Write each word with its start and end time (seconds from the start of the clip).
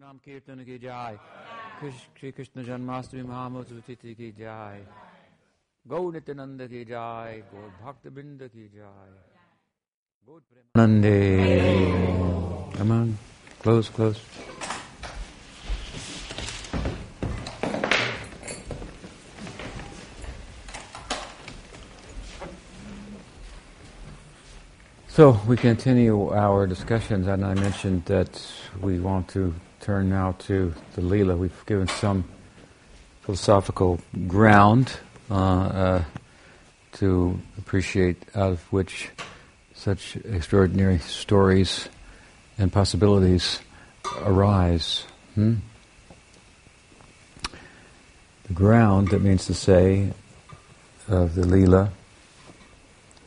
नाम 0.00 0.18
कीर्तन 0.24 0.64
की 0.64 0.78
जाय 0.78 1.16
श्री 1.80 2.30
कृष्ण 2.32 2.62
जन्माष्टमी 2.64 3.22
महामहोत्सव 3.22 3.80
तिथि 3.86 4.14
की 4.14 4.30
जाय 4.38 4.86
गौ 5.86 6.10
नित्यानंद 6.12 6.62
की 6.70 6.84
जाय 6.92 7.42
गौ 7.52 7.68
भक्त 7.82 8.08
बिंद 8.18 8.48
की 8.54 8.68
जाय 8.76 9.10
Nande. 10.74 11.14
Come 12.76 12.90
on, 12.92 13.18
close, 13.60 13.88
close. 13.88 14.20
So 25.08 25.40
we 25.48 25.56
continue 25.56 26.30
our 26.30 26.66
discussions, 26.66 27.26
and 27.26 27.44
I 27.44 27.54
mentioned 27.54 28.04
that 28.04 28.40
we 28.80 29.00
want 29.00 29.28
to 29.28 29.54
turn 29.88 30.10
now 30.10 30.32
to 30.32 30.74
the 30.96 31.00
Leela. 31.00 31.34
We've 31.38 31.64
given 31.64 31.88
some 31.88 32.24
philosophical 33.22 33.98
ground 34.26 34.92
uh, 35.30 35.34
uh, 35.34 36.04
to 36.92 37.40
appreciate 37.56 38.22
out 38.34 38.52
of 38.52 38.60
which 38.70 39.08
such 39.74 40.16
extraordinary 40.16 40.98
stories 40.98 41.88
and 42.58 42.70
possibilities 42.70 43.60
arise. 44.20 45.04
Hmm? 45.34 45.54
The 48.48 48.52
ground, 48.52 49.08
that 49.08 49.22
means 49.22 49.46
to 49.46 49.54
say, 49.54 50.12
of 51.08 51.34
the 51.34 51.44
Leela, 51.44 51.88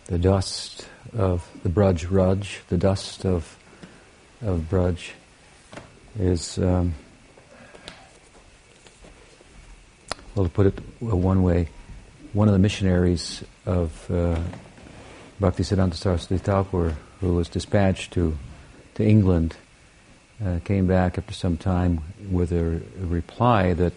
the 0.06 0.20
dust 0.20 0.88
of 1.18 1.50
the 1.64 1.70
Braj 1.70 2.06
Raj, 2.08 2.60
the 2.70 2.78
dust 2.78 3.26
of, 3.26 3.58
of 4.44 4.68
Braj, 4.70 5.14
is, 6.20 6.58
um, 6.58 6.94
well, 10.36 10.46
to 10.46 10.52
put 10.52 10.68
it 10.68 10.80
one 11.00 11.44
way, 11.44 11.70
one 12.34 12.48
of 12.48 12.54
the 12.54 12.60
missionaries 12.60 13.44
of 13.66 14.10
uh, 14.10 14.40
Bhaktisiddhanta 15.40 15.96
Saraswati 15.96 16.38
Thakur, 16.38 16.96
who 17.20 17.34
was 17.34 17.50
dispatched 17.50 18.14
to, 18.14 18.38
to 18.96 19.04
England, 19.04 19.56
uh, 20.44 20.60
came 20.64 20.88
back 20.88 21.18
after 21.18 21.34
some 21.34 21.58
time 21.58 22.02
with 22.30 22.52
a, 22.52 22.82
a, 23.02 23.06
reply 23.06 23.74
that 23.74 23.94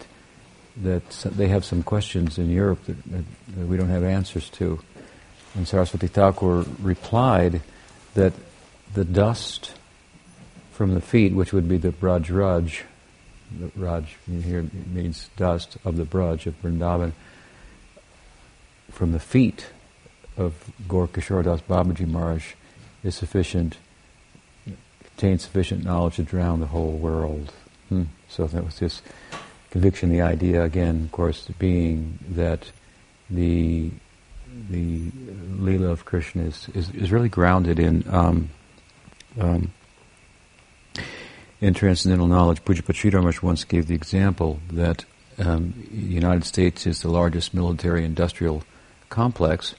that 0.77 1.09
they 1.09 1.47
have 1.47 1.63
some 1.63 1.81
questions 1.81 2.37
in 2.37 2.49
Europe 2.49 2.83
that, 2.85 2.97
that, 3.11 3.67
we 3.67 3.77
don't 3.77 3.89
have 3.89 4.03
answers 4.03 4.49
to. 4.49 4.79
And 5.55 5.65
Saraswati 5.65 6.07
Thakur 6.07 6.65
replied 6.81 7.61
that 8.13 8.33
the 8.93 9.05
dust 9.05 9.73
from 10.75 10.93
the 10.93 11.01
feet, 11.01 11.33
which 11.33 11.53
would 11.53 11.69
be 11.69 11.77
the 11.77 11.91
Braj 11.91 12.29
Raj, 12.29 12.83
the 13.57 13.71
Raj 13.77 14.17
here 14.27 14.65
means 14.93 15.29
dust 15.37 15.77
of 15.85 15.95
the 15.95 16.03
Braj 16.03 16.45
of 16.45 16.61
Vrindavan, 16.61 17.13
from 18.91 19.13
the 19.13 19.19
feet 19.19 19.67
of 20.35 20.53
Gaur 20.87 21.07
Das 21.07 21.61
Babaji 21.61 22.05
Maharaj 22.05 22.53
is 23.05 23.15
sufficient, 23.15 23.77
contains 25.01 25.43
sufficient 25.43 25.85
knowledge 25.85 26.17
to 26.17 26.23
drown 26.23 26.59
the 26.59 26.67
whole 26.67 26.97
world. 26.97 27.53
Hmm. 27.87 28.03
So 28.27 28.45
that 28.45 28.65
was 28.65 28.79
his 28.79 29.01
conviction. 29.71 30.09
The 30.09 30.21
idea, 30.21 30.61
again, 30.61 31.03
of 31.05 31.11
course, 31.13 31.47
being 31.57 32.19
that 32.29 32.71
the 33.29 33.91
the 34.69 35.11
Leela 35.57 35.91
of 35.91 36.05
Krishna 36.05 36.43
is, 36.43 36.69
is, 36.73 36.89
is 36.91 37.11
really 37.11 37.27
grounded 37.27 37.77
in 37.77 38.05
um, 38.09 38.49
um, 39.37 39.71
in 41.61 41.73
transcendental 41.73 42.27
knowledge. 42.27 42.63
Pujapachita 42.63 43.13
Maharaj 43.13 43.41
once 43.41 43.63
gave 43.63 43.87
the 43.87 43.95
example 43.95 44.59
that 44.71 45.05
um, 45.37 45.73
the 45.91 46.13
United 46.13 46.45
States 46.45 46.87
is 46.87 47.01
the 47.01 47.09
largest 47.09 47.53
military 47.53 48.05
industrial 48.05 48.63
complex, 49.09 49.75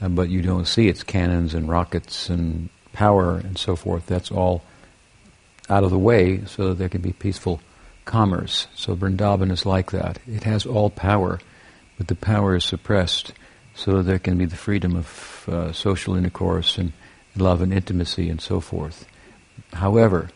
uh, 0.00 0.08
but 0.08 0.28
you 0.28 0.42
don't 0.42 0.66
see 0.66 0.88
its 0.88 1.02
cannons 1.02 1.54
and 1.54 1.68
rockets 1.68 2.28
and 2.28 2.68
power 2.92 3.38
and 3.38 3.58
so 3.58 3.76
forth. 3.76 4.06
That's 4.06 4.30
all 4.30 4.62
out 5.68 5.84
of 5.84 5.90
the 5.90 5.98
way 5.98 6.44
so 6.46 6.68
that 6.68 6.78
there 6.78 6.88
can 6.88 7.02
be 7.02 7.12
peaceful 7.12 7.60
commerce. 8.04 8.68
So 8.74 8.96
Vrindavan 8.96 9.50
is 9.52 9.66
like 9.66 9.90
that. 9.90 10.18
It 10.26 10.44
has 10.44 10.64
all 10.64 10.90
power, 10.90 11.40
but 11.96 12.08
the 12.08 12.14
power 12.14 12.56
is 12.56 12.64
suppressed 12.64 13.32
so 13.74 13.98
that 13.98 14.04
there 14.04 14.18
can 14.18 14.38
be 14.38 14.46
the 14.46 14.56
freedom 14.56 14.96
of 14.96 15.48
uh, 15.48 15.72
social 15.72 16.16
intercourse 16.16 16.78
and 16.78 16.92
love 17.36 17.60
and 17.60 17.72
intimacy 17.72 18.28
and 18.30 18.40
so 18.40 18.60
forth. 18.60 19.06
However, 19.72 20.30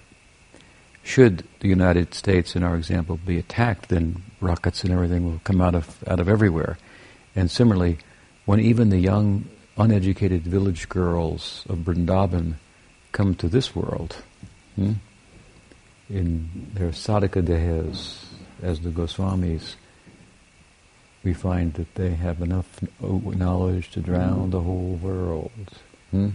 should 1.02 1.44
the 1.60 1.68
United 1.68 2.14
States, 2.14 2.54
in 2.54 2.62
our 2.62 2.76
example, 2.76 3.18
be 3.24 3.38
attacked, 3.38 3.88
then 3.88 4.22
rockets 4.40 4.84
and 4.84 4.92
everything 4.92 5.24
will 5.24 5.40
come 5.44 5.60
out 5.60 5.74
of 5.74 6.02
out 6.06 6.20
of 6.20 6.28
everywhere. 6.28 6.78
And 7.34 7.50
similarly, 7.50 7.98
when 8.44 8.60
even 8.60 8.90
the 8.90 8.98
young, 8.98 9.46
uneducated 9.76 10.42
village 10.42 10.88
girls 10.88 11.64
of 11.68 11.78
Vrindavan 11.78 12.54
come 13.12 13.34
to 13.36 13.48
this 13.48 13.74
world, 13.74 14.16
hmm, 14.76 14.92
in 16.08 16.70
their 16.74 16.90
sadhaka 16.90 17.42
dehas, 17.42 18.24
as 18.62 18.80
the 18.80 18.90
Goswamis, 18.90 19.74
we 21.24 21.32
find 21.32 21.74
that 21.74 21.94
they 21.94 22.10
have 22.10 22.42
enough 22.42 22.80
knowledge 23.00 23.90
to 23.92 24.00
drown 24.00 24.50
the 24.50 24.60
whole 24.60 24.98
world. 25.02 25.52
Hmm? 26.10 26.30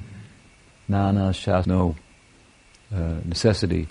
Nana 0.88 1.32
shas 1.32 1.68
no 1.68 1.96
uh, 2.94 3.20
necessity 3.26 3.88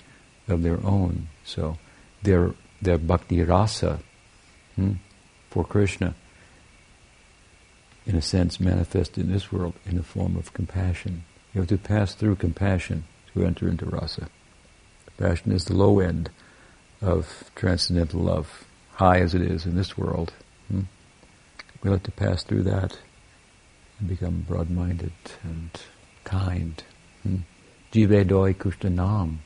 of 0.48 0.62
their 0.62 0.84
own. 0.84 1.28
So 1.44 1.78
their 2.22 2.52
their 2.80 2.98
bhakti 2.98 3.42
rasa 3.42 4.00
hmm, 4.74 4.92
for 5.50 5.64
Krishna, 5.64 6.14
in 8.04 8.14
a 8.14 8.22
sense, 8.22 8.60
manifest 8.60 9.18
in 9.18 9.32
this 9.32 9.50
world 9.50 9.74
in 9.86 9.96
the 9.96 10.02
form 10.02 10.36
of 10.36 10.52
compassion. 10.52 11.24
You 11.54 11.62
have 11.62 11.68
to 11.70 11.78
pass 11.78 12.14
through 12.14 12.36
compassion 12.36 13.04
to 13.32 13.44
enter 13.44 13.68
into 13.68 13.86
rasa. 13.86 14.28
Compassion 15.06 15.52
is 15.52 15.64
the 15.64 15.74
low 15.74 16.00
end 16.00 16.30
of 17.00 17.50
transcendental 17.54 18.20
love, 18.20 18.64
high 18.94 19.20
as 19.20 19.34
it 19.34 19.42
is 19.42 19.66
in 19.66 19.76
this 19.76 19.96
world. 19.96 20.32
Hmm? 20.68 20.82
We 21.82 21.90
have 21.90 22.02
to 22.04 22.10
pass 22.10 22.42
through 22.42 22.64
that 22.64 22.98
and 23.98 24.08
become 24.08 24.44
broad-minded 24.46 25.12
and 25.42 25.70
kind. 26.24 26.82
Hmm? 27.22 27.36
Jive 27.92 28.26
doi 28.28 28.52
kushta 28.52 28.92
nam. 28.92 29.40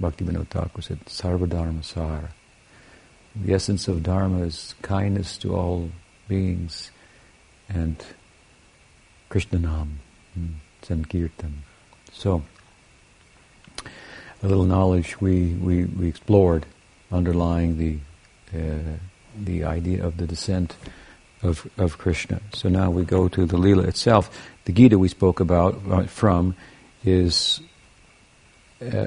Bhaktivinoda 0.00 0.46
Thakur 0.48 0.82
said, 0.82 1.04
Sarvadharma 1.06 1.84
Sar. 1.84 2.30
The 3.34 3.54
essence 3.54 3.88
of 3.88 4.02
Dharma 4.02 4.40
is 4.42 4.74
kindness 4.82 5.36
to 5.38 5.54
all 5.54 5.90
beings 6.28 6.90
and 7.68 7.96
Krishnanam, 9.30 9.96
hmm, 10.34 10.46
Sankirtan. 10.82 11.62
So, 12.12 12.42
a 14.42 14.46
little 14.46 14.64
knowledge 14.64 15.20
we, 15.20 15.54
we, 15.54 15.84
we 15.84 16.08
explored 16.08 16.66
underlying 17.12 17.78
the, 17.78 17.98
uh, 18.56 18.96
the 19.36 19.64
idea 19.64 20.04
of 20.04 20.16
the 20.16 20.26
descent 20.26 20.76
of, 21.42 21.68
of 21.76 21.98
Krishna. 21.98 22.40
So 22.52 22.68
now 22.68 22.90
we 22.90 23.04
go 23.04 23.28
to 23.28 23.46
the 23.46 23.56
Leela 23.56 23.86
itself. 23.86 24.46
The 24.64 24.72
Gita 24.72 24.98
we 24.98 25.08
spoke 25.08 25.40
about 25.40 25.80
uh, 25.90 26.04
from 26.04 26.56
is 27.04 27.60
uh, 28.82 29.06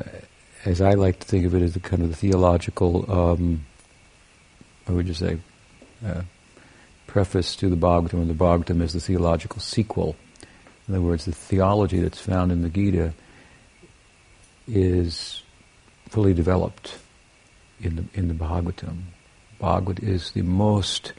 as 0.66 0.82
I 0.82 0.94
like 0.94 1.20
to 1.20 1.28
think 1.28 1.46
of 1.46 1.56
it, 1.56 1.62
as 1.62 1.76
a 1.76 1.80
kind 1.80 2.04
of 2.04 2.10
the 2.10 2.16
theological, 2.16 3.12
um, 3.12 3.66
I 4.88 4.92
would 4.92 5.08
just 5.08 5.20
say, 5.20 5.38
uh, 6.06 6.22
preface 7.08 7.56
to 7.58 7.70
the 7.70 7.76
Bhagavatam, 7.76 8.14
and 8.14 8.30
the 8.30 8.34
Bhagavatam 8.34 8.82
is 8.82 8.94
the 8.94 9.00
theological 9.00 9.60
sequel. 9.60 10.16
In 10.88 10.96
other 10.96 11.04
words, 11.04 11.26
the 11.26 11.32
theology 11.32 12.00
that's 12.00 12.20
found 12.20 12.52
in 12.52 12.62
the 12.62 12.70
Gita 12.70 13.14
is 14.68 15.44
fully 16.10 16.34
developed 16.34 16.98
in 17.82 17.96
the 17.96 18.06
in 18.14 18.28
the 18.28 18.34
Bhagavatam. 18.34 19.04
Bhagavad 19.60 20.00
is 20.00 20.32
the 20.32 20.42
most 20.42 21.14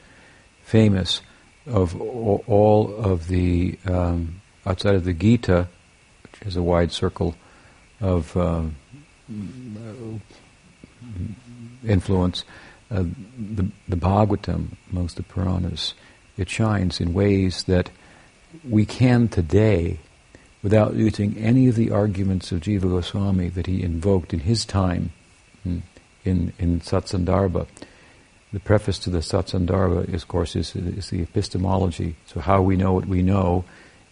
famous 0.63 1.21
of 1.65 1.99
all 1.99 2.95
of 2.95 3.27
the 3.27 3.77
um, 3.85 4.41
outside 4.65 4.95
of 4.95 5.03
the 5.03 5.13
Gita, 5.13 5.67
which 6.23 6.41
is 6.47 6.55
a 6.55 6.63
wide 6.63 6.91
circle 6.91 7.35
of 8.01 8.35
um, 8.35 8.75
influence, 11.85 12.43
uh, 12.91 13.03
the, 13.37 13.69
the 13.87 13.95
Bhagavatam 13.95 14.67
of 14.95 15.15
the 15.15 15.23
Puranas, 15.23 15.93
it 16.37 16.49
shines 16.49 16.99
in 16.99 17.13
ways 17.13 17.63
that 17.63 17.89
we 18.67 18.85
can 18.85 19.27
today, 19.27 19.99
without 20.61 20.93
using 20.93 21.37
any 21.37 21.67
of 21.67 21.75
the 21.75 21.91
arguments 21.91 22.51
of 22.51 22.61
Jiva 22.61 22.83
Goswami 22.83 23.49
that 23.49 23.67
he 23.67 23.83
invoked 23.83 24.33
in 24.33 24.41
his 24.41 24.65
time 24.65 25.11
hmm, 25.63 25.79
in, 26.23 26.53
in 26.59 26.79
Satsandarbha. 26.79 27.67
The 28.53 28.59
preface 28.59 28.99
to 28.99 29.09
the 29.09 29.19
Satsandarbha, 29.19 30.13
is, 30.13 30.23
of 30.23 30.27
course, 30.27 30.55
is, 30.55 30.75
is 30.75 31.09
the 31.09 31.21
epistemology, 31.21 32.15
so 32.27 32.39
how 32.39 32.61
we 32.61 32.77
know 32.77 32.93
what 32.93 33.07
we 33.07 33.23
know, 33.23 33.65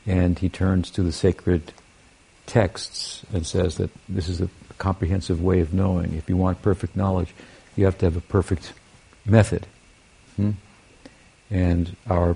and 0.06 0.38
he 0.40 0.50
turns 0.50 0.90
to 0.92 1.04
the 1.04 1.12
sacred 1.12 1.72
texts 2.48 3.24
and 3.32 3.46
says 3.46 3.78
that 3.78 3.92
this 4.10 4.28
is 4.28 4.42
a 4.42 4.50
comprehensive 4.82 5.44
way 5.44 5.60
of 5.60 5.76
knowing. 5.76 6.16
If 6.16 6.28
you 6.28 6.36
want 6.36 6.64
perfect 6.64 6.96
knowledge, 6.96 7.36
you 7.76 7.86
have 7.86 8.00
to 8.00 8.08
have 8.08 8.18
a 8.18 8.22
perfect 8.22 8.74
method. 9.26 9.68
Hmm? 10.36 10.52
And 11.52 11.96
our 12.10 12.36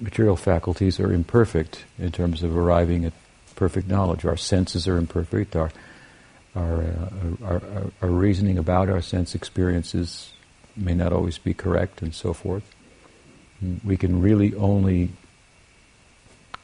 material 0.00 0.36
faculties 0.36 1.00
are 1.00 1.12
imperfect 1.12 1.84
in 1.98 2.12
terms 2.12 2.44
of 2.44 2.56
arriving 2.56 3.04
at 3.04 3.12
perfect 3.56 3.88
knowledge. 3.88 4.24
Our 4.24 4.36
senses 4.36 4.86
are 4.86 4.96
imperfect. 4.96 5.56
Our 5.56 5.70
our, 6.56 6.82
uh, 6.82 7.44
our, 7.44 7.62
our, 7.62 7.92
our, 8.02 8.08
reasoning 8.08 8.58
about 8.58 8.88
our 8.88 9.00
sense 9.00 9.36
experiences 9.36 10.32
may 10.76 10.94
not 10.94 11.12
always 11.12 11.38
be 11.38 11.54
correct, 11.54 12.02
and 12.02 12.12
so 12.12 12.32
forth. 12.32 12.64
Hmm? 13.60 13.76
We 13.84 13.96
can 13.96 14.20
really 14.20 14.54
only 14.54 15.10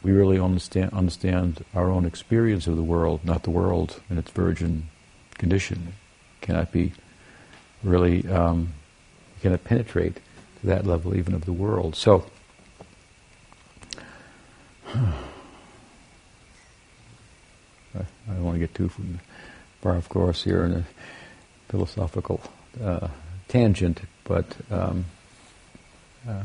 we 0.02 0.12
really 0.12 0.38
understand, 0.38 0.92
understand 0.92 1.64
our 1.74 1.90
own 1.90 2.04
experience 2.04 2.68
of 2.68 2.76
the 2.76 2.88
world, 2.94 3.24
not 3.24 3.42
the 3.42 3.50
world 3.50 4.00
in 4.08 4.18
its 4.18 4.30
virgin 4.30 4.88
condition. 5.38 5.94
Cannot 6.40 6.72
be 6.72 6.92
really, 7.82 8.26
um, 8.28 8.72
cannot 9.40 9.64
penetrate 9.64 10.16
to 10.60 10.66
that 10.66 10.86
level 10.86 11.16
even 11.16 11.34
of 11.34 11.44
the 11.44 11.52
world. 11.52 11.96
So, 11.96 12.26
I 14.94 15.12
don't 18.26 18.44
want 18.44 18.56
to 18.56 18.60
get 18.60 18.74
too 18.74 18.90
far 19.80 19.96
off 19.96 20.08
course 20.08 20.44
here 20.44 20.64
in 20.64 20.72
a 20.72 20.84
philosophical 21.68 22.40
uh, 22.82 23.08
tangent, 23.48 24.00
but 24.24 24.46
um, 24.70 25.04
uh, 26.28 26.42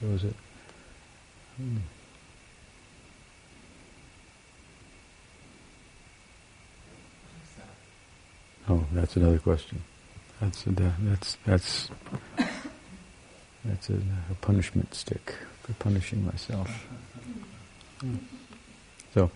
what 0.00 0.12
was 0.12 0.24
it? 0.24 0.34
Oh, 8.68 8.84
that's 8.92 9.16
another 9.16 9.38
question. 9.38 9.82
That's 10.40 10.66
a, 10.66 10.70
that's 10.70 11.36
that's 11.46 11.88
that's 13.64 13.90
a, 13.90 13.94
a 13.94 14.34
punishment 14.40 14.94
stick 14.94 15.34
for 15.62 15.72
punishing 15.74 16.24
myself. 16.24 16.70
So, 19.14 19.30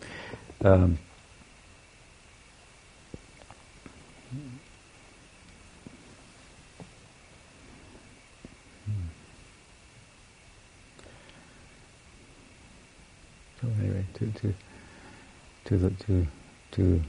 um, 0.64 0.98
So 13.60 13.68
anyway, 13.80 14.04
to 14.14 14.26
to 14.26 14.54
to 15.66 15.78
the 15.78 15.90
to 15.90 16.26
to 16.72 17.02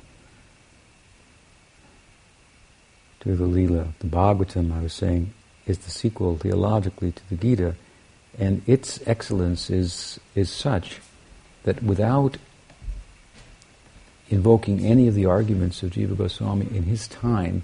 to 3.23 3.35
the 3.35 3.45
Leela, 3.45 3.87
the 3.99 4.07
Bhagavatam, 4.07 4.77
I 4.77 4.81
was 4.83 4.93
saying, 4.93 5.33
is 5.65 5.77
the 5.77 5.91
sequel 5.91 6.37
theologically 6.37 7.13
to 7.13 7.29
the 7.29 7.35
Gita, 7.35 7.75
and 8.37 8.61
its 8.67 8.99
excellence 9.07 9.69
is 9.69 10.19
is 10.35 10.49
such 10.51 10.99
that 11.63 11.81
without 11.81 12.37
invoking 14.29 14.85
any 14.85 15.07
of 15.07 15.15
the 15.15 15.25
arguments 15.25 15.83
of 15.83 15.91
Jiva 15.91 16.17
Goswami 16.17 16.67
in 16.75 16.83
his 16.83 17.07
time, 17.07 17.63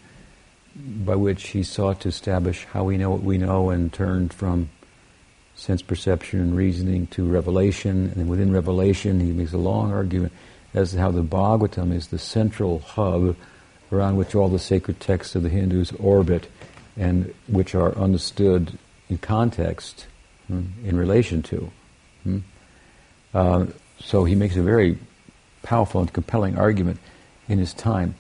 by 0.76 1.16
which 1.16 1.50
he 1.50 1.64
sought 1.64 2.00
to 2.02 2.10
establish 2.10 2.66
how 2.66 2.86
we 2.86 2.98
know 2.98 3.10
what 3.10 3.24
we 3.24 3.38
know 3.38 3.70
and 3.70 3.92
turned 3.92 4.34
from 4.34 4.70
sense 5.56 5.82
perception 5.82 6.40
and 6.40 6.56
reasoning 6.56 7.08
to 7.08 7.28
revelation, 7.28 8.14
and 8.16 8.30
within 8.30 8.54
revelation 8.54 9.20
he 9.20 9.34
makes 9.34 9.52
a 9.52 9.58
long 9.58 9.92
argument 9.92 10.32
as 10.74 10.92
to 10.92 11.00
how 11.00 11.12
the 11.12 11.24
Bhagavatam 11.24 11.92
is 11.92 12.08
the 12.08 12.20
central 12.20 12.80
hub 12.80 13.36
around 13.92 14.18
which 14.18 14.36
all 14.36 14.50
the 14.50 14.60
sacred 14.60 15.00
texts 15.00 15.36
of 15.36 15.44
the 15.44 15.50
Hindus 15.50 15.92
orbit 15.94 16.48
and 16.98 17.34
which 17.48 17.76
are 17.76 17.96
understood 17.98 18.78
in 19.10 19.18
context, 19.18 20.06
hmm, 20.48 20.64
in 20.84 20.98
relation 20.98 21.42
to. 21.44 21.72
Hmm. 22.24 22.40
Uh, 23.34 23.66
so 24.00 24.24
he 24.24 24.36
makes 24.36 24.56
a 24.56 24.62
very 24.62 24.98
powerful 25.64 26.02
and 26.02 26.12
compelling 26.12 26.58
argument 26.58 27.00
in 27.48 27.58
his 27.58 27.74
time, 27.74 28.16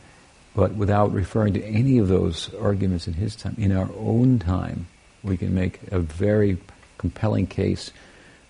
but 0.55 0.73
without 0.73 1.11
referring 1.11 1.53
to 1.53 1.63
any 1.63 1.97
of 1.97 2.07
those 2.07 2.53
arguments 2.55 3.07
in 3.07 3.13
his 3.13 3.35
time. 3.35 3.55
In 3.57 3.71
our 3.71 3.89
own 3.97 4.39
time, 4.39 4.87
we 5.23 5.37
can 5.37 5.53
make 5.53 5.79
a 5.91 5.99
very 5.99 6.57
compelling 6.97 7.47
case 7.47 7.91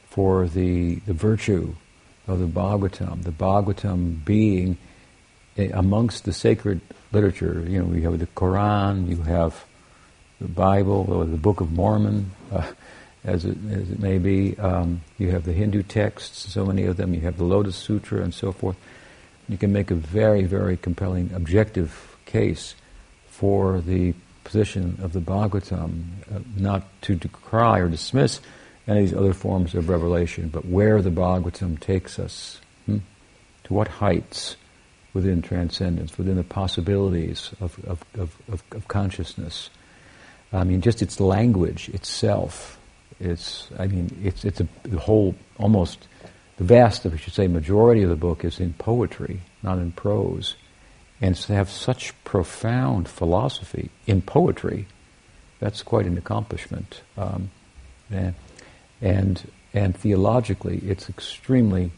for 0.10 0.48
the, 0.48 0.95
the 1.06 1.13
virtue 1.13 1.75
of 2.27 2.39
the 2.39 2.48
Bhagavatam, 2.48 3.24
the 3.24 3.31
Bhagavatam 3.31 4.24
being 4.24 4.77
amongst 5.57 6.25
the 6.25 6.33
sacred 6.33 6.80
literature. 7.12 7.64
You 7.68 7.84
know, 7.84 7.94
you 7.94 8.04
have 8.04 8.20
the 8.20 8.28
Quran, 8.28 9.10
you 9.10 9.22
have 9.24 9.66
the 10.40 10.48
Bible, 10.48 11.06
or 11.10 11.26
the 11.26 11.38
Book 11.38 11.62
of 11.62 11.72
Mormon, 11.72 12.32
uh, 12.52 12.72
as, 13.24 13.46
it, 13.46 13.58
as 13.72 13.92
it 13.92 14.00
may 14.00 14.18
be. 14.18 14.58
Um, 14.58 15.02
you 15.18 15.32
have 15.32 15.44
the 15.44 15.54
Hindu 15.54 15.84
texts, 15.84 16.52
so 16.52 16.66
many 16.66 16.84
of 16.86 16.98
them. 16.98 17.14
You 17.14 17.22
have 17.22 17.38
the 17.38 17.44
Lotus 17.44 17.76
Sutra 17.76 18.22
and 18.22 18.34
so 18.34 18.52
forth. 18.52 18.78
You 19.48 19.58
can 19.58 19.74
make 19.74 19.92
a 19.92 19.96
very, 19.96 20.44
very 20.44 20.78
compelling 20.78 21.32
objective 21.34 22.18
case 22.26 22.76
for 23.28 23.82
the 23.82 24.14
position 24.44 25.00
of 25.02 25.14
the 25.14 25.20
Bhagavatam, 25.20 26.04
uh, 26.34 26.40
not 26.56 26.84
to 27.04 27.16
decry 27.16 27.80
or 27.80 27.88
dismiss 27.88 28.40
any 28.88 29.02
of 29.02 29.10
these 29.10 29.18
other 29.18 29.34
forms 29.34 29.76
of 29.76 29.90
revelation, 29.90 30.50
but 30.50 30.66
where 30.66 31.02
the 31.02 31.12
Bhagavatam 31.12 31.80
takes 31.80 32.18
us, 32.18 32.60
hmm? 32.86 32.98
to 33.64 33.74
what 33.74 33.88
heights 33.88 34.56
within 35.14 35.42
transcendence, 35.42 36.18
within 36.18 36.36
the 36.36 36.44
possibilities 36.44 37.52
of, 37.60 37.78
of, 37.86 38.04
of, 38.16 38.64
of, 38.72 38.88
consciousness. 38.88 39.70
I 40.54 40.64
mean, 40.64 40.82
just 40.82 41.02
its 41.02 41.20
language 41.20 41.90
itself, 41.90 42.80
it's, 43.20 43.68
I 43.78 43.88
mean, 43.88 44.16
it's, 44.24 44.46
it's 44.46 44.62
a, 44.62 44.68
the 44.84 45.00
whole, 45.00 45.36
almost, 45.58 46.08
the 46.58 46.64
vast, 46.64 47.06
if 47.06 47.14
I 47.14 47.18
should 47.18 47.34
say, 47.34 47.48
majority 47.48 48.04
of 48.04 48.10
the 48.10 48.16
book 48.16 48.46
is 48.46 48.60
in 48.60 48.74
poetry, 48.74 49.42
not 49.64 49.78
in 49.78 49.92
prose 49.92 50.56
and 51.22 51.36
to 51.36 51.54
have 51.54 51.70
such 51.70 52.14
profound 52.24 53.08
philosophy 53.08 53.90
in 54.08 54.22
poetry, 54.22 54.88
that's 55.60 55.84
quite 55.84 56.06
an 56.06 56.18
accomplishment. 56.18 57.02
Um, 57.18 57.52
and, 58.10 58.36
and, 59.02 59.52
and 59.74 59.96
theologically, 59.96 60.78
it's 60.78 61.10
extremely, 61.10 61.92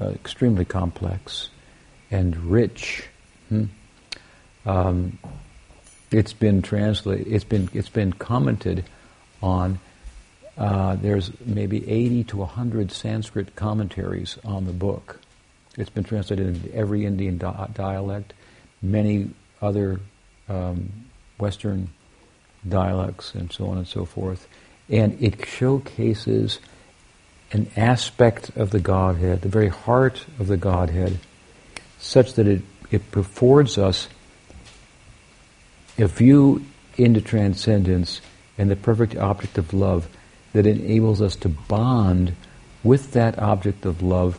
uh, 0.00 0.08
extremely 0.10 0.64
complex 0.64 1.50
and 2.12 2.36
rich. 2.36 3.04
Hmm? 3.48 3.64
Um, 4.64 5.18
it's 6.12 6.32
been 6.32 6.62
translated. 6.62 7.26
It's 7.26 7.44
been 7.44 7.68
it's 7.72 7.88
been 7.88 8.12
commented 8.12 8.84
on. 9.42 9.80
Uh, 10.56 10.96
there's 10.96 11.30
maybe 11.46 11.90
80 11.90 12.24
to 12.24 12.36
100 12.36 12.92
Sanskrit 12.92 13.56
commentaries 13.56 14.38
on 14.44 14.66
the 14.66 14.72
book. 14.72 15.18
It's 15.78 15.88
been 15.88 16.04
translated 16.04 16.46
into 16.46 16.74
every 16.74 17.06
Indian 17.06 17.38
di- 17.38 17.68
dialect 17.72 18.34
many 18.82 19.30
other 19.62 20.00
um, 20.50 20.92
Western 21.38 21.88
dialects 22.68 23.34
and 23.34 23.50
so 23.50 23.68
on 23.68 23.78
and 23.78 23.86
so 23.86 24.04
forth. 24.04 24.46
And 24.90 25.16
it 25.22 25.46
showcases 25.46 26.58
an 27.52 27.70
aspect 27.76 28.50
of 28.56 28.70
the 28.70 28.80
Godhead, 28.80 29.40
the 29.40 29.48
very 29.48 29.68
heart 29.68 30.26
of 30.38 30.48
the 30.48 30.58
Godhead, 30.58 31.18
such 32.02 32.34
that 32.34 32.48
it, 32.48 32.62
it 32.90 33.00
affords 33.14 33.78
us 33.78 34.08
a 35.96 36.06
view 36.06 36.64
into 36.98 37.20
transcendence 37.20 38.20
and 38.58 38.68
the 38.68 38.76
perfect 38.76 39.16
object 39.16 39.56
of 39.56 39.72
love 39.72 40.08
that 40.52 40.66
enables 40.66 41.22
us 41.22 41.36
to 41.36 41.48
bond 41.48 42.34
with 42.82 43.12
that 43.12 43.38
object 43.38 43.86
of 43.86 44.02
love 44.02 44.38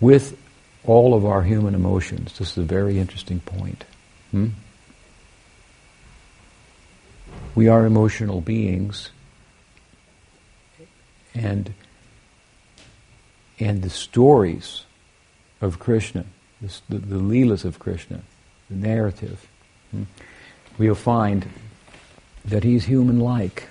with 0.00 0.36
all 0.84 1.14
of 1.14 1.26
our 1.26 1.42
human 1.42 1.74
emotions. 1.74 2.38
This 2.38 2.52
is 2.52 2.58
a 2.58 2.62
very 2.62 2.98
interesting 2.98 3.40
point. 3.40 3.84
Hmm? 4.30 4.48
We 7.54 7.68
are 7.68 7.84
emotional 7.84 8.40
beings, 8.40 9.10
and 11.34 11.72
and 13.58 13.82
the 13.82 13.90
stories 13.90 14.85
of 15.60 15.78
Krishna, 15.78 16.24
the, 16.60 16.80
the, 16.88 16.98
the 16.98 17.16
leelas 17.16 17.64
of 17.64 17.78
Krishna, 17.78 18.22
the 18.68 18.76
narrative, 18.76 19.46
hmm? 19.90 20.04
we'll 20.78 20.94
find 20.94 21.48
that 22.44 22.64
he's 22.64 22.84
human-like, 22.84 23.68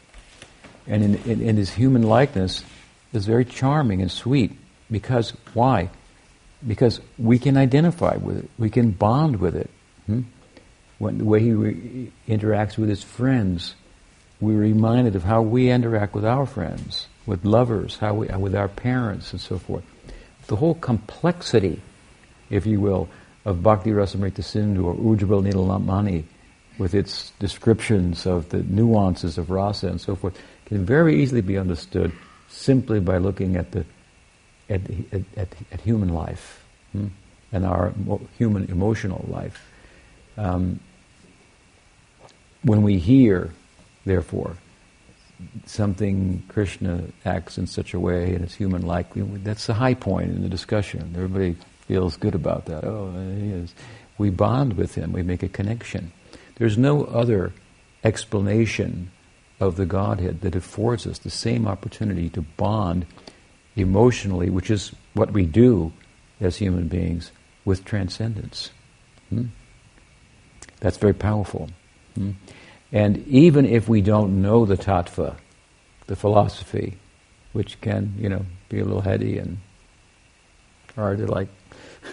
and 0.88 1.04
in, 1.04 1.16
in, 1.30 1.42
in 1.42 1.58
his 1.58 1.74
human 1.74 2.04
likeness 2.04 2.64
is 3.14 3.26
very 3.26 3.46
charming 3.46 4.02
and 4.02 4.12
sweet. 4.12 4.52
Because 4.92 5.32
why? 5.54 5.90
because 6.66 7.00
we 7.18 7.40
can 7.40 7.58
identify 7.58 8.16
with 8.16 8.38
it, 8.38 8.50
we 8.58 8.70
can 8.70 8.92
bond 8.92 9.38
with 9.38 9.56
it. 9.56 9.70
Hmm? 10.06 10.22
When, 10.98 11.18
the 11.18 11.26
way 11.26 11.42
he 11.42 11.52
re- 11.52 12.12
interacts 12.28 12.78
with 12.78 12.90
his 12.90 13.04
friends, 13.04 13.76
we're 14.40 14.60
reminded 14.60 15.16
of 15.16 15.24
how 15.24 15.42
we 15.42 15.70
interact 15.70 16.14
with 16.14 16.26
our 16.26 16.46
friends, 16.46 17.08
with 17.26 17.44
lovers, 17.44 17.98
how 17.98 18.14
we, 18.14 18.28
with 18.28 18.56
our 18.56 18.70
parents, 18.70 19.32
and 19.32 19.42
so 19.42 19.60
forth. 19.60 19.84
The 20.48 20.56
whole 20.56 20.76
complexity, 20.76 21.82
if 22.50 22.66
you 22.66 22.80
will, 22.80 23.10
of 23.46 23.64
Bhakti 23.64 23.92
Rasamrita 23.92 24.44
Sindhu 24.44 24.86
or 24.86 24.96
Ujjwal 24.96 25.44
Nilamani 25.44 26.24
with 26.78 26.94
its 26.94 27.32
descriptions 27.40 28.26
of 28.26 28.50
the 28.50 28.64
nuances 28.64 29.38
of 29.38 29.50
rasa 29.50 29.88
and 29.88 30.02
so 30.02 30.16
forth 30.16 30.38
can 30.66 30.86
very 30.86 31.22
easily 31.22 31.42
be 31.42 31.58
understood 31.58 32.12
simply 32.50 33.00
by 33.00 33.18
looking 33.18 33.56
at 33.56 33.72
the 33.72 33.86
at, 34.70 34.82
at, 35.12 35.22
at, 35.38 35.48
at 35.72 35.82
human 35.82 36.10
life 36.10 36.64
hmm? 36.92 37.08
and 37.52 37.66
our 37.66 37.94
human 38.38 38.66
emotional 38.66 39.24
life. 39.28 39.64
Um, 40.38 40.80
when 42.64 42.82
we 42.82 42.98
hear, 42.98 43.52
therefore, 44.06 44.58
something 45.66 46.44
Krishna 46.48 47.04
acts 47.26 47.58
in 47.58 47.68
such 47.68 47.94
a 47.94 48.00
way 48.00 48.34
and 48.34 48.44
it's 48.44 48.56
human-like, 48.56 49.08
that's 49.44 49.68
the 49.68 49.74
high 49.74 49.94
point 49.94 50.32
in 50.32 50.42
the 50.42 50.50
discussion. 50.50 51.14
Everybody 51.16 51.56
feels 51.88 52.18
good 52.18 52.36
about 52.36 52.66
that. 52.66 52.84
Oh, 52.84 53.12
he 53.38 53.50
is. 53.50 53.74
We 54.18 54.30
bond 54.30 54.74
with 54.74 54.96
him. 54.96 55.12
We 55.12 55.24
make 55.24 55.44
a 55.44 55.50
connection. 55.50 56.12
There's 56.56 56.78
no 56.78 57.04
other 57.06 57.54
explanation 58.04 59.12
of 59.60 59.76
the 59.76 59.86
Godhead 59.86 60.42
that 60.42 60.56
affords 60.56 61.08
us 61.08 61.20
the 61.20 61.30
same 61.30 61.68
opportunity 61.68 62.30
to 62.30 62.42
bond 62.42 63.06
emotionally, 63.76 64.50
which 64.50 64.70
is 64.70 64.94
what 65.14 65.32
we 65.32 65.46
do 65.46 65.92
as 66.40 66.58
human 66.58 66.88
beings, 66.88 67.32
with 67.64 67.86
transcendence. 67.86 68.72
Hmm? 69.30 69.46
That's 70.80 70.98
very 70.98 71.14
powerful. 71.14 71.70
Hmm? 72.16 72.32
And 72.96 73.28
even 73.28 73.66
if 73.66 73.90
we 73.90 74.00
don't 74.00 74.42
know 74.42 74.66
the 74.66 74.78
tattva, 74.78 75.36
the 76.08 76.16
philosophy, 76.16 76.98
which 77.52 77.82
can, 77.82 78.14
you 78.18 78.30
know, 78.30 78.46
be 78.70 78.80
a 78.80 78.86
little 78.86 79.02
heady 79.02 79.38
and 79.38 79.58
hard 80.96 81.18
to 81.18 81.26
like 81.26 81.50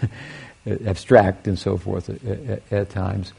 abstract 0.66 1.46
and 1.46 1.56
so 1.56 1.76
forth 1.76 2.10
at, 2.10 2.24
at, 2.24 2.62
at, 2.72 2.90
times, 2.90 3.32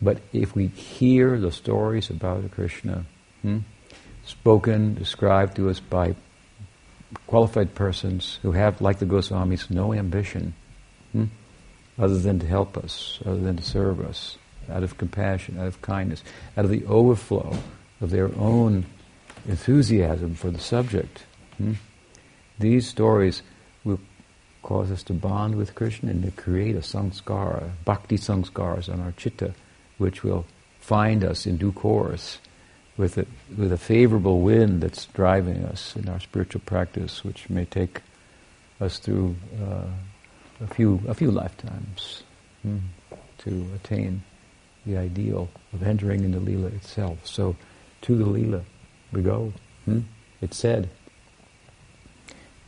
but 0.00 0.22
if 0.32 0.56
we 0.56 0.68
hear 0.68 1.38
the 1.38 1.52
stories 1.52 2.08
about 2.08 2.50
Krishna, 2.52 3.04
hmm, 3.42 3.58
spoken, 4.24 4.94
described 4.94 5.56
to 5.56 5.68
us 5.68 5.80
by 5.80 6.16
qualified 7.26 7.74
persons 7.74 8.38
who 8.40 8.52
have, 8.52 8.80
like 8.80 9.00
the 9.00 9.06
Goswamis, 9.06 9.68
no 9.68 9.92
ambition 9.92 10.54
hmm, 11.12 11.26
other 11.98 12.18
than 12.18 12.38
to 12.38 12.46
help 12.46 12.78
us, 12.78 13.18
other 13.26 13.40
than 13.40 13.58
to 13.58 13.62
serve 13.62 14.00
us, 14.00 14.38
out 14.70 14.82
of 14.82 14.98
compassion, 14.98 15.58
out 15.58 15.66
of 15.66 15.82
kindness, 15.82 16.22
out 16.56 16.64
of 16.64 16.70
the 16.70 16.84
overflow 16.86 17.56
of 18.00 18.10
their 18.10 18.30
own 18.38 18.84
enthusiasm 19.48 20.34
for 20.34 20.50
the 20.50 20.58
subject. 20.58 21.24
Hmm? 21.58 21.74
These 22.58 22.88
stories 22.88 23.42
will 23.84 24.00
cause 24.62 24.90
us 24.90 25.02
to 25.04 25.12
bond 25.12 25.54
with 25.54 25.74
Krishna 25.74 26.10
and 26.10 26.22
to 26.24 26.30
create 26.30 26.74
a 26.74 26.80
samskara, 26.80 27.70
bhakti 27.84 28.16
samskaras 28.16 28.92
on 28.92 29.00
our 29.00 29.12
chitta, 29.12 29.54
which 29.98 30.24
will 30.24 30.44
find 30.80 31.24
us 31.24 31.46
in 31.46 31.56
due 31.56 31.72
course 31.72 32.38
with 32.96 33.18
a, 33.18 33.26
with 33.56 33.72
a 33.72 33.78
favorable 33.78 34.40
wind 34.40 34.80
that's 34.80 35.06
driving 35.06 35.64
us 35.64 35.94
in 35.96 36.08
our 36.08 36.20
spiritual 36.20 36.62
practice, 36.64 37.24
which 37.24 37.48
may 37.50 37.64
take 37.64 38.00
us 38.80 38.98
through 38.98 39.36
uh, 39.62 39.84
a 40.60 40.66
few 40.74 41.00
a 41.06 41.14
few 41.14 41.30
lifetimes 41.30 42.22
hmm, 42.62 42.78
to 43.38 43.66
attain 43.74 44.22
the 44.86 44.96
ideal 44.96 45.48
of 45.72 45.82
entering 45.82 46.24
into 46.24 46.38
Leela 46.38 46.72
itself. 46.74 47.26
So, 47.26 47.56
to 48.02 48.16
the 48.16 48.24
Leela 48.24 48.62
we 49.12 49.22
go. 49.22 49.52
Hmm? 49.84 50.00
It's 50.40 50.56
said. 50.56 50.88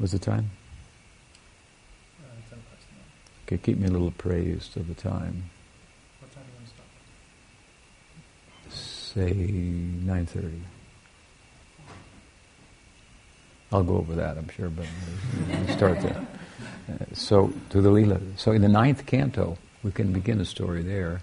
Was 0.00 0.12
the 0.12 0.18
time? 0.18 0.50
Okay, 3.46 3.56
keep 3.58 3.78
me 3.78 3.86
a 3.86 3.90
little 3.90 4.08
appraised 4.08 4.76
of 4.76 4.86
the 4.88 4.94
time. 4.94 5.50
What 6.20 6.30
time 6.32 6.44
do 6.44 6.50
you 6.52 6.58
want 6.58 6.68
to 8.68 8.74
stop? 8.74 8.78
Say 8.78 9.32
nine 9.32 10.26
thirty. 10.26 10.60
I'll 13.72 13.82
go 13.82 13.96
over 13.96 14.14
that, 14.14 14.38
I'm 14.38 14.48
sure, 14.48 14.68
but 14.68 14.86
we 15.66 15.72
start 15.72 16.00
there. 16.00 16.26
Uh, 16.90 17.04
so 17.12 17.52
to 17.68 17.82
the 17.82 17.90
Leela. 17.90 18.18
So 18.38 18.52
in 18.52 18.62
the 18.62 18.68
ninth 18.68 19.04
canto, 19.04 19.58
we 19.82 19.90
can 19.90 20.10
begin 20.10 20.38
the 20.38 20.46
story 20.46 20.82
there. 20.82 21.20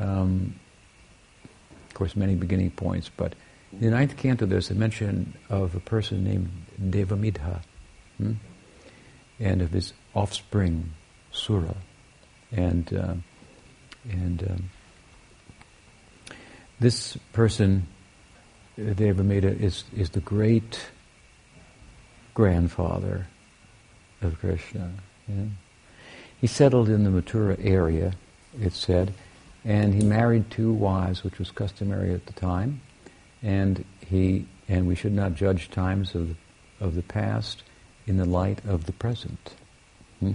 Um, 0.00 0.58
of 1.88 1.94
course, 1.94 2.16
many 2.16 2.34
beginning 2.34 2.70
points, 2.70 3.10
but 3.14 3.34
in 3.72 3.80
the 3.80 3.90
ninth 3.90 4.16
canto, 4.16 4.46
there's 4.46 4.70
a 4.70 4.74
mention 4.74 5.34
of 5.48 5.74
a 5.74 5.80
person 5.80 6.24
named 6.24 6.50
Devamidha, 6.80 7.62
hmm? 8.16 8.32
and 9.38 9.62
of 9.62 9.70
his 9.70 9.92
offspring, 10.14 10.92
Sura, 11.30 11.76
and 12.50 12.92
uh, 12.92 13.14
and 14.10 14.42
um, 14.50 14.70
this 16.80 17.16
person, 17.32 17.86
Devamidha, 18.78 19.60
is 19.60 19.84
is 19.94 20.10
the 20.10 20.20
great 20.20 20.90
grandfather 22.34 23.26
of 24.22 24.38
Krishna. 24.38 24.92
Yeah? 25.28 25.44
He 26.40 26.46
settled 26.46 26.88
in 26.88 27.04
the 27.04 27.10
Mathura 27.10 27.58
area, 27.62 28.14
it 28.60 28.72
said, 28.72 29.12
and 29.64 29.94
he 29.94 30.02
married 30.02 30.50
two 30.50 30.72
wives, 30.72 31.22
which 31.22 31.38
was 31.38 31.50
customary 31.50 32.14
at 32.14 32.26
the 32.26 32.32
time. 32.32 32.80
And 33.42 33.84
he 34.06 34.46
and 34.68 34.86
we 34.86 34.94
should 34.94 35.12
not 35.12 35.34
judge 35.34 35.70
times 35.70 36.14
of 36.14 36.36
of 36.80 36.94
the 36.94 37.02
past 37.02 37.62
in 38.06 38.16
the 38.16 38.24
light 38.24 38.60
of 38.66 38.86
the 38.86 38.92
present. 38.92 39.54
Hmm? 40.20 40.32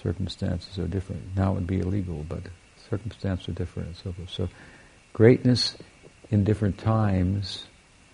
Circumstances 0.00 0.78
are 0.78 0.86
different. 0.86 1.36
Now 1.36 1.52
it 1.52 1.54
would 1.56 1.66
be 1.66 1.80
illegal, 1.80 2.24
but 2.28 2.42
circumstances 2.88 3.48
are 3.48 3.52
different 3.52 3.88
and 3.88 3.96
so 3.96 4.12
forth. 4.12 4.30
So, 4.30 4.48
greatness 5.12 5.76
in 6.30 6.44
different 6.44 6.78
times 6.78 7.64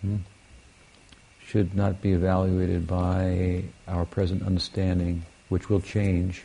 hmm, 0.00 0.16
should 1.44 1.74
not 1.74 2.00
be 2.00 2.12
evaluated 2.12 2.86
by 2.86 3.64
our 3.86 4.04
present 4.04 4.42
understanding, 4.42 5.24
which 5.48 5.68
will 5.68 5.80
change. 5.80 6.42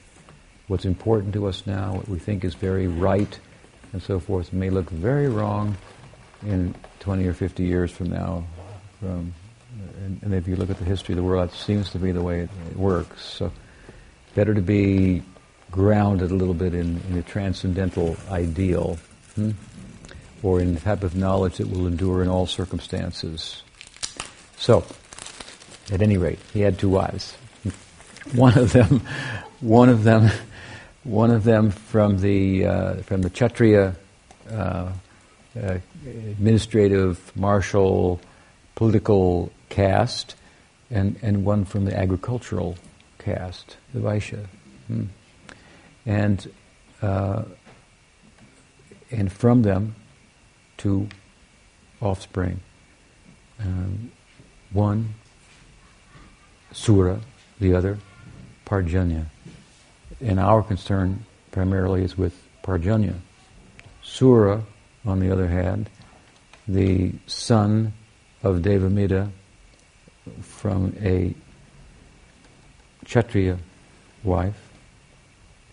What's 0.67 0.85
important 0.85 1.33
to 1.33 1.47
us 1.47 1.65
now, 1.65 1.95
what 1.95 2.07
we 2.07 2.19
think 2.19 2.45
is 2.45 2.53
very 2.53 2.87
right 2.87 3.39
and 3.93 4.01
so 4.01 4.19
forth 4.19 4.53
may 4.53 4.69
look 4.69 4.89
very 4.89 5.27
wrong 5.27 5.77
in 6.45 6.73
20 6.99 7.27
or 7.27 7.33
50 7.33 7.63
years 7.63 7.91
from 7.91 8.09
now. 8.09 8.45
From, 8.99 9.33
and, 9.97 10.19
and, 10.21 10.33
if 10.33 10.47
you 10.47 10.55
look 10.55 10.69
at 10.69 10.77
the 10.77 10.85
history 10.85 11.13
of 11.13 11.17
the 11.17 11.23
world, 11.23 11.49
that 11.49 11.55
seems 11.55 11.89
to 11.91 11.99
be 11.99 12.11
the 12.11 12.21
way 12.21 12.41
it, 12.41 12.49
it 12.69 12.77
works. 12.77 13.23
So, 13.25 13.51
better 14.35 14.53
to 14.53 14.61
be 14.61 15.23
grounded 15.71 16.31
a 16.31 16.35
little 16.35 16.53
bit 16.53 16.73
in, 16.73 17.01
in 17.09 17.17
a 17.17 17.23
transcendental 17.23 18.17
ideal, 18.29 18.99
hmm? 19.35 19.51
or 20.43 20.59
in 20.59 20.75
the 20.75 20.81
type 20.81 21.03
of 21.03 21.15
knowledge 21.15 21.57
that 21.57 21.69
will 21.69 21.87
endure 21.87 22.21
in 22.21 22.27
all 22.27 22.45
circumstances. 22.45 23.63
So, 24.57 24.85
at 25.91 26.01
any 26.01 26.17
rate, 26.17 26.39
he 26.53 26.61
had 26.61 26.77
two 26.77 26.89
wives. 26.89 27.33
One 28.35 28.57
of 28.57 28.71
them, 28.71 29.01
one 29.61 29.89
of 29.89 30.03
them 30.03 30.31
one 31.03 31.31
of 31.31 31.43
them 31.43 31.71
from 31.71 32.19
the 32.19 32.65
uh, 32.65 32.93
from 33.03 33.21
the 33.21 33.29
Kshatriya 33.29 33.95
uh, 34.49 34.53
uh, 34.53 34.91
administrative, 36.05 37.31
martial, 37.35 38.21
political 38.75 39.51
caste, 39.69 40.35
and 40.89 41.17
and 41.21 41.43
one 41.43 41.65
from 41.65 41.85
the 41.85 41.97
agricultural 41.97 42.77
caste, 43.17 43.77
the 43.93 43.99
Vaishya, 43.99 44.45
hmm. 44.87 45.05
and 46.05 46.51
uh, 47.01 47.43
and 49.09 49.31
from 49.31 49.63
them, 49.63 49.95
to 50.77 51.07
offspring. 52.01 52.59
Um, 53.59 54.11
one 54.71 55.13
Sura, 56.71 57.19
the 57.59 57.73
other 57.73 57.99
Parjanya 58.65 59.25
and 60.21 60.39
our 60.39 60.61
concern 60.63 61.25
primarily 61.51 62.03
is 62.03 62.17
with 62.17 62.33
Parjanya. 62.63 63.15
Sura, 64.03 64.63
on 65.05 65.19
the 65.19 65.31
other 65.31 65.47
hand, 65.47 65.89
the 66.67 67.13
son 67.27 67.93
of 68.43 68.57
Devamidha 68.57 69.31
from 70.41 70.95
a 71.01 71.33
Kshatriya 73.05 73.57
wife, 74.23 74.69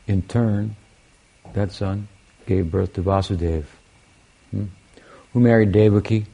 in 0.06 0.22
turn, 0.22 0.76
that 1.52 1.72
son 1.72 2.08
gave 2.46 2.70
birth 2.70 2.94
to 2.94 3.02
Vasudeva, 3.02 3.66
hmm, 4.50 4.64
who 5.32 5.40
married 5.40 5.72
Devaki, 5.72 6.26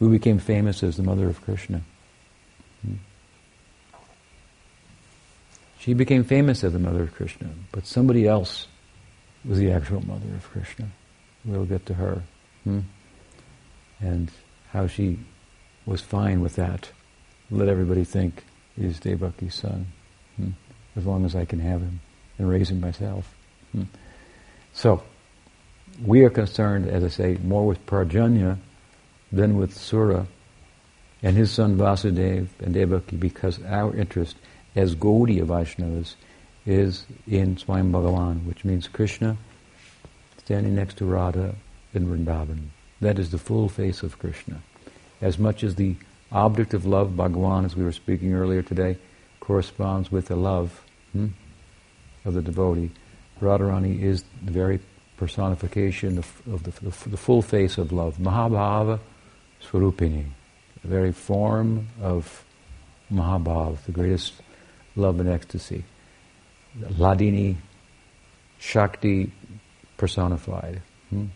who 0.00 0.10
became 0.10 0.38
famous 0.38 0.82
as 0.82 0.96
the 0.96 1.02
mother 1.02 1.28
of 1.28 1.40
Krishna. 1.42 1.82
Hmm. 2.82 2.94
She 5.78 5.94
became 5.94 6.24
famous 6.24 6.64
as 6.64 6.72
the 6.72 6.78
mother 6.78 7.02
of 7.02 7.14
Krishna, 7.14 7.50
but 7.72 7.86
somebody 7.86 8.26
else 8.26 8.66
was 9.44 9.58
the 9.58 9.70
actual 9.70 10.04
mother 10.04 10.34
of 10.34 10.48
Krishna. 10.50 10.88
We'll 11.44 11.66
get 11.66 11.86
to 11.86 11.94
her. 11.94 12.22
Hmm? 12.64 12.80
And 14.00 14.30
how 14.72 14.86
she 14.86 15.18
was 15.86 16.00
fine 16.00 16.40
with 16.40 16.56
that. 16.56 16.90
Let 17.50 17.68
everybody 17.68 18.04
think 18.04 18.44
he's 18.76 19.00
Devaki's 19.00 19.54
son, 19.54 19.86
hmm? 20.36 20.50
as 20.96 21.06
long 21.06 21.24
as 21.24 21.34
I 21.34 21.44
can 21.44 21.60
have 21.60 21.80
him 21.80 22.00
and 22.38 22.48
raise 22.48 22.70
him 22.70 22.80
myself. 22.80 23.34
Hmm? 23.72 23.84
So, 24.72 25.02
we 26.04 26.24
are 26.24 26.30
concerned, 26.30 26.88
as 26.88 27.02
I 27.02 27.08
say, 27.08 27.38
more 27.42 27.66
with 27.66 27.84
Parjanya 27.86 28.58
than 29.32 29.56
with 29.56 29.76
Sura 29.76 30.26
and 31.22 31.36
his 31.36 31.50
son 31.50 31.76
Vasudeva 31.76 32.48
and 32.60 32.74
Devaki 32.74 33.16
because 33.16 33.62
our 33.64 33.94
interest 33.96 34.36
as 34.74 34.94
Gaudiya 34.94 35.44
Vaishnavas 35.44 36.14
is 36.66 37.06
in 37.26 37.56
Swayam 37.56 37.90
Bhagavan, 37.90 38.44
which 38.44 38.64
means 38.64 38.88
Krishna 38.88 39.36
standing 40.38 40.74
next 40.74 40.98
to 40.98 41.04
Radha 41.04 41.54
in 41.94 42.06
Vrindavan. 42.06 42.68
That 43.00 43.18
is 43.18 43.30
the 43.30 43.38
full 43.38 43.68
face 43.68 44.02
of 44.02 44.18
Krishna. 44.18 44.60
As 45.20 45.38
much 45.38 45.62
as 45.62 45.74
the 45.74 45.96
object 46.32 46.74
of 46.74 46.84
love, 46.84 47.10
Bhagavan, 47.10 47.64
as 47.64 47.76
we 47.76 47.84
were 47.84 47.92
speaking 47.92 48.34
earlier 48.34 48.62
today, 48.62 48.98
corresponds 49.40 50.12
with 50.12 50.26
the 50.26 50.36
love 50.36 50.82
hmm, 51.12 51.28
of 52.24 52.34
the 52.34 52.42
devotee, 52.42 52.90
Radharani 53.40 54.02
is 54.02 54.24
the 54.42 54.50
very 54.50 54.80
personification 55.16 56.18
of, 56.18 56.42
of 56.52 56.62
the, 56.64 56.70
the, 56.82 57.10
the, 57.10 57.16
full 57.16 57.42
face 57.42 57.78
of 57.78 57.92
love. 57.92 58.18
Mahabhava 58.18 59.00
Swarupini, 59.62 60.24
the 60.82 60.88
very 60.88 61.12
form 61.12 61.88
of 62.00 62.44
Mahabhav, 63.12 63.82
the 63.84 63.92
greatest 63.92 64.34
love 64.98 65.20
and 65.20 65.28
ecstasy. 65.28 65.84
Ladini, 66.78 67.56
Shakti 68.58 69.32
personified. 69.96 70.82
Hmm? 71.10 71.26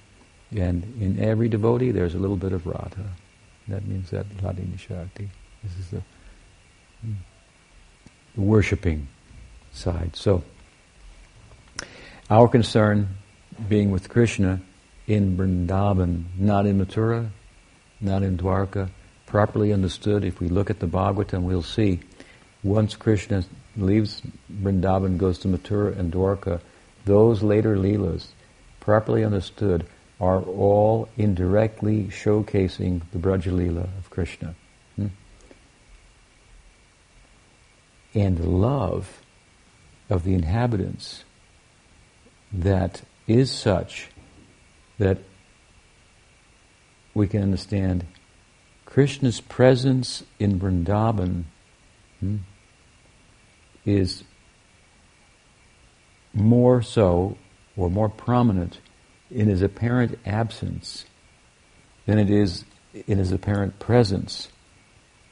And 0.54 0.84
in 1.00 1.18
every 1.20 1.48
devotee 1.48 1.92
there's 1.92 2.14
a 2.14 2.18
little 2.18 2.36
bit 2.36 2.52
of 2.52 2.66
Radha. 2.66 3.08
That 3.68 3.86
means 3.86 4.10
that 4.10 4.28
Ladini 4.38 4.78
Shakti. 4.78 5.30
This 5.62 5.78
is 5.78 5.90
the, 5.90 6.02
hmm, 7.00 7.12
the 8.34 8.40
worshipping 8.40 9.08
side. 9.72 10.16
So, 10.16 10.42
our 12.28 12.48
concern 12.48 13.08
being 13.68 13.90
with 13.90 14.08
Krishna 14.08 14.60
in 15.06 15.36
Vrindavan, 15.36 16.24
not 16.38 16.66
in 16.66 16.84
Mathura, 16.84 17.30
not 18.00 18.22
in 18.22 18.36
Dwarka, 18.36 18.90
properly 19.26 19.72
understood, 19.72 20.24
if 20.24 20.40
we 20.40 20.48
look 20.48 20.70
at 20.70 20.80
the 20.80 20.86
Bhagavatam, 20.86 21.42
we'll 21.42 21.62
see 21.62 22.00
once 22.62 22.94
Krishna 22.94 23.44
leaves 23.76 24.22
Vrindavan, 24.52 25.18
goes 25.18 25.38
to 25.40 25.48
Mathura 25.48 25.98
and 25.98 26.12
Dwarka, 26.12 26.60
those 27.04 27.42
later 27.42 27.76
Leelas, 27.76 28.28
properly 28.80 29.24
understood, 29.24 29.86
are 30.20 30.40
all 30.42 31.08
indirectly 31.16 32.04
showcasing 32.04 33.02
the 33.10 33.18
Braja 33.18 33.50
Leela 33.50 33.88
of 33.98 34.08
Krishna. 34.10 34.54
Hmm? 34.94 35.08
And 38.14 38.38
the 38.38 38.48
love 38.48 39.20
of 40.08 40.22
the 40.22 40.34
inhabitants 40.34 41.24
that 42.52 43.02
is 43.26 43.50
such 43.50 44.08
that 44.98 45.18
we 47.14 47.26
can 47.26 47.42
understand 47.42 48.06
Krishna's 48.84 49.40
presence 49.40 50.22
in 50.38 50.60
Vrindavan 50.60 51.44
hmm, 52.20 52.36
is 53.84 54.24
more 56.32 56.82
so 56.82 57.36
or 57.76 57.90
more 57.90 58.08
prominent 58.08 58.78
in 59.30 59.48
his 59.48 59.62
apparent 59.62 60.18
absence 60.24 61.04
than 62.06 62.18
it 62.18 62.30
is 62.30 62.64
in 63.06 63.18
his 63.18 63.32
apparent 63.32 63.78
presence 63.78 64.48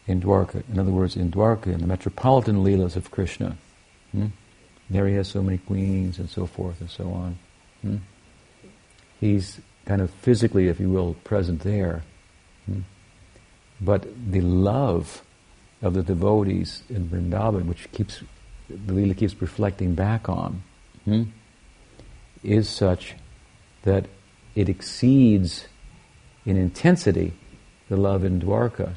in 0.07 0.21
Dwarka. 0.21 0.63
In 0.69 0.79
other 0.79 0.91
words, 0.91 1.17
in 1.17 1.31
Dwarka, 1.31 1.67
in 1.67 1.81
the 1.81 1.87
metropolitan 1.87 2.65
Leelas 2.65 2.97
of 2.97 3.11
Krishna. 3.11 3.57
Hmm? 4.13 4.27
There 4.89 5.07
he 5.07 5.15
has 5.15 5.29
so 5.29 5.43
many 5.43 5.59
queens 5.59 6.19
and 6.19 6.29
so 6.29 6.47
forth 6.47 6.81
and 6.81 6.91
so 6.91 7.11
on. 7.11 7.39
Hmm? 7.83 7.97
He's 9.21 9.61
kind 9.85 10.01
of 10.01 10.11
physically, 10.11 10.69
if 10.69 10.81
you 10.81 10.89
will, 10.89 11.15
present 11.25 11.61
there. 11.61 12.03
Hmm? 12.67 12.81
But 13.81 14.07
the 14.31 14.41
love 14.41 15.23
of 15.83 15.95
the 15.95 16.03
devotees 16.03 16.83
in 16.89 17.09
Vrindavan, 17.09 17.67
which 17.67 17.91
keeps 17.93 18.23
the 18.71 18.93
Leela 18.93 19.17
keeps 19.17 19.41
reflecting 19.41 19.95
back 19.95 20.29
on, 20.29 20.63
hmm, 21.05 21.25
is 22.43 22.69
such 22.69 23.15
that 23.83 24.07
it 24.55 24.69
exceeds 24.69 25.67
in 26.45 26.57
intensity 26.57 27.33
the 27.89 27.97
love 27.97 28.25
in 28.25 28.41
Dwarka 28.41 28.95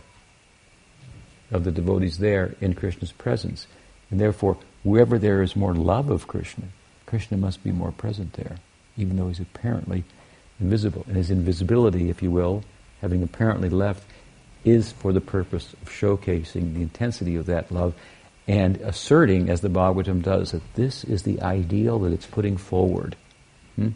of 1.51 1.63
the 1.63 1.71
devotees 1.71 2.17
there 2.17 2.55
in 2.61 2.73
Krishna's 2.73 3.11
presence. 3.11 3.67
And 4.09 4.19
therefore, 4.19 4.57
wherever 4.83 5.17
there 5.17 5.41
is 5.41 5.55
more 5.55 5.73
love 5.73 6.09
of 6.09 6.27
Krishna, 6.27 6.65
Krishna 7.05 7.37
must 7.37 7.63
be 7.63 7.71
more 7.71 7.91
present 7.91 8.33
there, 8.33 8.57
even 8.97 9.17
though 9.17 9.27
he's 9.27 9.39
apparently 9.39 10.03
invisible. 10.59 11.03
And 11.07 11.15
his 11.15 11.31
invisibility, 11.31 12.09
if 12.09 12.21
you 12.23 12.31
will, 12.31 12.63
having 13.01 13.23
apparently 13.23 13.69
left, 13.69 14.03
is 14.63 14.91
for 14.91 15.11
the 15.11 15.21
purpose 15.21 15.73
of 15.73 15.89
showcasing 15.89 16.73
the 16.73 16.81
intensity 16.81 17.35
of 17.35 17.45
that 17.47 17.71
love 17.71 17.93
and 18.47 18.77
asserting, 18.77 19.49
as 19.49 19.61
the 19.61 19.69
Bhagavatam 19.69 20.21
does, 20.21 20.51
that 20.51 20.61
this 20.75 21.03
is 21.03 21.23
the 21.23 21.41
ideal 21.41 21.99
that 21.99 22.11
it's 22.11 22.25
putting 22.25 22.57
forward. 22.57 23.15
Hmm? 23.75 23.89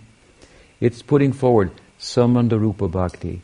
It's 0.80 1.02
putting 1.02 1.34
forward 1.34 1.72
Sambandharupa 2.00 2.90
Bhakti. 2.90 3.42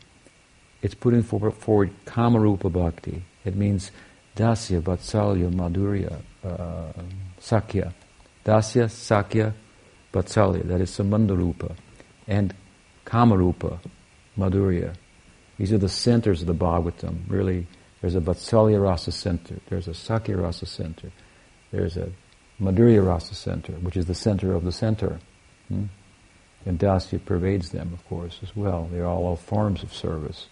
It's 0.82 0.96
putting 0.96 1.24
forward, 1.24 1.92
Kamarupa 2.06 2.72
Bhakti. 2.72 3.24
It 3.46 3.56
means 3.56 3.92
Dasya, 4.36 4.82
Vatsalya, 4.82 5.52
Madhurya, 5.52 6.22
uh, 6.44 7.02
Sakya. 7.40 7.94
Dasya, 8.46 8.90
Sakya, 8.90 9.54
Vatsalya, 10.14 10.68
that 10.68 10.82
is 10.82 10.92
Sambandharupa. 10.92 11.76
And 12.28 12.54
Kamarupa, 13.06 13.80
Madhurya. 14.38 14.96
These 15.58 15.72
are 15.72 15.78
the 15.78 15.90
centers 15.90 16.42
of 16.42 16.48
the 16.48 16.54
Bhagavatam. 16.54 17.30
Really, 17.30 17.68
there's 18.04 18.16
a 18.16 18.20
Vatsalya 18.20 18.84
Rasa 18.84 19.14
center, 19.14 19.56
there's 19.70 19.88
a 19.88 19.94
Sakya 19.94 20.36
Rasa 20.36 20.66
center, 20.66 21.10
there's 21.72 21.96
a 21.96 22.12
Madhurya 22.60 23.02
Rasa 23.08 23.34
center, 23.34 23.72
which 23.76 23.96
is 23.96 24.08
the 24.08 24.14
center 24.14 24.54
of 24.54 24.66
the 24.66 24.74
center. 24.74 25.22
Hmm? 25.70 25.86
And 26.66 26.78
Dasya 26.78 27.24
pervades 27.24 27.70
them, 27.70 27.94
of 27.94 28.06
course, 28.10 28.42
as 28.44 28.54
well. 28.58 28.90
They're 28.92 29.06
all, 29.06 29.26
all 29.26 29.38
forms 29.38 29.84
of 29.84 29.94
service. 29.94 30.48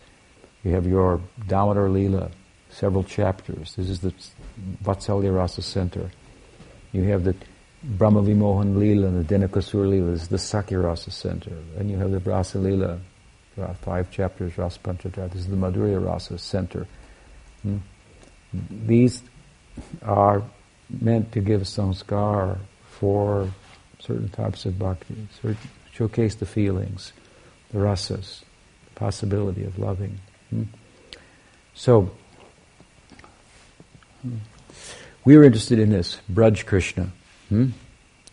You 0.63 0.71
have 0.71 0.87
your 0.87 1.19
Damodar 1.45 1.89
Leela, 1.89 2.31
several 2.69 3.03
chapters. 3.03 3.75
This 3.75 3.89
is 3.89 3.99
the 3.99 4.13
Vatsalya 4.81 5.35
Rasa 5.35 5.61
center. 5.61 6.09
You 6.93 7.03
have 7.03 7.25
the 7.25 7.35
Brahma 7.83 8.21
Vimohan 8.21 8.75
Leela 8.75 9.07
and 9.07 9.25
the 9.25 9.35
Dhenukasura 9.35 9.89
Leela. 9.89 10.13
This 10.13 10.21
is 10.21 10.27
the 10.29 10.37
Sakya 10.37 10.79
Rasa 10.79 11.11
center. 11.11 11.51
And 11.77 11.91
you 11.91 11.97
have 11.97 12.11
the 12.11 12.19
Rasa 12.19 12.59
Leela, 12.59 12.97
five 13.81 14.09
chapters, 14.09 14.57
Rasa 14.57 14.79
Panchadhyaya. 14.79 15.33
This 15.33 15.41
is 15.41 15.49
the 15.49 15.57
Madhurya 15.57 16.01
Rasa 16.01 16.37
center. 16.37 16.87
These 18.69 19.21
are 20.01 20.43
meant 20.89 21.31
to 21.33 21.39
give 21.39 21.61
sanskar 21.61 22.59
for 22.89 23.49
certain 23.99 24.29
types 24.29 24.65
of 24.65 24.77
bhakti, 24.77 25.27
certain 25.41 25.57
showcase 25.93 26.35
the 26.35 26.45
feelings, 26.45 27.13
the 27.71 27.79
rasas, 27.79 28.41
the 28.85 28.99
possibility 28.99 29.63
of 29.63 29.77
loving. 29.79 30.19
Hmm? 30.49 30.63
So, 31.73 32.11
we 35.23 35.35
are 35.35 35.43
interested 35.43 35.79
in 35.79 35.89
this, 35.89 36.19
Braj 36.31 36.65
Krishna. 36.65 37.09
Hmm? 37.49 37.69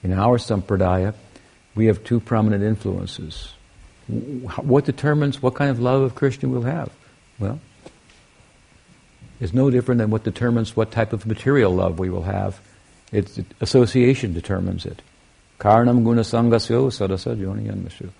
In 0.03 0.13
our 0.13 0.39
sampradaya, 0.39 1.15
we 1.75 1.87
have 1.87 2.03
two 2.05 2.21
prominent 2.21 2.63
influences. 2.63 3.53
What 4.07 4.85
determines 4.85 5.43
what 5.43 5.55
kind 5.55 5.71
of 5.71 5.81
love 5.81 6.03
of 6.03 6.15
Krishna 6.15 6.49
we'll 6.49 6.63
have? 6.63 6.91
Well, 7.39 7.61
it's 9.41 9.55
no 9.55 9.71
different 9.71 9.99
than 9.99 10.11
what 10.11 10.25
determines 10.25 10.77
what 10.77 10.91
type 10.91 11.13
of 11.13 11.27
material 11.27 11.73
love 11.73 11.99
we 11.99 12.11
will 12.11 12.23
have. 12.23 12.61
It's 13.13 13.41
association 13.61 14.35
determines 14.35 14.85
it. 14.85 15.01
Karnam 15.59 16.05
guna 16.05 16.23
sangasyo 16.23 16.91
sadasa 16.91 17.37
joniyanmashu. 17.37 18.11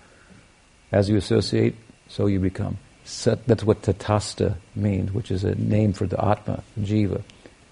As 0.91 1.09
you 1.09 1.17
associate, 1.17 1.75
so 2.07 2.25
you 2.25 2.39
become. 2.39 2.77
That's 3.23 3.63
what 3.63 3.81
tatastha 3.81 4.55
means, 4.75 5.11
which 5.11 5.31
is 5.31 5.43
a 5.43 5.55
name 5.55 5.93
for 5.93 6.07
the 6.07 6.23
atma, 6.23 6.63
jiva. 6.79 7.21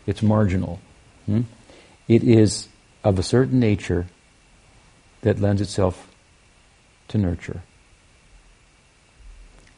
It's 0.06 0.22
marginal. 0.22 0.80
Hmm? 1.26 1.42
It 2.08 2.24
is 2.24 2.68
of 3.04 3.20
a 3.20 3.24
certain 3.24 3.60
nature 3.60 4.08
that 5.22 5.40
lends 5.40 5.62
itself 5.62 6.08
to 7.10 7.18
nurture. 7.18 7.62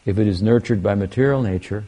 If 0.05 0.17
it 0.17 0.27
is 0.27 0.41
nurtured 0.41 0.81
by 0.81 0.95
material 0.95 1.41
nature, 1.41 1.85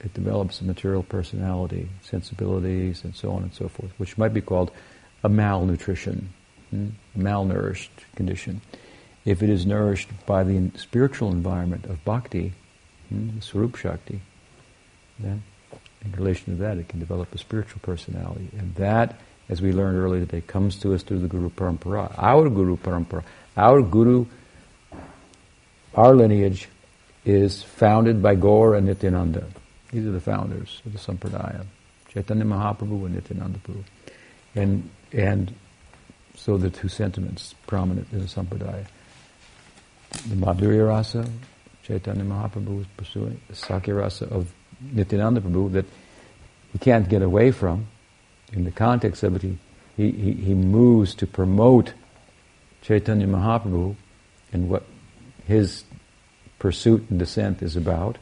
it 0.00 0.14
develops 0.14 0.60
a 0.60 0.64
material 0.64 1.02
personality, 1.02 1.88
sensibilities, 2.02 3.04
and 3.04 3.14
so 3.14 3.32
on 3.32 3.42
and 3.42 3.52
so 3.52 3.68
forth, 3.68 3.90
which 3.98 4.16
might 4.16 4.32
be 4.32 4.40
called 4.40 4.70
a 5.24 5.28
malnutrition, 5.28 6.32
hmm? 6.70 6.88
malnourished 7.16 7.88
condition. 8.14 8.60
If 9.24 9.42
it 9.42 9.50
is 9.50 9.66
nourished 9.66 10.08
by 10.26 10.44
the 10.44 10.70
spiritual 10.76 11.32
environment 11.32 11.86
of 11.86 12.04
bhakti, 12.04 12.52
hmm, 13.08 13.36
the 13.36 13.42
Swarup 13.42 13.76
Shakti, 13.76 14.20
then 15.18 15.42
in 16.04 16.12
relation 16.12 16.56
to 16.56 16.62
that 16.62 16.78
it 16.78 16.88
can 16.88 17.00
develop 17.00 17.34
a 17.34 17.38
spiritual 17.38 17.80
personality. 17.82 18.48
And 18.56 18.74
that, 18.76 19.18
as 19.48 19.60
we 19.60 19.72
learned 19.72 19.98
earlier 19.98 20.24
today, 20.24 20.42
comes 20.42 20.76
to 20.80 20.94
us 20.94 21.02
through 21.02 21.18
the 21.18 21.28
Guru 21.28 21.50
Parampara. 21.50 22.14
Our 22.16 22.48
Guru 22.48 22.76
Parampara, 22.76 23.24
our 23.56 23.82
Guru 23.82 24.26
our 25.94 26.14
lineage 26.14 26.68
is 27.24 27.62
founded 27.62 28.22
by 28.22 28.36
Gaur 28.36 28.74
and 28.74 28.86
Nityananda. 28.86 29.46
These 29.92 30.06
are 30.06 30.12
the 30.12 30.20
founders 30.20 30.82
of 30.84 30.92
the 30.92 30.98
Sampradaya. 30.98 31.64
Chaitanya 32.12 32.44
Mahaprabhu 32.44 33.06
and 33.06 33.14
Nityananda 33.14 33.58
Prabhu. 33.60 33.84
And, 34.54 34.90
and 35.12 35.54
so 36.34 36.56
the 36.56 36.70
two 36.70 36.88
sentiments 36.88 37.54
prominent 37.66 38.08
in 38.12 38.20
the 38.20 38.26
Sampradaya. 38.26 38.86
The 40.28 40.36
Madhurya 40.36 40.88
Rasa, 40.88 41.28
Chaitanya 41.82 42.24
Mahaprabhu 42.24 42.78
was 42.78 42.86
pursuing, 42.96 43.40
the 43.48 43.54
Sakya 43.54 43.94
Rasa 43.94 44.26
of 44.26 44.52
Nityananda 44.80 45.40
Prabhu 45.40 45.72
that 45.72 45.86
he 46.72 46.78
can't 46.78 47.08
get 47.08 47.22
away 47.22 47.50
from. 47.50 47.86
In 48.52 48.64
the 48.64 48.70
context 48.70 49.22
of 49.22 49.36
it, 49.36 49.42
he, 49.42 49.58
he, 49.96 50.10
he, 50.10 50.32
he 50.32 50.54
moves 50.54 51.14
to 51.16 51.26
promote 51.26 51.92
Chaitanya 52.82 53.26
Mahaprabhu 53.26 53.96
and 54.52 54.68
what 54.68 54.84
his 55.46 55.84
pursuit 56.58 57.04
and 57.10 57.18
descent 57.18 57.62
is 57.62 57.76
about. 57.76 58.18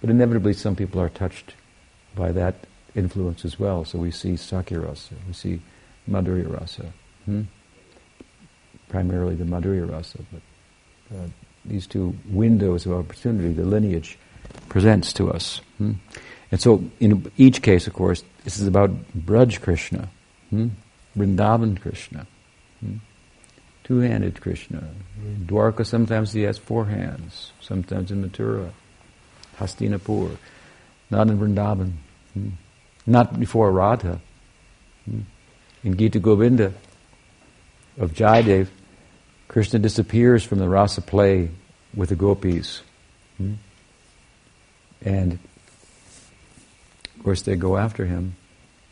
But 0.00 0.10
inevitably, 0.10 0.52
some 0.52 0.76
people 0.76 1.00
are 1.00 1.08
touched 1.08 1.54
by 2.14 2.32
that 2.32 2.54
influence 2.94 3.44
as 3.44 3.58
well. 3.58 3.84
So 3.84 3.98
we 3.98 4.10
see 4.10 4.36
Sakya 4.36 4.80
Rasa, 4.80 5.14
we 5.26 5.32
see 5.32 5.60
Madhurya 6.08 6.58
Rasa, 6.58 6.92
hmm? 7.24 7.42
primarily 8.88 9.34
the 9.34 9.44
Madhurya 9.44 9.90
Rasa, 9.90 10.18
but 10.32 11.16
uh, 11.16 11.26
these 11.64 11.86
two 11.86 12.16
windows 12.30 12.86
of 12.86 12.92
opportunity, 12.92 13.52
the 13.52 13.64
lineage 13.64 14.18
presents 14.68 15.12
to 15.14 15.30
us. 15.30 15.60
Hmm? 15.78 15.92
And 16.50 16.60
so, 16.60 16.82
in 16.98 17.30
each 17.36 17.60
case, 17.60 17.86
of 17.86 17.92
course, 17.92 18.24
this 18.44 18.58
is 18.58 18.66
about 18.66 18.90
Braj 19.16 19.60
Krishna, 19.60 20.08
hmm? 20.50 20.68
Vrindavan 21.16 21.80
Krishna, 21.80 22.26
hmm? 22.80 22.96
two-handed 23.84 24.40
Krishna. 24.40 24.88
In 25.22 25.46
Dwarka, 25.46 25.84
sometimes 25.84 26.32
he 26.32 26.42
has 26.42 26.58
four 26.58 26.86
hands. 26.86 27.52
Sometimes 27.60 28.10
in 28.10 28.28
Mathura, 28.28 28.70
Hastinapur, 29.58 30.36
not 31.10 31.28
in 31.28 31.38
Vrindavan, 31.38 31.92
hmm? 32.34 32.48
not 33.06 33.38
before 33.38 33.70
Radha. 33.70 34.20
Hmm? 35.04 35.20
In 35.84 35.96
Gita 35.96 36.18
Govinda 36.18 36.72
of 37.98 38.12
Jayadev, 38.12 38.68
Krishna 39.46 39.78
disappears 39.78 40.44
from 40.44 40.58
the 40.58 40.68
rasa 40.68 41.00
play 41.00 41.50
with 41.94 42.10
the 42.10 42.16
gopis. 42.16 42.82
Hmm? 43.36 43.54
And 45.02 45.38
of 47.16 47.24
course, 47.24 47.42
they 47.42 47.56
go 47.56 47.76
after 47.76 48.04
him, 48.04 48.36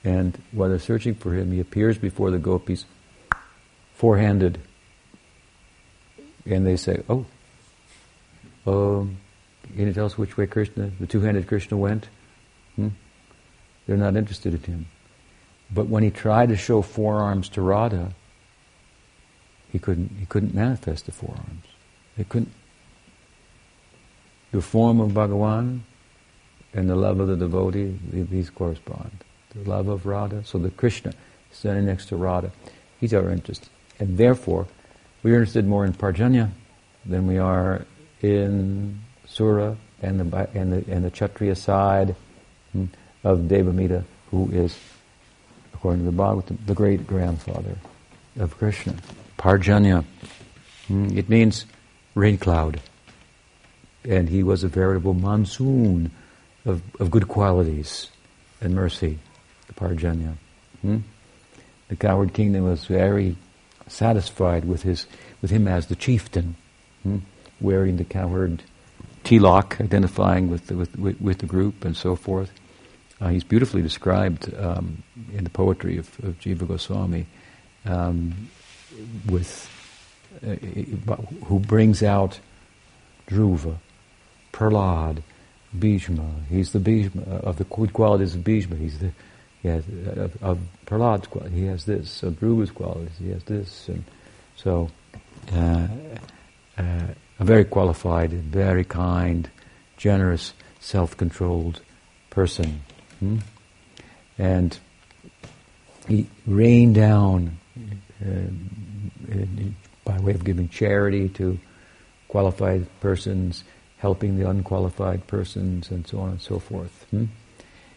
and 0.04 0.40
while 0.52 0.68
they're 0.68 0.78
searching 0.78 1.14
for 1.14 1.32
him, 1.32 1.52
he 1.52 1.60
appears 1.60 1.98
before 1.98 2.30
the 2.30 2.38
gopis, 2.38 2.84
four 3.94 4.18
handed. 4.18 4.58
And 6.44 6.66
they 6.66 6.76
say, 6.76 7.02
Oh, 7.08 7.26
um, 8.66 9.18
can 9.74 9.86
you 9.86 9.92
tell 9.92 10.06
us 10.06 10.16
which 10.16 10.36
way 10.36 10.46
Krishna, 10.46 10.90
the 11.00 11.06
two 11.06 11.20
handed 11.20 11.46
Krishna, 11.46 11.76
went? 11.76 12.08
Hmm? 12.76 12.88
They're 13.86 13.96
not 13.96 14.16
interested 14.16 14.54
in 14.54 14.62
him. 14.62 14.86
But 15.70 15.88
when 15.88 16.02
he 16.02 16.10
tried 16.10 16.48
to 16.50 16.56
show 16.56 16.82
four 16.82 17.16
arms 17.16 17.48
to 17.50 17.62
Radha, 17.62 18.12
he 19.70 19.78
couldn't, 19.78 20.16
he 20.18 20.26
couldn't 20.26 20.54
manifest 20.54 21.06
the 21.06 21.12
four 21.12 21.34
arms. 21.36 21.64
They 22.16 22.24
couldn't. 22.24 22.52
The 24.52 24.62
form 24.62 25.00
of 25.00 25.10
Bhagavan 25.10 25.80
and 26.72 26.88
the 26.88 26.96
love 26.96 27.20
of 27.20 27.28
the 27.28 27.36
devotee, 27.36 27.98
these 28.10 28.50
correspond. 28.50 29.10
The 29.54 29.68
love 29.68 29.88
of 29.88 30.06
Radha, 30.06 30.44
so 30.44 30.58
the 30.58 30.70
Krishna 30.70 31.12
standing 31.50 31.86
next 31.86 32.06
to 32.06 32.16
Radha, 32.16 32.52
he's 33.00 33.12
our 33.12 33.30
interest. 33.30 33.68
And 33.98 34.18
therefore, 34.18 34.66
we're 35.22 35.34
interested 35.34 35.66
more 35.66 35.84
in 35.84 35.92
Parjanya 35.92 36.50
than 37.04 37.26
we 37.26 37.38
are 37.38 37.86
in 38.22 39.00
Sura 39.36 39.76
and 40.00 40.18
the, 40.18 40.48
and 40.54 40.72
the, 40.72 40.90
and 40.90 41.04
the 41.04 41.10
Kshatriya 41.10 41.56
side 41.56 42.16
hmm, 42.72 42.86
of 43.22 43.40
Devamidha, 43.40 44.02
who 44.30 44.50
is, 44.50 44.78
according 45.74 46.06
to 46.06 46.10
the 46.10 46.16
Bhagavatam, 46.16 46.56
the 46.64 46.74
great 46.74 47.06
grandfather 47.06 47.76
of 48.38 48.56
Krishna. 48.56 48.94
Parjanya. 49.38 50.06
Hmm, 50.88 51.16
it 51.18 51.28
means 51.28 51.66
rain 52.14 52.38
cloud. 52.38 52.80
And 54.04 54.30
he 54.30 54.42
was 54.42 54.64
a 54.64 54.68
veritable 54.68 55.12
monsoon 55.12 56.12
of, 56.64 56.80
of 56.98 57.10
good 57.10 57.28
qualities 57.28 58.08
and 58.62 58.74
mercy, 58.74 59.18
the 59.66 59.74
Parjanya. 59.74 60.36
Hmm? 60.80 60.98
The 61.88 61.96
cowherd 61.96 62.32
kingdom 62.32 62.64
was 62.64 62.86
very 62.86 63.36
satisfied 63.86 64.64
with 64.64 64.82
his 64.82 65.06
with 65.42 65.50
him 65.50 65.68
as 65.68 65.88
the 65.88 65.94
chieftain, 65.94 66.56
hmm? 67.02 67.18
wearing 67.60 67.98
the 67.98 68.04
cowherd 68.04 68.62
tilak, 69.26 69.80
identifying 69.80 70.48
with 70.48 70.68
the, 70.68 70.76
with, 70.76 70.96
with, 70.96 71.20
with, 71.20 71.38
the 71.38 71.46
group 71.46 71.84
and 71.84 71.96
so 71.96 72.14
forth. 72.14 72.52
Uh, 73.20 73.28
he's 73.28 73.42
beautifully 73.42 73.82
described 73.82 74.54
um, 74.54 75.02
in 75.32 75.42
the 75.42 75.50
poetry 75.50 75.98
of, 75.98 76.06
of 76.22 76.38
Jiva 76.38 76.66
Goswami 76.68 77.26
um, 77.84 78.48
with 79.26 79.68
uh, 80.46 80.54
who 81.46 81.58
brings 81.58 82.02
out 82.02 82.38
Dhruva, 83.28 83.78
Prahlad, 84.52 85.22
Bhishma. 85.76 86.30
He's 86.48 86.72
the 86.72 86.78
Bhishma 86.78 87.22
of 87.22 87.56
the 87.56 87.64
good 87.64 87.92
qualities 87.92 88.34
of 88.34 88.44
Bhishma. 88.44 88.76
He's 88.76 88.98
the 88.98 89.10
he 89.62 89.68
has 89.68 89.84
of, 89.88 90.42
of 90.42 90.58
Prahlad's 90.86 91.26
qualities. 91.26 91.58
He 91.58 91.64
has 91.66 91.84
this 91.84 92.22
of 92.22 92.34
Dhruva's 92.34 92.70
qualities. 92.70 93.16
He 93.18 93.30
has 93.30 93.42
this, 93.44 93.88
and 93.88 94.04
so 94.54 94.90
uh, 95.52 95.88
uh, 96.78 97.06
a 97.38 97.44
very 97.44 97.64
qualified, 97.64 98.32
very 98.32 98.84
kind, 98.84 99.50
generous, 99.96 100.52
self-controlled 100.80 101.80
person, 102.30 102.82
hmm? 103.20 103.38
and 104.38 104.78
he 106.08 106.26
rained 106.46 106.94
down 106.94 107.58
uh, 108.24 108.50
by 110.04 110.18
way 110.20 110.32
of 110.32 110.44
giving 110.44 110.68
charity 110.68 111.28
to 111.28 111.58
qualified 112.28 112.86
persons 113.00 113.64
helping 113.98 114.38
the 114.38 114.48
unqualified 114.48 115.26
persons, 115.26 115.90
and 115.90 116.06
so 116.06 116.20
on 116.20 116.30
and 116.30 116.40
so 116.40 116.58
forth. 116.58 117.06
Hmm? 117.10 117.24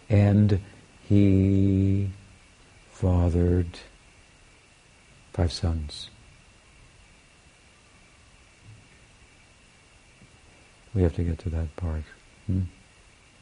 And 0.10 0.60
he 1.08 2.10
fathered 2.92 3.80
five 5.34 5.52
sons. 5.52 6.10
We 10.94 11.04
have 11.04 11.16
to 11.16 11.24
get 11.24 11.40
to 11.40 11.50
that 11.50 11.76
part. 11.76 12.04
Hmm? 12.48 12.62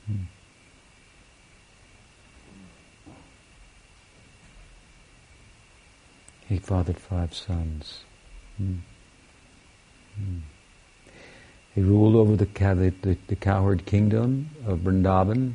Hmm. 0.06 0.24
He 6.48 6.58
fathered 6.60 7.00
five 7.00 7.34
sons. 7.34 8.02
Hmm. 8.58 8.76
Hmm. 10.16 10.40
He 11.76 11.82
ruled 11.82 12.16
over 12.16 12.36
the, 12.36 12.46
the, 13.02 13.18
the 13.28 13.36
cowherd 13.36 13.86
kingdom 13.86 14.50
of 14.66 14.80
Vrindavan, 14.80 15.54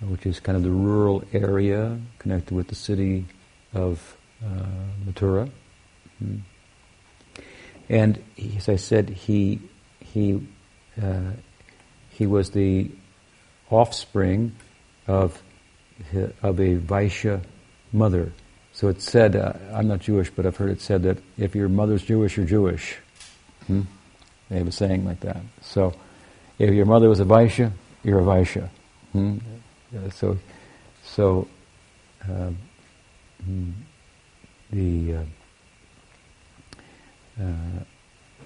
which 0.00 0.26
is 0.26 0.40
kind 0.40 0.56
of 0.56 0.62
the 0.62 0.70
rural 0.70 1.22
area 1.32 1.98
connected 2.18 2.54
with 2.54 2.68
the 2.68 2.74
city 2.74 3.26
of 3.72 4.16
uh, 4.44 4.66
Mathura. 5.06 5.50
Hmm. 6.18 6.38
And 7.88 8.22
as 8.56 8.68
I 8.68 8.76
said, 8.76 9.10
he 9.10 9.60
he 10.00 10.40
uh, 11.02 11.32
he 12.10 12.26
was 12.26 12.50
the 12.50 12.90
offspring 13.70 14.54
of 15.06 15.40
of 16.42 16.60
a 16.60 16.76
Vaishya 16.76 17.42
mother. 17.92 18.32
So 18.72 18.88
it's 18.88 19.08
said, 19.08 19.36
uh, 19.36 19.52
I'm 19.72 19.86
not 19.86 20.00
Jewish, 20.00 20.30
but 20.30 20.46
I've 20.46 20.56
heard 20.56 20.70
it 20.70 20.80
said 20.80 21.04
that 21.04 21.18
if 21.38 21.54
your 21.54 21.68
mother's 21.68 22.02
Jewish, 22.02 22.36
you're 22.36 22.46
Jewish. 22.46 22.96
Hmm? 23.68 23.82
They 24.48 24.58
have 24.58 24.66
a 24.66 24.72
saying 24.72 25.04
like 25.04 25.20
that. 25.20 25.40
So, 25.62 25.94
if 26.58 26.74
your 26.74 26.86
mother 26.86 27.08
was 27.08 27.20
a 27.20 27.24
Vaishya, 27.24 27.70
you're 28.02 28.18
a 28.18 28.24
Vaishya. 28.24 28.68
Hmm? 29.12 29.38
So, 30.10 30.38
so 31.04 31.46
uh, 32.28 32.50
the 34.70 35.14
uh, 35.14 35.22
uh, 37.40 37.84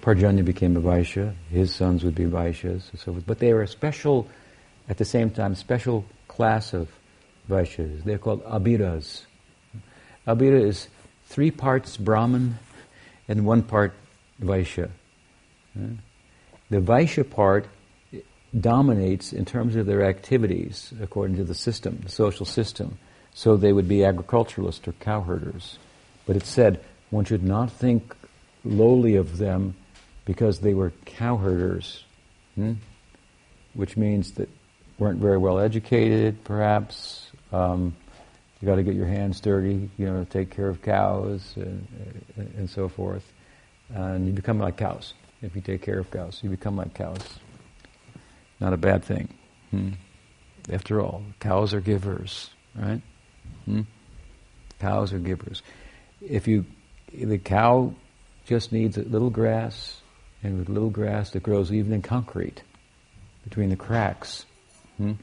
Parjanya 0.09 0.43
became 0.43 0.75
a 0.75 0.81
Vaishya. 0.81 1.35
His 1.51 1.71
sons 1.71 2.03
would 2.03 2.15
be 2.15 2.23
Vaishyas, 2.23 2.89
and 2.89 2.99
so 2.99 3.11
forth. 3.11 3.27
But 3.27 3.37
they 3.37 3.53
were 3.53 3.61
a 3.61 3.67
special, 3.67 4.27
at 4.87 4.97
the 4.97 5.05
same 5.05 5.29
time, 5.29 5.53
special 5.53 6.03
class 6.27 6.73
of 6.73 6.89
Vaishyas. 7.47 8.03
They're 8.03 8.17
called 8.17 8.43
Abhiras. 8.43 9.25
Abhira 10.25 10.63
is 10.63 10.87
three 11.27 11.51
parts 11.51 11.95
Brahman 11.95 12.57
and 13.27 13.45
one 13.45 13.61
part 13.61 13.93
Vaishya. 14.41 14.89
The 15.75 16.79
Vaishya 16.79 17.29
part 17.29 17.67
dominates 18.59 19.31
in 19.31 19.45
terms 19.45 19.75
of 19.75 19.85
their 19.85 20.03
activities 20.03 20.91
according 21.03 21.35
to 21.35 21.43
the 21.43 21.53
system, 21.53 21.99
the 22.03 22.09
social 22.09 22.47
system. 22.47 22.97
So 23.35 23.57
they 23.57 23.73
would 23.73 23.87
be 23.87 24.03
agriculturalists 24.03 24.87
or 24.87 24.93
cowherders. 24.93 25.77
But 26.25 26.35
it 26.35 26.47
said 26.47 26.83
one 27.11 27.25
should 27.25 27.43
not 27.43 27.71
think 27.71 28.15
lowly 28.63 29.15
of 29.15 29.37
them 29.37 29.75
because 30.29 30.59
they 30.59 30.75
were 30.75 30.91
cowherders, 31.07 32.03
hmm? 32.53 32.73
which 33.73 33.97
means 33.97 34.33
that 34.33 34.47
weren't 34.99 35.19
very 35.19 35.39
well 35.39 35.57
educated, 35.57 36.43
perhaps. 36.43 37.31
Um, 37.51 37.95
you 38.61 38.67
got 38.67 38.75
to 38.75 38.83
get 38.83 38.93
your 38.93 39.07
hands 39.07 39.41
dirty, 39.41 39.89
you 39.97 40.05
know, 40.05 40.23
to 40.23 40.29
take 40.29 40.51
care 40.51 40.69
of 40.69 40.83
cows 40.83 41.53
and, 41.55 41.87
and 42.37 42.69
so 42.69 42.87
forth. 42.87 43.23
And 43.89 44.27
you 44.27 44.31
become 44.31 44.59
like 44.59 44.77
cows. 44.77 45.15
If 45.41 45.55
you 45.55 45.61
take 45.61 45.81
care 45.81 45.97
of 45.97 46.11
cows, 46.11 46.41
you 46.43 46.51
become 46.51 46.77
like 46.77 46.93
cows. 46.93 47.39
Not 48.59 48.73
a 48.73 48.77
bad 48.77 49.03
thing. 49.03 49.29
Hmm? 49.71 49.93
After 50.71 51.01
all, 51.01 51.23
cows 51.39 51.73
are 51.73 51.81
givers, 51.81 52.51
right? 52.75 53.01
Hmm? 53.65 53.81
Cows 54.79 55.11
are 55.11 55.17
givers. 55.17 55.63
If 56.21 56.47
you, 56.47 56.67
the 57.11 57.39
cow 57.39 57.95
just 58.45 58.71
needs 58.71 58.95
a 58.95 59.01
little 59.01 59.31
grass, 59.31 59.98
and 60.43 60.57
with 60.57 60.69
little 60.69 60.89
grass 60.89 61.31
that 61.31 61.43
grows 61.43 61.71
even 61.71 61.93
in 61.93 62.01
concrete, 62.01 62.63
between 63.43 63.69
the 63.69 63.75
cracks, 63.75 64.45
hmm? 64.97 65.13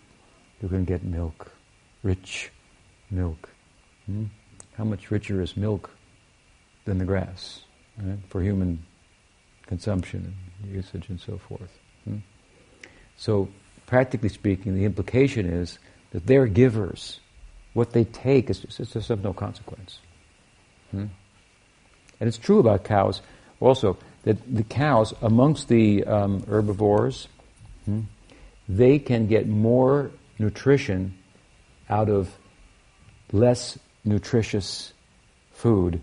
you 0.61 0.68
can 0.68 0.85
get 0.85 1.05
milk, 1.05 1.52
rich 2.02 2.50
milk. 3.11 3.48
Hmm? 4.07 4.24
How 4.76 4.85
much 4.85 5.11
richer 5.11 5.40
is 5.40 5.57
milk 5.57 5.90
than 6.85 6.98
the 6.98 7.05
grass 7.05 7.61
right? 8.02 8.18
for 8.29 8.42
human 8.42 8.85
consumption 9.66 10.35
and 10.62 10.72
usage 10.74 11.09
and 11.09 11.20
so 11.20 11.38
forth? 11.38 11.79
Hmm? 12.05 12.18
So, 13.16 13.48
practically 13.87 14.29
speaking, 14.29 14.74
the 14.74 14.85
implication 14.85 15.46
is 15.46 15.79
that 16.11 16.26
they're 16.26 16.46
givers. 16.46 17.20
What 17.72 17.92
they 17.92 18.05
take 18.05 18.50
is 18.50 18.61
just 18.61 19.11
of 19.11 19.22
no 19.22 19.33
consequence. 19.33 19.98
Hmm? 20.90 21.07
And 22.18 22.29
it's 22.29 22.38
true 22.38 22.59
about 22.59 22.85
cows 22.85 23.20
also 23.61 23.96
that 24.27 24.37
the 24.53 24.65
cows, 24.65 25.15
amongst 25.23 25.69
the 25.69 26.05
um, 26.05 26.43
herbivores, 26.49 27.29
hmm, 27.85 28.01
they 28.69 28.99
can 28.99 29.29
get 29.29 29.47
more 29.47 30.11
nutrition 30.41 31.17
out 31.89 32.11
of 32.11 32.29
less 33.33 33.79
nutritious 34.05 34.93
food 35.53 36.01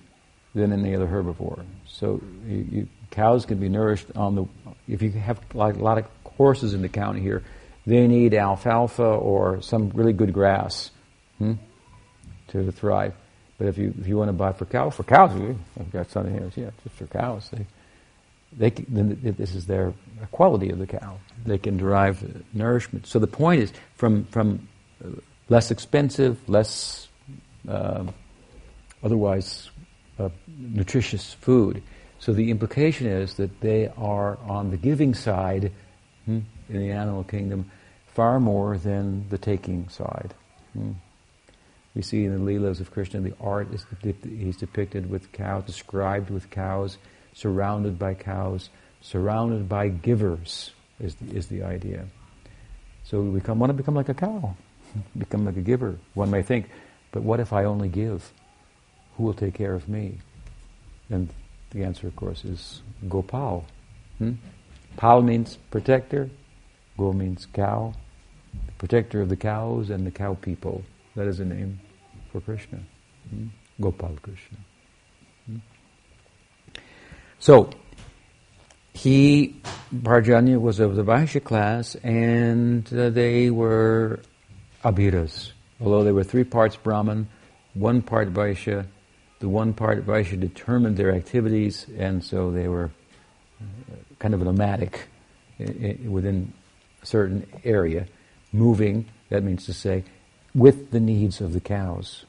than 0.56 0.72
any 0.72 0.96
other 0.96 1.06
herbivore. 1.06 1.66
So 1.86 2.22
you, 2.48 2.68
you, 2.72 2.88
cows 3.12 3.46
can 3.46 3.60
be 3.60 3.68
nourished 3.68 4.08
on 4.16 4.36
the. 4.36 4.46
If 4.88 5.02
you 5.02 5.12
have 5.12 5.42
like 5.54 5.76
a 5.76 5.84
lot 5.84 5.98
of 5.98 6.06
horses 6.24 6.74
in 6.74 6.82
the 6.82 6.90
county 6.90 7.20
here, 7.20 7.44
they 7.86 8.08
need 8.08 8.34
alfalfa 8.34 9.04
or 9.04 9.62
some 9.62 9.90
really 9.90 10.14
good 10.14 10.32
grass 10.32 10.92
hmm, 11.40 11.56
to 12.48 12.72
thrive. 12.72 13.16
But 13.58 13.68
if 13.68 13.78
you 13.78 13.94
if 14.00 14.08
you 14.08 14.16
want 14.16 14.30
to 14.30 14.34
buy 14.34 14.54
for 14.54 14.64
cows, 14.64 14.96
for 14.96 15.04
cows, 15.04 15.32
I've 15.78 15.92
got 15.92 16.10
something 16.10 16.34
here. 16.34 16.50
Yeah, 16.56 16.72
just 16.86 16.96
for 16.96 17.08
cows. 17.08 17.50
They 17.50 17.66
they 18.58 18.70
then 18.70 19.36
this 19.38 19.56
is 19.56 19.66
their 19.66 19.94
quality 20.32 20.70
of 20.70 20.80
the 20.80 20.88
cow. 20.88 21.18
They 21.46 21.58
can 21.58 21.78
derive 21.78 22.44
nourishment. 22.54 23.08
So 23.08 23.20
the 23.20 23.28
point 23.28 23.62
is 23.62 23.74
from 23.96 24.26
from 24.26 24.68
less 25.50 25.72
expensive, 25.72 26.38
less 26.48 27.08
uh, 27.68 28.06
otherwise 29.04 29.70
uh, 30.20 30.30
nutritious 30.48 31.34
food. 31.34 31.82
So 32.20 32.32
the 32.32 32.52
implication 32.52 33.08
is 33.08 33.34
that 33.36 33.60
they 33.60 33.92
are 33.98 34.38
on 34.48 34.72
the 34.72 34.78
giving 34.78 35.14
side 35.14 35.72
hmm, 36.26 36.40
in 36.70 36.80
the 36.80 36.92
animal 36.92 37.24
kingdom 37.24 37.70
far 38.08 38.40
more 38.40 38.78
than 38.78 39.28
the 39.30 39.38
taking 39.38 39.90
side. 39.90 40.34
Hmm. 40.74 40.92
We 41.96 42.02
see 42.02 42.26
in 42.26 42.34
the 42.34 42.52
Leelas 42.52 42.80
of 42.80 42.92
Krishna, 42.92 43.22
the 43.22 43.36
art 43.40 43.74
is 43.74 43.86
he's 44.24 44.58
depicted 44.58 45.10
with 45.10 45.32
cows, 45.32 45.64
described 45.66 46.30
with 46.30 46.50
cows, 46.50 46.98
surrounded 47.34 48.00
by 48.00 48.14
cows, 48.14 48.70
surrounded 49.02 49.68
by 49.68 49.90
givers 49.90 50.72
is 51.00 51.16
the, 51.16 51.36
is 51.36 51.48
the 51.48 51.64
idea. 51.64 52.06
So 53.04 53.22
we 53.22 53.40
want 53.40 53.70
to 53.70 53.74
become 53.74 53.96
like 53.96 54.10
a 54.10 54.14
cow, 54.14 54.56
become 55.18 55.46
like 55.46 55.58
a 55.58 55.62
giver. 55.62 55.98
One 56.14 56.32
may 56.32 56.42
think, 56.42 56.70
but 57.12 57.24
what 57.24 57.40
if 57.40 57.52
I 57.52 57.66
only 57.66 57.90
give? 57.90 58.32
Who 59.18 59.24
will 59.24 59.34
take 59.34 59.54
care 59.54 59.74
of 59.74 59.90
me? 59.90 60.20
And 61.10 61.30
the 61.72 61.84
answer, 61.84 62.08
of 62.08 62.16
course, 62.16 62.46
is 62.46 62.82
Gopal. 63.10 63.66
Hmm? 64.18 64.34
Pal 64.96 65.22
means 65.22 65.58
protector, 65.70 66.30
Go 66.98 67.12
means 67.12 67.48
cow, 67.54 67.94
protector 68.78 69.22
of 69.22 69.30
the 69.30 69.36
cows 69.36 69.90
and 69.90 70.06
the 70.06 70.12
cow 70.12 70.36
people. 70.36 70.84
That 71.16 71.28
is 71.28 71.40
a 71.40 71.46
name 71.46 71.80
for 72.32 72.42
Krishna. 72.42 72.80
Hmm? 73.30 73.48
Gopal 73.82 74.18
Krishna. 74.22 74.58
So, 77.44 77.72
he, 78.94 79.62
Parjanya, 79.94 80.62
was 80.62 80.80
of 80.80 80.96
the 80.96 81.04
Vaishya 81.04 81.44
class, 81.44 81.96
and 81.96 82.88
uh, 82.94 83.10
they 83.10 83.50
were 83.50 84.22
Abhiras. 84.86 85.52
Although 85.82 86.06
they 86.06 86.14
were 86.14 86.24
three 86.24 86.46
parts 86.46 86.78
Brahman, 86.78 87.28
one 87.74 88.02
part 88.02 88.34
Vaishya, 88.34 88.86
the 89.40 89.50
one 89.50 89.74
part 89.74 90.06
Vaishya 90.06 90.40
determined 90.40 90.96
their 90.96 91.14
activities, 91.14 91.86
and 91.98 92.24
so 92.24 92.50
they 92.50 92.70
were 92.70 92.92
uh, 93.60 93.96
kind 94.20 94.34
of 94.34 94.42
nomadic 94.42 95.10
within 95.60 96.54
a 97.02 97.06
certain 97.06 97.46
area, 97.66 98.08
moving, 98.54 99.06
that 99.28 99.44
means 99.44 99.66
to 99.66 99.74
say, 99.74 100.06
with 100.56 100.92
the 100.92 101.00
needs 101.02 101.42
of 101.42 101.52
the 101.52 101.60
cows. 101.60 102.24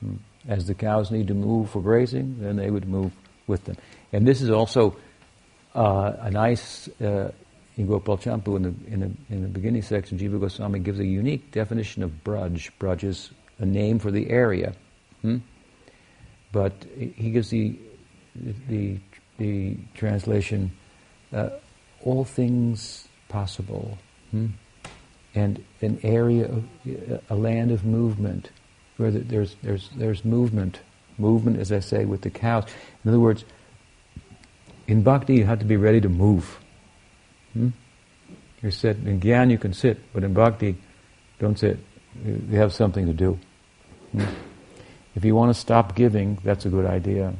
Hmm. 0.00 0.16
As 0.48 0.66
the 0.66 0.74
cows 0.74 1.12
need 1.12 1.28
to 1.28 1.34
move 1.34 1.70
for 1.70 1.80
grazing, 1.80 2.40
then 2.40 2.56
they 2.56 2.72
would 2.72 2.88
move 2.88 3.12
with 3.46 3.64
them. 3.66 3.76
And 4.12 4.26
this 4.26 4.42
is 4.42 4.50
also 4.50 4.96
uh, 5.74 6.12
a 6.20 6.30
nice, 6.30 6.88
uh, 7.00 7.32
in 7.76 7.86
Gopal 7.86 8.18
Champu, 8.18 8.56
in 8.56 8.62
the, 8.62 8.74
in, 8.92 9.00
the, 9.00 9.34
in 9.34 9.42
the 9.42 9.48
beginning 9.48 9.82
section, 9.82 10.18
Jiva 10.18 10.40
Goswami 10.40 10.78
gives 10.78 10.98
a 11.00 11.04
unique 11.04 11.52
definition 11.52 12.02
of 12.02 12.10
Braj. 12.24 12.70
Braj 12.80 13.04
is 13.04 13.30
a 13.58 13.66
name 13.66 13.98
for 13.98 14.10
the 14.10 14.30
area. 14.30 14.74
Hmm? 15.22 15.38
But 16.52 16.72
he 16.96 17.30
gives 17.30 17.50
the, 17.50 17.78
the, 18.68 18.98
the 19.38 19.76
translation, 19.94 20.72
uh, 21.32 21.50
all 22.02 22.24
things 22.24 23.08
possible. 23.28 23.98
Hmm? 24.30 24.46
And 25.34 25.62
an 25.82 26.00
area, 26.02 26.46
of, 26.46 26.64
a 27.28 27.34
land 27.34 27.70
of 27.70 27.84
movement, 27.84 28.50
where 28.96 29.10
there's, 29.10 29.56
there's, 29.62 29.90
there's 29.94 30.24
movement. 30.24 30.80
Movement, 31.18 31.58
as 31.58 31.72
I 31.72 31.80
say, 31.80 32.04
with 32.04 32.22
the 32.22 32.30
cows. 32.30 32.64
In 33.04 33.10
other 33.10 33.20
words, 33.20 33.44
in 34.86 35.02
bhakti 35.02 35.34
you 35.34 35.44
have 35.44 35.58
to 35.58 35.64
be 35.64 35.76
ready 35.76 36.00
to 36.00 36.08
move. 36.08 36.58
Hmm? 37.52 37.70
You 38.62 38.70
said 38.70 38.96
in 39.06 39.20
gyan 39.20 39.50
you 39.50 39.58
can 39.58 39.72
sit, 39.72 39.98
but 40.12 40.24
in 40.24 40.32
bhakti, 40.32 40.76
don't 41.38 41.58
sit. 41.58 41.78
You 42.24 42.56
have 42.56 42.72
something 42.72 43.06
to 43.06 43.12
do. 43.12 43.38
Hmm? 44.12 44.24
If 45.14 45.24
you 45.24 45.34
want 45.34 45.54
to 45.54 45.58
stop 45.58 45.94
giving, 45.94 46.38
that's 46.44 46.66
a 46.66 46.68
good 46.68 46.86
idea. 46.86 47.34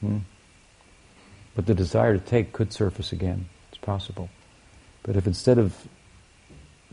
Hmm? 0.00 0.18
But 1.54 1.66
the 1.66 1.74
desire 1.74 2.14
to 2.14 2.20
take 2.20 2.52
could 2.52 2.72
surface 2.72 3.12
again. 3.12 3.48
It's 3.68 3.78
possible. 3.78 4.28
But 5.02 5.16
if 5.16 5.26
instead 5.26 5.58
of 5.58 5.76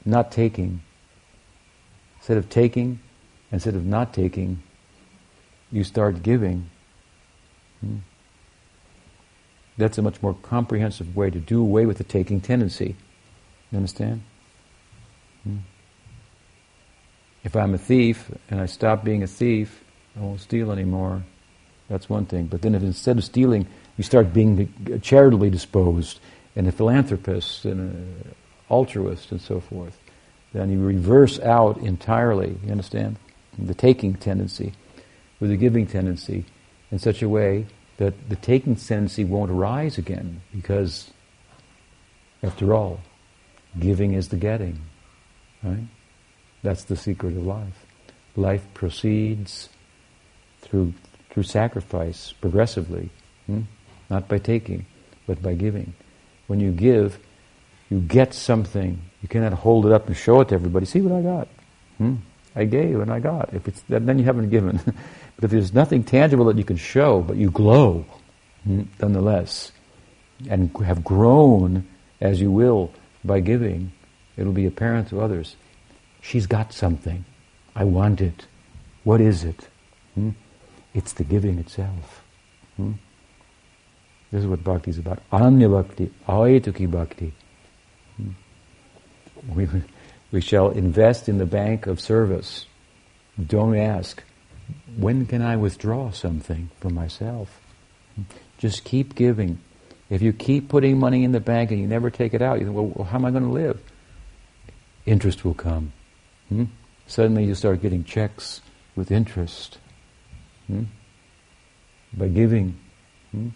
not 0.05 0.31
taking, 0.31 0.81
instead 2.17 2.38
of 2.38 2.49
taking, 2.49 2.99
instead 3.51 3.75
of 3.75 3.85
not 3.85 4.13
taking, 4.13 4.62
you 5.71 5.83
start 5.83 6.23
giving, 6.23 6.69
hmm, 7.81 7.97
that's 9.79 9.97
a 9.97 10.01
much 10.01 10.21
more 10.21 10.33
comprehensive 10.33 11.15
way 11.15 11.29
to 11.29 11.39
do 11.39 11.61
away 11.61 11.85
with 11.85 11.97
the 11.97 12.03
taking 12.03 12.41
tendency. 12.41 12.95
You 13.71 13.77
understand? 13.77 14.21
Hmm. 15.43 15.57
If 17.43 17.55
I'm 17.55 17.73
a 17.73 17.77
thief 17.77 18.29
and 18.49 18.59
I 18.59 18.65
stop 18.65 19.03
being 19.03 19.23
a 19.23 19.27
thief, 19.27 19.83
I 20.17 20.19
won't 20.19 20.41
steal 20.41 20.71
anymore. 20.71 21.23
That's 21.87 22.09
one 22.09 22.25
thing. 22.25 22.47
But 22.47 22.61
then 22.61 22.75
if 22.75 22.83
instead 22.83 23.17
of 23.17 23.23
stealing, 23.23 23.67
you 23.97 24.03
start 24.03 24.33
being 24.33 24.99
charitably 25.01 25.49
disposed 25.49 26.19
and 26.55 26.67
a 26.67 26.71
philanthropist 26.71 27.65
and 27.65 27.79
an 27.79 28.35
altruist 28.67 29.31
and 29.31 29.41
so 29.41 29.59
forth, 29.59 29.97
then 30.53 30.69
you 30.69 30.83
reverse 30.83 31.39
out 31.39 31.77
entirely, 31.77 32.57
you 32.63 32.71
understand? 32.71 33.17
The 33.57 33.73
taking 33.73 34.15
tendency 34.15 34.73
with 35.39 35.49
the 35.49 35.57
giving 35.57 35.87
tendency 35.87 36.45
in 36.91 36.99
such 36.99 37.21
a 37.21 37.29
way 37.29 37.65
that 37.99 38.29
the 38.29 38.35
taking 38.38 38.75
tendency 38.75 39.25
won't 39.25 39.51
arise 39.51 39.97
again 39.97 40.41
because, 40.55 41.12
after 42.41 42.73
all, 42.73 43.01
giving 43.77 44.13
is 44.13 44.29
the 44.29 44.38
getting. 44.38 44.79
Right? 45.62 45.83
That's 46.63 46.85
the 46.85 46.95
secret 46.95 47.35
of 47.35 47.45
life. 47.45 47.85
Life 48.35 48.65
proceeds 48.73 49.69
through 50.62 50.93
through 51.29 51.43
sacrifice 51.43 52.33
progressively, 52.41 53.09
hmm? 53.45 53.62
not 54.09 54.27
by 54.27 54.39
taking, 54.39 54.85
but 55.27 55.41
by 55.41 55.53
giving. 55.53 55.93
When 56.47 56.59
you 56.59 56.71
give, 56.71 57.19
you 57.89 57.99
get 57.99 58.33
something. 58.33 58.99
You 59.21 59.27
cannot 59.29 59.53
hold 59.53 59.85
it 59.85 59.91
up 59.91 60.07
and 60.07 60.17
show 60.17 60.41
it 60.41 60.47
to 60.47 60.55
everybody. 60.55 60.85
See 60.85 61.01
what 61.01 61.13
I 61.13 61.21
got. 61.21 61.47
Hmm? 61.97 62.15
I 62.55 62.65
gave 62.65 62.99
and 62.99 63.12
I 63.12 63.19
got. 63.19 63.53
If 63.53 63.67
it's 63.67 63.81
then 63.88 64.17
you 64.17 64.25
haven't 64.25 64.49
given. 64.49 64.79
But 65.39 65.45
if 65.45 65.52
there's 65.52 65.73
nothing 65.73 66.04
tangible 66.04 66.43
that 66.45 66.58
you 66.58 66.65
can 66.65 66.75
show, 66.75 67.21
but 67.21 67.38
you 67.38 67.49
glow, 67.49 68.06
nonetheless, 68.65 69.71
and 70.49 70.69
have 70.84 71.02
grown 71.02 71.88
as 72.19 72.41
you 72.41 72.52
will 72.52 72.91
by 73.23 73.39
giving, 73.39 73.93
it'll 74.36 74.52
be 74.52 74.65
apparent 74.65 75.08
to 75.10 75.21
others. 75.21 75.56
She's 76.19 76.45
got 76.45 76.73
something. 76.73 77.23
I 77.73 77.86
want 77.86 78.19
it. 78.19 78.47
What 79.06 79.21
is 79.21 79.45
it? 79.45 79.69
Hmm? 80.13 80.32
It's 80.93 81.13
the 81.13 81.23
giving 81.23 81.58
itself. 81.58 82.21
Hmm? 82.75 82.93
This 84.32 84.41
is 84.41 84.47
what 84.47 84.62
bhakti 84.62 84.91
is 84.91 84.97
about. 84.97 85.21
Ananya 85.32 85.71
bhakti, 85.71 86.12
ahetuki 86.28 86.91
bhakti. 86.91 87.34
Hmm? 88.17 88.32
We, 89.56 89.69
we 90.34 90.41
shall 90.41 90.71
invest 90.71 91.30
in 91.30 91.38
the 91.38 91.45
bank 91.45 91.88
of 91.88 92.02
service. 92.02 92.65
Don't 93.47 93.78
ask, 93.78 94.21
when 94.97 95.25
can 95.25 95.41
I 95.41 95.55
withdraw 95.55 96.12
something 96.12 96.69
for 96.79 96.89
myself? 96.89 97.60
Just 98.58 98.84
keep 98.84 99.15
giving. 99.15 99.60
If 100.10 100.21
you 100.21 100.34
keep 100.34 100.69
putting 100.69 100.97
money 100.97 101.23
in 101.23 101.32
the 101.32 101.39
bank 101.39 101.71
and 101.71 101.79
you 101.79 101.88
never 101.88 102.10
take 102.10 102.34
it 102.34 102.41
out, 102.41 102.60
you 102.60 102.65
think, 102.65 102.95
well, 102.95 103.05
how 103.05 103.17
am 103.17 103.25
I 103.25 103.32
going 103.32 103.43
to 103.43 103.49
live? 103.49 103.79
Interest 105.05 105.45
will 105.45 105.53
come. 105.53 105.93
Hmm? 106.49 106.65
Suddenly 107.08 107.45
you 107.45 107.55
start 107.55 107.82
getting 107.82 108.03
checks 108.03 108.62
with 108.95 109.12
interest. 109.12 109.77
Hmm? 110.67 110.84
By 112.13 112.27
giving. 112.27 112.77
Hmm? 113.32 113.49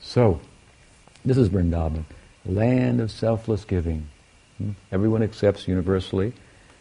So, 0.00 0.40
this 1.24 1.36
is 1.36 1.48
Vrindavan, 1.48 2.04
land 2.44 3.00
of 3.00 3.10
selfless 3.10 3.64
giving. 3.64 4.08
Hmm? 4.58 4.72
Everyone 4.92 5.22
accepts 5.22 5.66
universally 5.66 6.32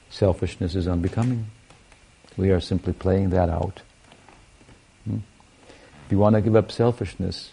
selfishness 0.09 0.75
is 0.75 0.87
unbecoming. 0.87 1.47
We 2.37 2.51
are 2.51 2.59
simply 2.59 2.93
playing 2.93 3.29
that 3.29 3.49
out. 3.49 3.81
Hmm? 5.05 5.19
If 6.05 6.11
you 6.11 6.17
want 6.17 6.35
to 6.35 6.41
give 6.41 6.55
up 6.55 6.71
selfishness, 6.71 7.51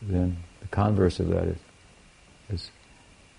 then 0.00 0.38
the 0.60 0.68
converse 0.68 1.20
of 1.20 1.28
that 1.28 1.44
is, 1.44 1.58
is 2.50 2.70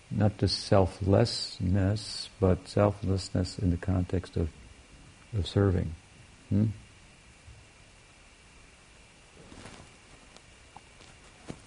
not 0.10 0.38
just 0.38 0.66
selflessness, 0.66 2.30
but 2.40 2.68
selflessness 2.68 3.58
in 3.60 3.72
the 3.72 3.78
context 3.78 4.36
of, 4.36 4.50
of 5.38 5.48
serving. 5.48 5.94
Hmm? 6.50 6.66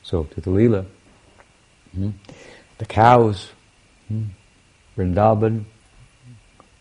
So 0.02 0.24
to 0.24 0.40
the 0.40 0.50
Leela, 0.50 0.84
hmm? 1.94 2.10
the 2.76 2.84
cows, 2.84 3.50
hmm? 4.08 4.24
Vrindavan, 4.96 5.64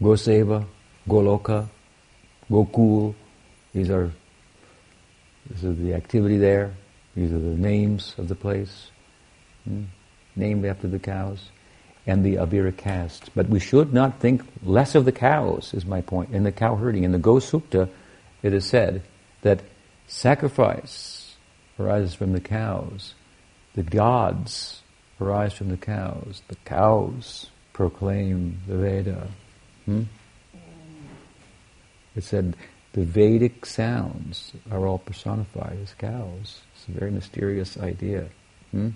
Goseva, 0.01 0.65
Goloka, 1.07 1.69
Gokul, 2.53 3.15
these 3.73 3.89
are 3.89 4.11
this 5.49 5.63
is 5.63 5.77
the 5.79 5.93
activity 5.95 6.37
there. 6.37 6.75
These 7.15 7.31
are 7.31 7.39
the 7.39 7.57
names 7.57 8.13
of 8.17 8.27
the 8.27 8.35
place, 8.35 8.91
hmm? 9.67 9.83
named 10.35 10.63
after 10.65 10.87
the 10.87 10.99
cows, 10.99 11.49
and 12.05 12.23
the 12.23 12.35
Abira 12.35 12.75
caste. 12.75 13.31
But 13.35 13.49
we 13.49 13.59
should 13.59 13.91
not 13.91 14.19
think 14.19 14.43
less 14.63 14.93
of 14.93 15.05
the 15.05 15.11
cows, 15.11 15.73
is 15.73 15.85
my 15.85 16.01
point. 16.01 16.31
In 16.31 16.43
the 16.43 16.51
cow 16.51 16.75
herding, 16.75 17.03
in 17.03 17.11
the 17.11 17.17
Go 17.17 17.35
Sukta, 17.35 17.89
it 18.43 18.53
is 18.53 18.65
said 18.65 19.01
that 19.41 19.61
sacrifice 20.07 21.35
arises 21.79 22.13
from 22.13 22.33
the 22.33 22.41
cows. 22.41 23.15
The 23.73 23.83
gods 23.83 24.81
arise 25.19 25.53
from 25.53 25.69
the 25.69 25.77
cows. 25.77 26.43
The 26.47 26.57
cows 26.65 27.47
proclaim 27.73 28.59
the 28.67 28.77
Veda. 28.77 29.27
Hmm? 29.85 30.03
It 32.15 32.23
said 32.23 32.55
the 32.93 33.03
Vedic 33.03 33.65
sounds 33.65 34.53
are 34.71 34.85
all 34.85 34.99
personified 34.99 35.79
as 35.81 35.93
cows. 35.95 36.61
It's 36.75 36.87
a 36.87 36.91
very 36.91 37.11
mysterious 37.11 37.77
idea. 37.77 38.29
Hmm? 38.71 38.89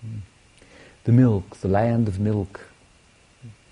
Hmm. 0.00 0.18
The 1.04 1.12
milk, 1.12 1.56
the 1.56 1.68
land 1.68 2.06
of 2.06 2.20
milk, 2.20 2.68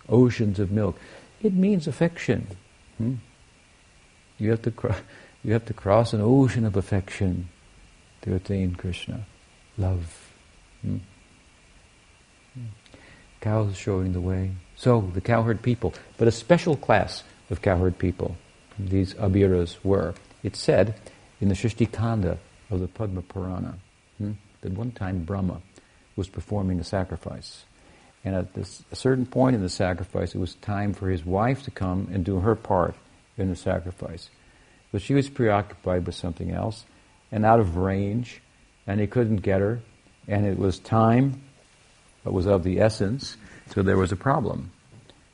oceans 0.08 0.58
of 0.58 0.72
milk. 0.72 0.98
It 1.40 1.54
means 1.54 1.86
affection. 1.86 2.48
Hmm? 2.98 3.14
You 4.38 4.50
have 4.50 4.62
to 4.62 4.70
cro- 4.72 4.96
you 5.44 5.52
have 5.52 5.66
to 5.66 5.74
cross 5.74 6.12
an 6.12 6.20
ocean 6.20 6.64
of 6.64 6.76
affection 6.76 7.48
to 8.22 8.34
attain 8.34 8.74
Krishna, 8.74 9.24
love. 9.78 10.32
Hmm? 10.82 10.96
hmm. 12.54 12.66
Cows 13.40 13.76
showing 13.76 14.12
the 14.12 14.20
way. 14.20 14.50
So 14.74 15.12
the 15.14 15.20
cowherd 15.20 15.62
people, 15.62 15.94
but 16.18 16.26
a 16.26 16.32
special 16.32 16.76
class 16.76 17.22
of 17.50 17.62
cowherd 17.62 17.98
people. 17.98 18.36
These 18.78 19.14
abiras 19.14 19.78
were. 19.84 20.14
It's 20.42 20.58
said 20.58 20.94
in 21.40 21.48
the 21.48 21.54
Srishti 21.54 21.90
Khanda 21.90 22.38
of 22.70 22.80
the 22.80 22.88
Padma 22.88 23.22
Purana 23.22 23.78
hmm, 24.18 24.32
that 24.60 24.72
one 24.72 24.90
time 24.90 25.24
Brahma 25.24 25.60
was 26.16 26.28
performing 26.28 26.80
a 26.80 26.84
sacrifice. 26.84 27.64
And 28.24 28.34
at 28.34 28.54
this, 28.54 28.82
a 28.90 28.96
certain 28.96 29.26
point 29.26 29.54
in 29.54 29.62
the 29.62 29.68
sacrifice, 29.68 30.34
it 30.34 30.38
was 30.38 30.54
time 30.56 30.94
for 30.94 31.08
his 31.08 31.24
wife 31.24 31.62
to 31.64 31.70
come 31.70 32.08
and 32.12 32.24
do 32.24 32.40
her 32.40 32.56
part 32.56 32.96
in 33.38 33.48
the 33.48 33.56
sacrifice. 33.56 34.30
But 34.90 35.02
she 35.02 35.14
was 35.14 35.28
preoccupied 35.28 36.06
with 36.06 36.14
something 36.14 36.50
else 36.50 36.84
and 37.30 37.44
out 37.44 37.60
of 37.60 37.76
range, 37.76 38.40
and 38.86 39.00
he 39.00 39.06
couldn't 39.06 39.38
get 39.38 39.60
her, 39.60 39.80
and 40.26 40.46
it 40.46 40.58
was 40.58 40.78
time 40.78 41.42
that 42.24 42.32
was 42.32 42.46
of 42.46 42.64
the 42.64 42.80
essence, 42.80 43.36
so 43.72 43.82
there 43.82 43.96
was 43.96 44.10
a 44.10 44.16
problem. 44.16 44.72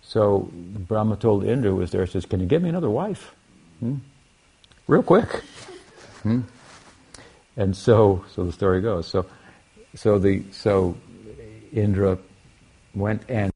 So 0.03 0.51
Brahma 0.53 1.17
told 1.17 1.45
Indra, 1.45 1.71
who 1.71 1.77
was 1.77 1.91
there, 1.91 2.07
says, 2.07 2.27
Can 2.27 2.41
you 2.41 2.47
get 2.47 2.61
me 2.61 2.69
another 2.69 2.91
wife? 2.91 3.35
Hmm? 3.81 3.97
Real 4.87 5.03
quick. 5.03 5.43
Hmm? 6.23 6.43
And 7.57 7.77
so, 7.77 8.25
so 8.35 8.45
the 8.45 8.53
story 8.53 8.81
goes. 8.81 9.07
So, 9.07 9.27
so 9.95 10.19
the 10.19 10.43
so 10.51 10.97
Indra 11.73 12.19
went 12.95 13.23
and 13.29 13.53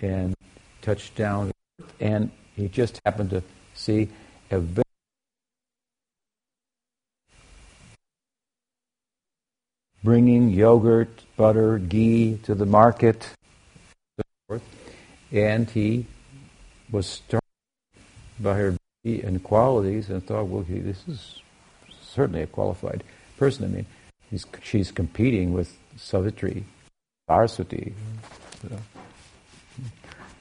and 0.00 0.34
touched 0.82 1.14
down, 1.14 1.52
and 2.00 2.30
he 2.56 2.68
just 2.68 3.00
happened 3.04 3.30
to 3.30 3.42
see 3.74 4.08
a 4.50 4.58
very 4.58 4.84
bringing 10.02 10.50
yogurt, 10.50 11.22
butter, 11.36 11.78
ghee 11.78 12.38
to 12.42 12.54
the 12.54 12.66
market, 12.66 13.28
and 15.34 15.68
he 15.68 16.06
was 16.90 17.06
struck 17.06 17.42
by 18.38 18.54
her 18.54 18.76
beauty 19.02 19.22
and 19.22 19.42
qualities 19.42 20.08
and 20.08 20.24
thought, 20.24 20.46
well, 20.46 20.64
this 20.68 21.02
is 21.08 21.42
certainly 22.00 22.42
a 22.42 22.46
qualified 22.46 23.02
person. 23.36 23.64
I 23.64 23.68
mean, 23.68 23.86
she's 24.62 24.92
competing 24.92 25.52
with 25.52 25.76
Savitri, 25.96 26.64
Saraswati, 27.28 27.94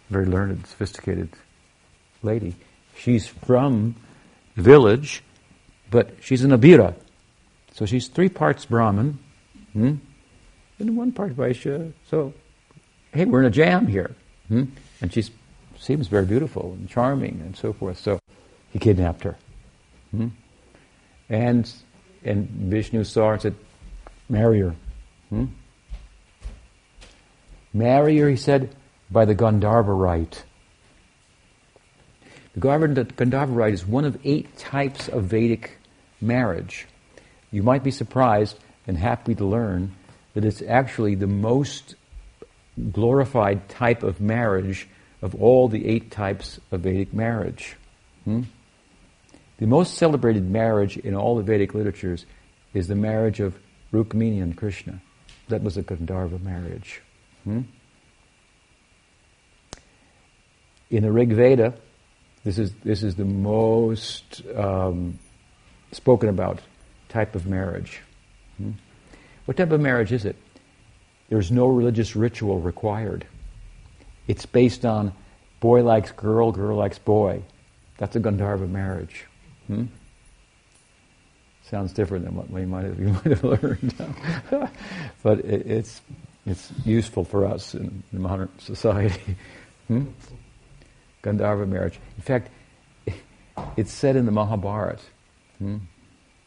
very 0.09 0.25
learned, 0.27 0.67
sophisticated 0.67 1.29
lady. 2.21 2.55
She's 2.95 3.27
from 3.27 3.95
village, 4.55 5.23
but 5.89 6.11
she's 6.21 6.43
an 6.43 6.51
Abira. 6.51 6.93
So 7.73 7.87
she's 7.87 8.07
three 8.07 8.29
parts 8.29 8.65
Brahmin, 8.65 9.17
hmm? 9.73 9.95
and 10.77 10.97
one 10.97 11.11
part 11.11 11.35
Vaishya. 11.35 11.93
So, 12.07 12.33
hey, 13.11 13.25
we're 13.25 13.39
in 13.39 13.47
a 13.47 13.49
jam 13.49 13.87
here. 13.87 14.15
Hmm? 14.47 14.65
And 15.03 15.11
she 15.11 15.25
seems 15.77 16.07
very 16.07 16.25
beautiful 16.25 16.77
and 16.79 16.89
charming 16.89 17.41
and 17.45 17.57
so 17.57 17.73
forth. 17.73 17.99
So 17.99 18.19
he 18.71 18.79
kidnapped 18.79 19.23
her. 19.23 19.35
Hmm? 20.11 20.29
And, 21.27 21.69
and 22.23 22.47
Vishnu 22.49 23.03
saw 23.03 23.27
her 23.27 23.33
and 23.33 23.41
said, 23.41 23.55
Marry 24.29 24.61
her. 24.61 24.75
Hmm? 25.27 25.45
Marry 27.73 28.17
her, 28.19 28.29
he 28.29 28.37
said, 28.37 28.73
by 29.11 29.25
the 29.25 29.35
Gandharva 29.35 29.99
rite. 29.99 30.45
The 32.53 32.61
Gandharva 32.61 33.53
rite 33.53 33.73
is 33.73 33.85
one 33.85 34.05
of 34.05 34.17
eight 34.23 34.57
types 34.57 35.09
of 35.09 35.25
Vedic 35.25 35.79
marriage. 36.21 36.87
You 37.51 37.61
might 37.61 37.83
be 37.83 37.91
surprised 37.91 38.57
and 38.87 38.97
happy 38.97 39.35
to 39.35 39.43
learn 39.43 39.95
that 40.33 40.45
it's 40.45 40.61
actually 40.61 41.15
the 41.15 41.27
most 41.27 41.95
glorified 42.91 43.67
type 43.67 44.01
of 44.01 44.21
marriage 44.21 44.87
of 45.23 45.33
all 45.41 45.69
the 45.69 45.87
eight 45.87 46.11
types 46.11 46.59
of 46.69 46.81
Vedic 46.81 47.13
marriage. 47.13 47.77
Hmm? 48.25 48.41
The 49.57 49.65
most 49.65 49.95
celebrated 49.95 50.43
marriage 50.43 50.97
in 50.97 51.15
all 51.15 51.37
the 51.37 51.43
Vedic 51.43 51.73
literatures 51.73 52.25
is 52.73 52.89
the 52.89 52.95
marriage 52.95 53.39
of 53.39 53.57
Rukmini 53.93 54.43
and 54.43 54.55
Krishna. 54.55 55.01
That 55.47 55.63
was 55.63 55.77
a 55.77 55.83
Gandharva 55.83 56.41
marriage. 56.41 57.01
Hmm? 57.45 57.61
In 60.89 61.03
the 61.03 61.11
Rig 61.11 61.31
Veda, 61.31 61.73
this 62.43 62.59
is, 62.59 62.73
this 62.83 63.01
is 63.01 63.15
the 63.15 63.23
most 63.23 64.41
um, 64.57 65.17
spoken 65.93 66.27
about 66.27 66.59
type 67.07 67.33
of 67.33 67.47
marriage. 67.47 68.01
Hmm? 68.57 68.71
What 69.45 69.55
type 69.55 69.71
of 69.71 69.79
marriage 69.79 70.11
is 70.11 70.25
it? 70.25 70.35
There's 71.29 71.49
no 71.49 71.67
religious 71.67 72.13
ritual 72.13 72.59
required. 72.59 73.25
It's 74.27 74.45
based 74.45 74.85
on 74.85 75.13
boy 75.59 75.83
likes 75.83 76.11
girl, 76.11 76.51
girl 76.51 76.77
likes 76.77 76.99
boy. 76.99 77.43
That's 77.97 78.15
a 78.15 78.19
Gandharva 78.19 78.69
marriage. 78.69 79.25
Hmm? 79.67 79.85
Sounds 81.69 81.93
different 81.93 82.25
than 82.25 82.35
what 82.35 82.49
we 82.49 82.65
might 82.65 82.85
have, 82.85 82.99
you 82.99 83.07
might 83.07 83.25
have 83.25 83.43
learned. 83.43 83.93
but 85.23 85.39
it, 85.39 85.65
it's, 85.67 86.01
it's 86.45 86.71
useful 86.85 87.23
for 87.23 87.45
us 87.45 87.73
in, 87.73 88.03
in 88.11 88.21
modern 88.21 88.49
society. 88.59 89.35
Hmm? 89.89 90.05
Gandharva 91.23 91.67
marriage. 91.67 91.99
In 92.15 92.23
fact, 92.23 92.49
it's 93.75 93.91
said 93.91 94.15
in 94.15 94.25
the 94.25 94.31
Mahabharata 94.31 95.03
hmm, 95.57 95.77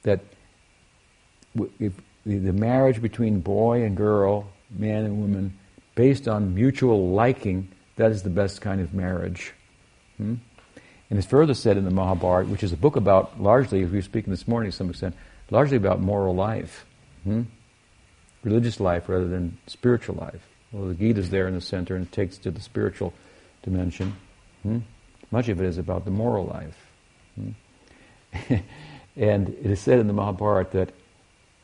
that 0.03 0.21
if 1.79 1.93
the 2.25 2.53
marriage 2.53 3.01
between 3.01 3.41
boy 3.41 3.83
and 3.83 3.97
girl, 3.97 4.49
man 4.71 5.05
and 5.05 5.21
woman, 5.21 5.59
based 5.97 6.29
on 6.29 6.55
mutual 6.55 7.11
liking, 7.11 7.69
that 7.97 8.13
is 8.13 8.23
the 8.23 8.31
best 8.31 8.61
kind 8.61 8.81
of 8.81 8.95
marriage. 8.95 9.53
Hmm? 10.19 10.35
And 11.11 11.19
it's 11.19 11.27
further 11.27 11.55
said 11.55 11.77
in 11.77 11.85
the 11.85 11.91
Mahabharata, 11.91 12.49
which 12.49 12.63
is 12.63 12.73
a 12.73 12.77
book 12.77 12.95
about 12.95 13.43
largely, 13.43 13.83
as 13.83 13.91
we 13.91 13.99
were 13.99 14.03
speaking 14.03 14.31
this 14.31 14.47
morning 14.47 14.71
to 14.71 14.77
some 14.77 14.91
extent, 14.91 15.17
largely 15.51 15.77
about 15.77 16.01
moral 16.01 16.35
life, 16.35 16.85
hmm? 17.25 17.43
religious 18.45 18.79
life 18.79 19.09
rather 19.09 19.27
than 19.27 19.59
spiritual 19.67 20.17
life. 20.17 20.47
Well, 20.71 20.89
the 20.89 20.95
Gita 20.95 21.19
is 21.19 21.31
there 21.31 21.49
in 21.49 21.55
the 21.55 21.61
center 21.61 21.97
and 21.97 22.07
it 22.07 22.13
takes 22.13 22.39
to 22.39 22.51
the 22.51 22.61
spiritual 22.61 23.15
dimension. 23.63 24.15
Hmm? 24.63 24.79
Much 25.31 25.49
of 25.49 25.61
it 25.61 25.67
is 25.67 25.79
about 25.79 26.05
the 26.05 26.11
moral 26.11 26.45
life. 26.47 26.87
Hmm? 27.35 28.55
and 29.17 29.49
it 29.49 29.67
is 29.67 29.81
said 29.81 29.99
in 29.99 30.09
the 30.09 30.13
Mahabharata 30.13 30.77
that, 30.77 30.93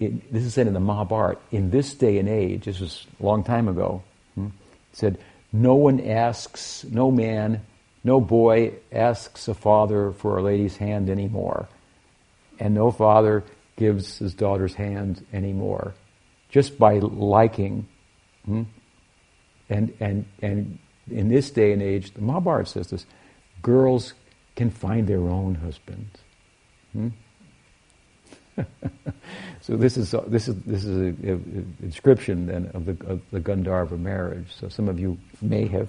it, 0.01 0.33
this 0.33 0.45
is 0.45 0.55
said 0.55 0.67
in 0.67 0.73
the 0.73 0.81
Mahabharata, 0.81 1.39
in 1.51 1.71
this 1.71 1.93
day 1.95 2.19
and 2.19 2.29
age, 2.29 2.65
this 2.65 2.81
was 2.81 3.07
a 3.21 3.27
long 3.27 3.45
time 3.45 3.69
ago, 3.69 4.03
hmm? 4.35 4.49
said, 4.93 5.19
no 5.53 5.75
one 5.75 6.01
asks, 6.01 6.85
no 6.85 7.11
man 7.11 7.61
no 8.05 8.21
boy 8.21 8.73
asks 8.91 9.49
a 9.49 9.55
father 9.55 10.13
for 10.13 10.39
a 10.39 10.43
lady's 10.43 10.77
hand 10.77 11.09
anymore, 11.09 11.69
and 12.59 12.75
no 12.75 12.91
father 12.91 13.45
gives 13.77 14.19
his 14.19 14.35
daughter's 14.35 14.75
hand 14.75 15.25
anymore, 15.33 15.95
just 16.49 16.79
by 16.79 16.99
liking. 16.99 17.87
Hmm? 18.45 18.63
And 19.69 19.95
and 20.01 20.27
and 20.41 20.79
in 21.11 21.29
this 21.29 21.51
day 21.51 21.73
and 21.73 21.81
age, 21.81 22.13
the 22.13 22.21
Mahabharata 22.21 22.67
says 22.69 22.91
this: 22.91 23.07
girls 23.63 24.15
can 24.57 24.71
find 24.71 25.07
their 25.07 25.29
own 25.29 25.55
husbands. 25.55 26.19
Hmm? 26.93 27.09
so 29.63 29.77
this 29.77 29.97
is 29.97 30.15
this 30.27 30.49
is 30.49 30.57
this 30.63 30.85
is 30.85 30.99
a, 30.99 31.31
a, 31.31 31.35
a 31.35 31.87
description 31.87 32.47
then 32.47 32.71
of 32.75 32.85
the 32.85 32.97
of 33.07 33.21
the 33.31 33.41
Gandharva 33.41 33.99
marriage. 33.99 34.49
So 34.61 34.69
some 34.69 34.89
of 34.89 35.01
you 35.01 35.17
may 35.41 35.67
have 35.69 35.89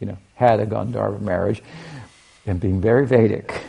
you 0.00 0.06
know, 0.06 0.18
had 0.34 0.60
a 0.60 0.66
Gandharva 0.66 1.20
marriage 1.20 1.62
and 2.46 2.60
being 2.60 2.80
very 2.80 3.06
Vedic 3.06 3.62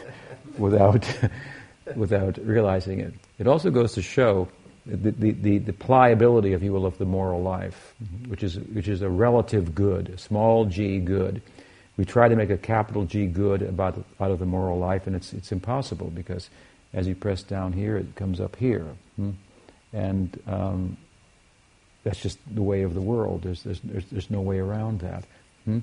without, 0.57 1.07
without 1.95 2.37
realizing 2.37 2.99
it. 2.99 3.13
It 3.39 3.47
also 3.47 3.71
goes 3.71 3.93
to 3.93 4.01
show 4.01 4.47
the, 4.85 5.11
the, 5.11 5.31
the, 5.31 5.57
the, 5.59 5.73
pliability, 5.73 6.53
if 6.53 6.63
you 6.63 6.71
will, 6.71 6.85
of 6.85 6.97
the 6.97 7.05
moral 7.05 7.41
life, 7.41 7.93
mm-hmm. 8.01 8.29
which 8.29 8.43
is, 8.43 8.57
which 8.59 8.87
is 8.87 9.01
a 9.01 9.09
relative 9.09 9.75
good, 9.75 10.09
a 10.09 10.17
small 10.17 10.65
g 10.65 10.99
good. 10.99 11.41
We 11.97 12.05
try 12.05 12.27
to 12.27 12.35
make 12.35 12.51
a 12.51 12.57
capital 12.57 13.05
G 13.05 13.25
good 13.25 13.63
about, 13.63 13.97
out 14.19 14.29
of 14.29 14.37
the 14.37 14.45
moral 14.45 14.77
life, 14.77 15.07
and 15.07 15.15
it's, 15.15 15.33
it's 15.33 15.51
impossible 15.51 16.11
because 16.11 16.51
as 16.93 17.07
you 17.07 17.15
press 17.15 17.41
down 17.41 17.73
here, 17.73 17.97
it 17.97 18.15
comes 18.15 18.39
up 18.39 18.55
here. 18.55 18.85
Hmm? 19.17 19.31
And 19.93 20.41
um, 20.47 20.97
that's 22.03 22.19
just 22.19 22.39
the 22.53 22.63
way 22.63 22.83
of 22.83 22.93
the 22.93 23.01
world. 23.01 23.41
There's, 23.43 23.63
there's, 23.63 23.81
there's, 23.81 24.05
there's 24.05 24.31
no 24.31 24.41
way 24.41 24.59
around 24.59 25.01
that. 25.01 25.25
Hmm? 25.65 25.79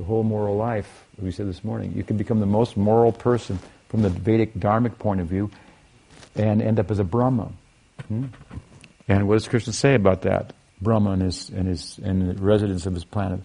the 0.00 0.06
whole 0.06 0.22
moral 0.22 0.56
life, 0.56 1.04
we 1.20 1.30
said 1.30 1.46
this 1.46 1.62
morning. 1.62 1.92
You 1.94 2.02
can 2.02 2.16
become 2.16 2.40
the 2.40 2.46
most 2.46 2.74
moral 2.74 3.12
person 3.12 3.58
from 3.90 4.00
the 4.00 4.08
Vedic 4.08 4.54
dharmic 4.54 4.98
point 4.98 5.20
of 5.20 5.26
view 5.26 5.50
and 6.34 6.62
end 6.62 6.80
up 6.80 6.90
as 6.90 6.98
a 6.98 7.04
Brahma. 7.04 7.52
Hmm? 8.08 8.26
And 9.08 9.28
what 9.28 9.34
does 9.34 9.46
Krishna 9.46 9.74
say 9.74 9.94
about 9.94 10.22
that? 10.22 10.54
Brahma 10.80 11.10
and 11.10 11.22
his 11.22 11.50
and 11.50 11.68
his 11.68 11.98
and 12.02 12.30
the 12.30 12.42
residents 12.42 12.86
of 12.86 12.94
his 12.94 13.04
planet. 13.04 13.40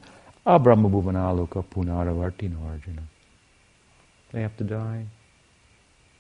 Ah 0.46 0.58
Brahma 0.58 0.90
Bhuvanaluka 0.90 1.66
Punaravartino 1.66 2.66
Arjuna. 2.70 3.04
They 4.32 4.42
have 4.42 4.56
to 4.56 4.64
die. 4.64 5.08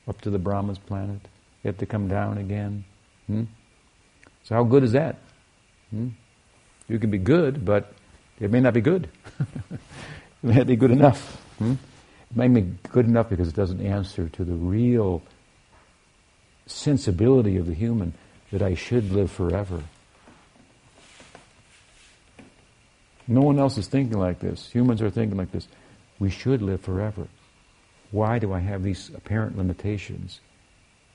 Up 0.05 0.19
to 0.21 0.29
the 0.29 0.39
Brahma's 0.39 0.79
planet. 0.79 1.21
They 1.63 1.69
have 1.69 1.77
to 1.77 1.85
come 1.85 2.09
down 2.09 2.39
again. 2.39 2.83
Hmm? 3.27 3.43
So 4.43 4.55
how 4.55 4.63
good 4.63 4.83
is 4.83 4.91
that? 4.91 5.17
Hmm? 5.89 6.09
You 6.87 6.99
can 6.99 7.09
be 7.09 7.17
good, 7.17 7.65
but 7.65 7.93
it 8.39 8.51
may 8.51 8.59
not 8.59 8.73
be 8.73 8.81
good. 8.81 9.09
It 10.43 10.49
may 10.49 10.57
not 10.57 10.67
be 10.67 10.75
good 10.75 10.91
enough. 10.91 11.41
Hmm? 11.57 11.71
It 12.29 12.37
may 12.37 12.47
be 12.47 12.61
good 12.91 13.07
enough 13.07 13.29
because 13.29 13.47
it 13.47 13.55
doesn't 13.55 13.81
answer 13.81 14.29
to 14.29 14.43
the 14.45 14.53
real 14.53 15.23
sensibility 16.67 17.57
of 17.57 17.65
the 17.65 17.73
human 17.73 18.13
that 18.51 18.61
I 18.61 18.75
should 18.75 19.11
live 19.11 19.31
forever. 19.31 19.81
No 23.27 23.41
one 23.41 23.57
else 23.57 23.79
is 23.79 23.87
thinking 23.87 24.19
like 24.19 24.39
this. 24.39 24.69
Humans 24.69 25.01
are 25.01 25.09
thinking 25.09 25.37
like 25.37 25.51
this. 25.51 25.67
We 26.19 26.29
should 26.29 26.61
live 26.61 26.81
forever. 26.81 27.27
Why 28.11 28.37
do 28.37 28.53
I 28.53 28.59
have 28.59 28.83
these 28.83 29.09
apparent 29.15 29.57
limitations? 29.57 30.41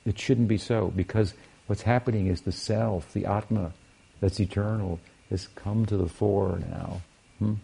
It 0.04 0.18
shouldn't 0.18 0.48
be 0.48 0.58
so 0.58 0.92
because 0.94 1.34
what's 1.70 1.82
happening 1.82 2.26
is 2.26 2.40
the 2.40 2.50
self, 2.50 3.12
the 3.12 3.24
Atma, 3.26 3.72
that's 4.18 4.40
eternal, 4.40 4.98
has 5.30 5.46
come 5.54 5.86
to 5.86 5.96
the 5.96 6.08
fore 6.08 6.58
now. 6.68 7.00
Hmm? 7.38 7.54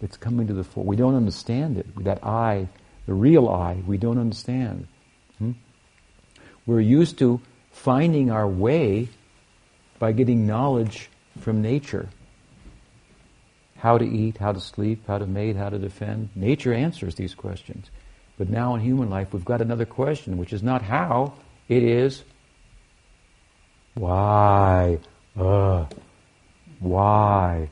It's 0.00 0.16
coming 0.16 0.46
to 0.46 0.54
the 0.54 0.64
fore. 0.64 0.84
We 0.84 0.96
don't 0.96 1.14
understand 1.14 1.76
it. 1.76 1.86
That 2.02 2.24
I, 2.24 2.66
the 3.04 3.12
real 3.12 3.50
I, 3.50 3.82
we 3.86 3.98
don't 3.98 4.16
understand. 4.16 4.88
Hmm? 5.36 5.50
We're 6.64 6.80
used 6.80 7.18
to 7.18 7.42
finding 7.70 8.30
our 8.30 8.48
way 8.48 9.10
by 9.98 10.12
getting 10.12 10.46
knowledge 10.46 11.10
from 11.38 11.60
nature. 11.60 12.08
How 13.76 13.98
to 13.98 14.06
eat, 14.06 14.38
how 14.38 14.52
to 14.52 14.60
sleep, 14.60 15.06
how 15.06 15.18
to 15.18 15.26
mate, 15.26 15.56
how 15.56 15.68
to 15.68 15.78
defend. 15.78 16.30
Nature 16.34 16.72
answers 16.72 17.16
these 17.16 17.34
questions. 17.34 17.90
But 18.38 18.48
now 18.48 18.74
in 18.74 18.80
human 18.80 19.10
life, 19.10 19.34
we've 19.34 19.44
got 19.44 19.60
another 19.60 19.84
question, 19.84 20.38
which 20.38 20.54
is 20.54 20.62
not 20.62 20.80
how, 20.80 21.34
it 21.68 21.82
is 21.82 22.24
why. 23.94 24.98
Uh, 25.38 25.86
why? 26.80 27.70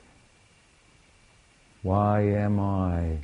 Why 1.82 2.20
am 2.22 2.60
I? 2.60 3.18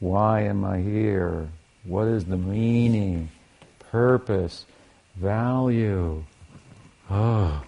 Why 0.00 0.42
am 0.42 0.64
I 0.64 0.80
here? 0.80 1.48
What 1.84 2.08
is 2.08 2.24
the 2.24 2.36
meaning, 2.36 3.30
purpose, 3.78 4.66
value? 5.16 6.24
Oh. 7.10 7.62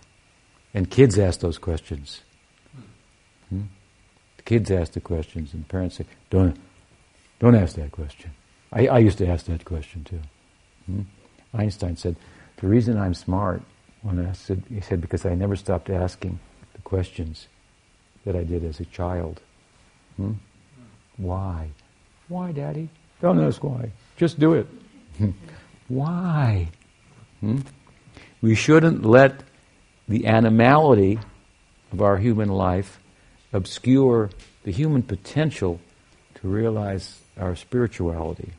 And 0.74 0.90
kids 0.90 1.18
ask 1.18 1.40
those 1.40 1.58
questions. 1.58 2.20
Hmm? 3.48 3.62
The 4.36 4.42
kids 4.42 4.70
ask 4.70 4.92
the 4.92 5.00
questions, 5.00 5.54
and 5.54 5.66
parents 5.66 5.96
say, 5.96 6.04
"Don't, 6.30 6.56
don't 7.38 7.54
ask 7.54 7.76
that 7.76 7.92
question." 7.92 8.30
I, 8.72 8.86
I 8.86 8.98
used 8.98 9.18
to 9.18 9.26
ask 9.26 9.46
that 9.46 9.64
question 9.64 10.04
too. 10.04 10.20
Hmm? 10.86 11.02
Einstein 11.54 11.96
said, 11.96 12.16
"The 12.58 12.68
reason 12.68 12.98
I'm 12.98 13.14
smart," 13.14 13.62
I 14.06 14.32
said, 14.32 14.62
he 14.68 14.80
said, 14.80 15.00
because 15.00 15.26
I 15.26 15.34
never 15.34 15.56
stopped 15.56 15.90
asking 15.90 16.38
the 16.74 16.80
questions 16.82 17.48
that 18.24 18.36
I 18.36 18.44
did 18.44 18.64
as 18.64 18.80
a 18.80 18.84
child. 18.86 19.40
Hmm? 20.16 20.32
Why? 21.16 21.70
Why, 22.28 22.52
Daddy? 22.52 22.88
Don't 23.20 23.40
ask 23.42 23.62
why. 23.62 23.90
Just 24.16 24.38
do 24.38 24.54
it. 24.54 24.66
why? 25.88 26.68
Hmm? 27.40 27.58
We 28.40 28.54
shouldn't 28.54 29.04
let 29.04 29.40
the 30.08 30.26
animality 30.26 31.18
of 31.92 32.00
our 32.00 32.16
human 32.16 32.48
life 32.48 33.00
obscure 33.52 34.30
the 34.62 34.70
human 34.70 35.02
potential 35.02 35.80
to 36.36 36.48
realize 36.48 37.20
our 37.38 37.56
spirituality. 37.56 38.52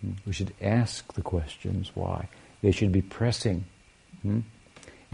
Hmm? 0.00 0.12
We 0.26 0.32
should 0.32 0.54
ask 0.60 1.12
the 1.12 1.22
questions 1.22 1.90
why. 1.94 2.28
They 2.62 2.70
should 2.70 2.92
be 2.92 3.02
pressing. 3.02 3.64
Hmm? 4.22 4.40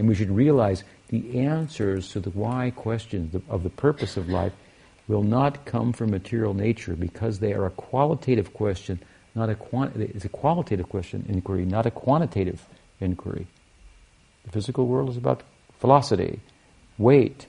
And 0.03 0.09
we 0.09 0.15
should 0.15 0.31
realize 0.31 0.83
the 1.07 1.39
answers 1.39 2.09
to 2.09 2.19
the 2.19 2.29
why 2.31 2.73
questions 2.75 3.33
of 3.47 3.63
the 3.63 3.69
purpose 3.69 4.17
of 4.17 4.27
life 4.27 4.51
will 5.07 5.23
not 5.23 5.63
come 5.63 5.93
from 5.93 6.11
material 6.11 6.53
nature 6.53 6.93
because 6.93 7.39
they 7.39 7.53
are 7.53 7.65
a 7.67 7.69
qualitative 7.69 8.53
question, 8.53 8.99
not 9.33 9.49
a 9.49 9.55
quant- 9.55 9.95
it's 9.95 10.25
a 10.25 10.27
qualitative 10.27 10.89
question 10.89 11.25
inquiry, 11.29 11.63
not 11.63 11.85
a 11.85 11.91
quantitative 11.91 12.67
inquiry. 12.99 13.47
The 14.43 14.51
physical 14.51 14.87
world 14.87 15.09
is 15.09 15.15
about 15.15 15.43
velocity, 15.79 16.41
weight, 16.97 17.47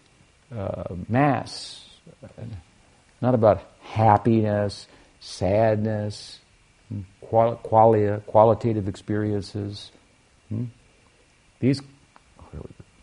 uh, 0.57 0.95
mass, 1.09 1.89
not 3.21 3.35
about 3.35 3.65
happiness, 3.81 4.87
sadness, 5.19 6.39
qual- 7.21 7.57
qualia, 7.65 8.25
qualitative 8.27 8.87
experiences. 8.87 9.91
Hmm? 10.51 10.67
These 11.59 11.83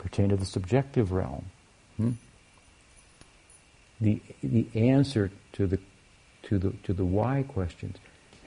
pertain 0.02 0.30
to 0.30 0.36
the 0.36 0.46
subjective 0.46 1.12
realm. 1.12 1.46
Hmm? 1.98 2.12
the, 4.02 4.20
the 4.44 4.68
answer 4.76 5.32
to 5.54 5.68
the, 5.68 5.80
to, 6.44 6.58
the, 6.58 6.72
to 6.84 6.94
the 6.94 7.06
why 7.06 7.46
questions 7.48 7.98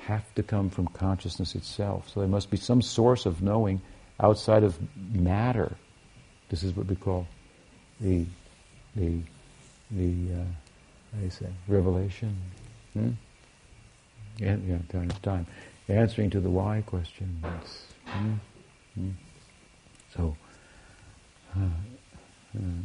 have 0.00 0.34
to 0.34 0.42
come 0.42 0.68
from 0.68 0.88
consciousness 0.88 1.54
itself. 1.54 2.10
So 2.12 2.20
there 2.20 2.28
must 2.28 2.50
be 2.50 2.56
some 2.56 2.82
source 2.82 3.24
of 3.24 3.40
knowing 3.40 3.80
outside 4.20 4.64
of 4.64 4.76
matter. 5.14 5.76
This 6.50 6.62
is 6.62 6.76
what 6.76 6.86
we 6.86 6.96
call 6.96 7.26
the 8.00 8.26
the 8.96 9.20
the 9.90 10.12
uh, 10.32 10.44
how 11.12 11.18
do 11.18 11.24
you 11.24 11.30
say 11.30 11.46
revelation. 11.68 12.36
Hmm? 12.92 13.10
Yeah, 14.38 14.56
yeah, 14.66 14.78
time, 14.90 15.10
time. 15.22 15.46
Answering 15.88 16.30
to 16.30 16.40
the 16.40 16.50
why 16.50 16.82
question. 16.86 17.42
Hmm? 18.04 18.32
Hmm? 18.94 19.10
So, 20.16 20.36
Hmm. 21.54 22.80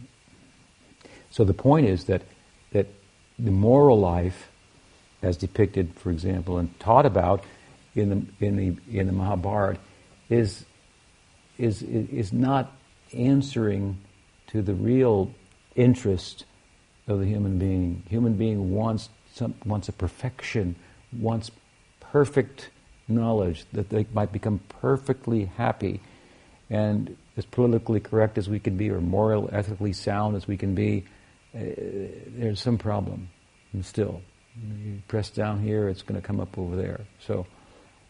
so 1.29 1.43
the 1.43 1.53
point 1.53 1.87
is 1.87 2.05
that 2.05 2.21
that 2.71 2.87
the 3.37 3.51
moral 3.51 3.99
life, 3.99 4.49
as 5.21 5.37
depicted, 5.37 5.93
for 5.95 6.11
example, 6.11 6.57
and 6.57 6.77
taught 6.79 7.05
about 7.05 7.43
in 7.95 8.09
the 8.09 8.45
in 8.45 8.55
the 8.57 8.97
in 8.97 9.07
the 9.07 9.13
Mahabharata, 9.13 9.79
is 10.29 10.65
is 11.57 11.81
is 11.81 12.31
not 12.31 12.71
answering 13.13 13.97
to 14.47 14.61
the 14.61 14.73
real 14.73 15.31
interest 15.75 16.45
of 17.07 17.19
the 17.19 17.25
human 17.25 17.57
being. 17.57 18.03
Human 18.09 18.33
being 18.33 18.73
wants 18.73 19.09
some, 19.33 19.55
wants 19.65 19.89
a 19.89 19.93
perfection, 19.93 20.75
wants 21.11 21.51
perfect 21.99 22.69
knowledge 23.07 23.65
that 23.73 23.89
they 23.89 24.05
might 24.13 24.31
become 24.31 24.59
perfectly 24.69 25.45
happy 25.45 25.99
and 26.69 27.17
as 27.39 27.45
politically 27.45 28.01
correct 28.01 28.37
as 28.37 28.47
we 28.49 28.59
can 28.59 28.77
be 28.77 28.91
or 28.91 28.99
moral, 28.99 29.49
ethically 29.51 29.93
sound 29.93 30.35
as 30.35 30.47
we 30.47 30.57
can 30.57 30.75
be. 30.75 31.05
Uh, 31.55 31.61
there's 32.27 32.61
some 32.61 32.77
problem 32.77 33.29
and 33.73 33.83
still. 33.83 34.21
You 34.61 35.01
press 35.07 35.29
down 35.29 35.61
here, 35.61 35.87
it's 35.87 36.01
going 36.01 36.19
to 36.19 36.27
come 36.27 36.41
up 36.41 36.57
over 36.57 36.75
there. 36.75 36.99
So, 37.25 37.47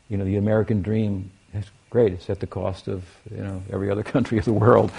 you 0.09 0.17
know, 0.17 0.25
the 0.25 0.37
American 0.37 0.81
dream 0.81 1.31
is 1.53 1.65
great. 1.91 2.11
It's 2.11 2.29
at 2.29 2.39
the 2.39 2.47
cost 2.47 2.87
of, 2.87 3.05
you 3.29 3.43
know, 3.43 3.61
every 3.71 3.91
other 3.91 4.03
country 4.15 4.39
of 4.39 4.45
the 4.45 4.53
world. 4.53 4.91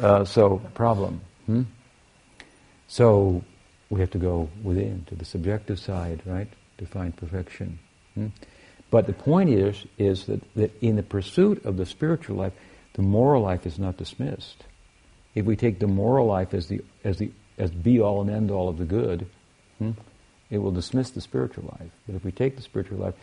Uh, 0.00 0.24
so, 0.24 0.58
problem. 0.74 1.22
Hmm? 1.46 1.62
So, 2.88 3.42
we 3.88 4.00
have 4.00 4.10
to 4.10 4.18
go 4.18 4.50
within, 4.62 5.04
to 5.08 5.14
the 5.14 5.24
subjective 5.24 5.78
side, 5.78 6.22
right, 6.26 6.48
to 6.76 6.84
find 6.86 7.16
perfection. 7.16 7.78
Hmm? 8.14 8.28
But 8.90 9.06
the 9.06 9.14
point 9.14 9.48
is, 9.48 9.86
is 9.96 10.26
that, 10.26 10.42
that 10.56 10.82
in 10.82 10.96
the 10.96 11.02
pursuit 11.02 11.64
of 11.64 11.78
the 11.78 11.86
spiritual 11.86 12.36
life, 12.36 12.52
the 12.94 13.02
moral 13.02 13.42
life 13.42 13.66
is 13.66 13.78
not 13.78 13.96
dismissed. 13.96 14.64
If 15.34 15.46
we 15.46 15.56
take 15.56 15.78
the 15.78 15.86
moral 15.86 16.26
life 16.26 16.52
as 16.52 16.66
the, 16.66 16.82
as 17.04 17.18
the 17.18 17.32
as 17.58 17.70
be 17.70 18.00
all 18.00 18.20
and 18.20 18.30
end 18.30 18.50
all 18.50 18.68
of 18.68 18.78
the 18.78 18.84
good, 18.84 19.26
hmm, 19.78 19.92
it 20.50 20.58
will 20.58 20.72
dismiss 20.72 21.10
the 21.10 21.20
spiritual 21.20 21.64
life. 21.78 21.90
But 22.06 22.16
if 22.16 22.24
we 22.24 22.32
take 22.32 22.56
the 22.56 22.62
spiritual 22.62 22.98
life 22.98 23.14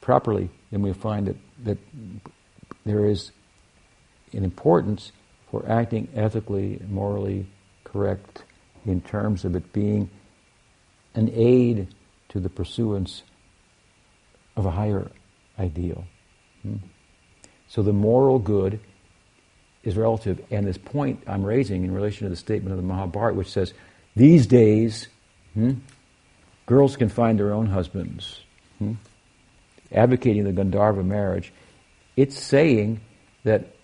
properly, 0.00 0.50
then 0.70 0.82
we 0.82 0.92
find 0.92 1.26
that, 1.26 1.36
that 1.64 1.78
there 2.84 3.06
is 3.06 3.32
an 4.32 4.44
importance 4.44 5.12
for 5.50 5.64
acting 5.68 6.08
ethically 6.14 6.78
and 6.80 6.90
morally 6.90 7.46
correct 7.84 8.44
in 8.86 9.00
terms 9.00 9.44
of 9.44 9.54
it 9.54 9.72
being 9.72 10.10
an 11.14 11.30
aid 11.34 11.88
to 12.30 12.40
the 12.40 12.48
pursuance 12.48 13.22
of 14.56 14.64
a 14.64 14.70
higher 14.70 15.10
ideal. 15.58 16.04
Hmm? 16.62 16.76
So 17.68 17.82
the 17.82 17.92
moral 17.92 18.38
good 18.38 18.80
is 19.84 19.96
relative. 19.96 20.40
And 20.50 20.66
this 20.66 20.78
point 20.78 21.22
I'm 21.26 21.44
raising 21.44 21.84
in 21.84 21.92
relation 21.92 22.26
to 22.26 22.30
the 22.30 22.36
statement 22.36 22.72
of 22.72 22.76
the 22.76 22.86
Mahabharata, 22.86 23.36
which 23.36 23.50
says, 23.50 23.72
these 24.14 24.46
days, 24.46 25.08
hmm, 25.54 25.72
girls 26.66 26.96
can 26.96 27.08
find 27.08 27.38
their 27.38 27.52
own 27.52 27.66
husbands, 27.66 28.40
hmm, 28.78 28.94
advocating 29.90 30.44
the 30.44 30.52
Gandharva 30.52 31.04
marriage, 31.04 31.52
it's 32.16 32.38
saying 32.38 33.00
that 33.44 33.74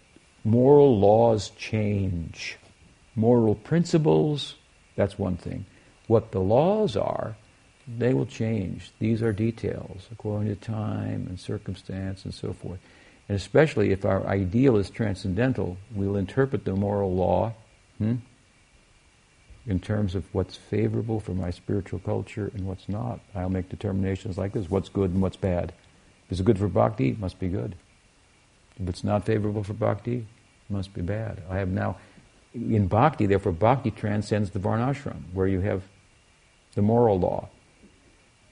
moral 0.45 0.99
laws 0.99 1.51
change. 1.51 2.59
Moral 3.15 3.55
principles, 3.55 4.55
that's 4.97 5.19
one 5.19 5.37
thing. 5.37 5.65
What 6.07 6.33
the 6.33 6.41
laws 6.41 6.97
are, 6.97 7.37
they 7.87 8.15
will 8.15 8.27
change. 8.27 8.93
These 8.99 9.23
are 9.23 9.33
details 9.33 10.07
according 10.13 10.49
to 10.49 10.57
time 10.57 11.27
and 11.29 11.41
circumstance 11.41 12.25
and 12.25 12.35
so 12.35 12.53
forth. 12.53 12.79
And 13.29 13.37
especially 13.37 13.93
if 13.93 14.05
our 14.05 14.27
ideal 14.27 14.77
is 14.77 14.89
transcendental, 14.89 15.77
we'll 15.95 16.17
interpret 16.17 16.65
the 16.65 16.75
moral 16.75 17.15
law 17.15 17.55
hmm, 17.99 18.17
in 19.67 19.81
terms 19.81 20.15
of 20.15 20.25
what's 20.33 20.57
favorable 20.57 21.21
for 21.21 21.33
my 21.33 21.51
spiritual 21.51 21.99
culture 21.99 22.51
and 22.55 22.67
what's 22.67 22.89
not. 22.89 23.21
I'll 23.35 23.51
make 23.51 23.69
determinations 23.69 24.39
like 24.39 24.55
this 24.55 24.71
what's 24.71 24.89
good 24.89 25.11
and 25.11 25.21
what's 25.21 25.37
bad. 25.37 25.75
If 26.27 26.33
it's 26.33 26.41
good 26.41 26.59
for 26.59 26.69
bhakti, 26.69 27.11
it 27.11 27.19
must 27.19 27.39
be 27.39 27.49
good. 27.49 27.77
If 28.81 28.89
it's 28.89 29.05
not 29.05 29.27
favorable 29.27 29.63
for 29.63 29.75
bhakti, 29.75 30.17
it 30.19 30.73
must 30.73 30.95
be 30.95 31.03
bad. 31.03 31.43
I 31.51 31.59
have 31.59 31.69
now, 31.69 31.97
in 32.55 32.87
bhakti, 32.87 33.27
therefore, 33.27 33.53
bhakti 33.53 33.91
transcends 33.91 34.51
the 34.51 34.59
varnashram, 34.59 35.25
where 35.35 35.47
you 35.47 35.61
have 35.61 35.83
the 36.75 36.83
moral 36.83 37.19
law. 37.19 37.49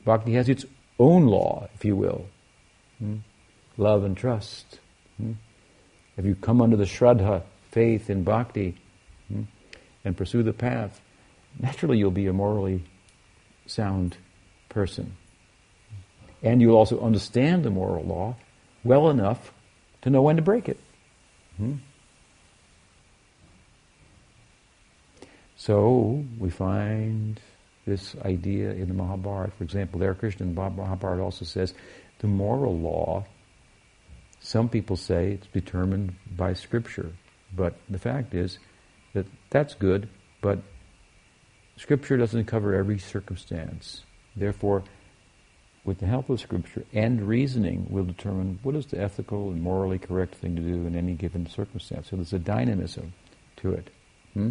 Bhakti 0.05 0.35
has 0.35 0.49
its 0.49 0.67
own 0.99 1.27
law, 1.27 1.69
if 1.75 1.85
you 1.85 1.97
will. 1.97 2.27
Hmm? 2.99 3.17
Love 3.77 4.05
and 4.05 4.17
trust. 4.17 4.81
Hmm? 5.17 5.33
If 6.17 6.25
you 6.25 6.35
come 6.35 6.63
under 6.63 6.77
the 6.77 6.85
shraddha, 6.85 7.43
faith 7.71 8.09
in 8.09 8.25
bhakti, 8.25 8.77
hmm, 9.29 9.43
and 10.05 10.17
pursue 10.17 10.43
the 10.43 10.53
path, 10.53 11.01
naturally 11.59 11.99
you'll 11.99 12.11
be 12.11 12.27
a 12.27 12.33
morally 12.33 12.85
sound 13.67 14.17
person. 14.69 15.17
And 16.43 16.61
you'll 16.61 16.77
also 16.77 17.01
understand 17.01 17.65
the 17.65 17.71
moral 17.71 18.05
law 18.05 18.37
well 18.85 19.11
enough 19.11 19.53
to 20.03 20.11
know 20.11 20.23
when 20.23 20.37
to 20.37 20.43
break 20.43 20.69
it. 20.69 20.79
Hmm? 21.57 21.75
So 25.57 26.25
we 26.39 26.51
find 26.51 27.41
this 27.87 28.15
idea 28.25 28.71
in 28.73 28.89
the 28.89 28.95
Mahabharata. 28.95 29.53
For 29.53 29.65
example, 29.65 29.99
there 29.99 30.15
Krishna 30.15 30.47
in 30.47 30.55
the 30.55 30.71
Mahabharata 30.71 31.23
also 31.23 31.45
says 31.45 31.73
the 32.19 32.27
moral 32.27 32.79
law 32.79 33.25
some 34.47 34.69
people 34.69 34.97
say 34.97 35.33
it's 35.33 35.49
determined 35.49 36.15
by 36.37 36.53
Scripture, 36.53 37.11
but 37.57 37.75
the 37.91 37.99
fact 37.99 38.33
is 38.33 38.61
that 39.13 39.27
that's 39.51 39.75
good, 39.75 40.09
but 40.41 40.61
Scripture 41.77 42.17
doesn't 42.17 42.45
cover 42.45 42.73
every 42.73 42.97
circumstance. 42.97 44.03
Therefore, 44.37 44.85
with 45.85 45.99
the 45.99 46.07
help 46.07 46.31
of 46.31 46.39
Scripture 46.41 46.85
and 46.93 47.27
reasoning, 47.27 47.89
we'll 47.91 48.05
determine 48.05 48.61
what 48.63 48.77
is 48.77 48.87
the 48.87 49.01
ethical 49.01 49.51
and 49.51 49.61
morally 49.61 49.99
correct 49.99 50.37
thing 50.37 50.55
to 50.55 50.63
do 50.63 50.87
in 50.87 50.95
any 50.95 51.15
given 51.15 51.49
circumstance. 51.49 52.11
So 52.11 52.15
there's 52.15 52.33
a 52.33 52.39
dynamism 52.39 53.15
to 53.57 53.73
it. 53.73 53.91
Hmm? 54.35 54.51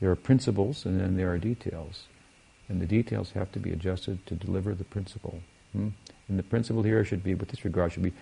There 0.00 0.10
are 0.10 0.16
principles 0.16 0.86
and 0.86 0.98
then 0.98 1.18
there 1.18 1.30
are 1.30 1.38
details. 1.38 2.04
And 2.70 2.80
the 2.80 2.86
details 2.86 3.32
have 3.32 3.52
to 3.52 3.58
be 3.58 3.72
adjusted 3.72 4.24
to 4.26 4.34
deliver 4.34 4.74
the 4.74 4.84
principle. 4.84 5.40
Hmm? 5.72 5.88
And 6.28 6.38
the 6.38 6.42
principle 6.42 6.82
here 6.82 7.04
should 7.04 7.22
be, 7.22 7.34
with 7.34 7.50
this 7.50 7.62
regard, 7.62 7.92
should 7.92 8.02
be 8.02 8.14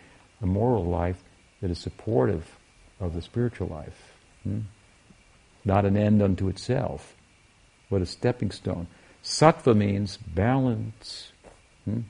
a 0.43 0.47
moral 0.47 0.85
life 0.85 1.23
that 1.61 1.71
is 1.71 1.79
supportive 1.79 2.59
of 3.01 3.15
the 3.15 3.23
spiritual 3.23 3.69
life. 3.69 4.15
Hmm? 4.43 4.61
Not 5.65 5.85
an 5.85 5.97
end 5.97 6.23
unto 6.23 6.49
itself, 6.49 7.15
but 7.91 8.03
a 8.03 8.07
stepping 8.07 8.51
stone. 8.51 8.87
Sattva 9.23 9.75
means 9.75 10.19
balance. 10.19 11.33
Hmm? 11.85 12.01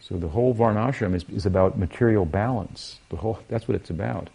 So 0.00 0.16
the 0.16 0.28
whole 0.28 0.54
varnashram 0.54 1.14
is, 1.14 1.24
is 1.28 1.46
about 1.46 1.78
material 1.78 2.24
balance. 2.24 2.98
The 3.10 3.16
whole, 3.16 3.38
that's 3.48 3.68
what 3.68 3.76
it's 3.76 3.90
about. 3.90 4.30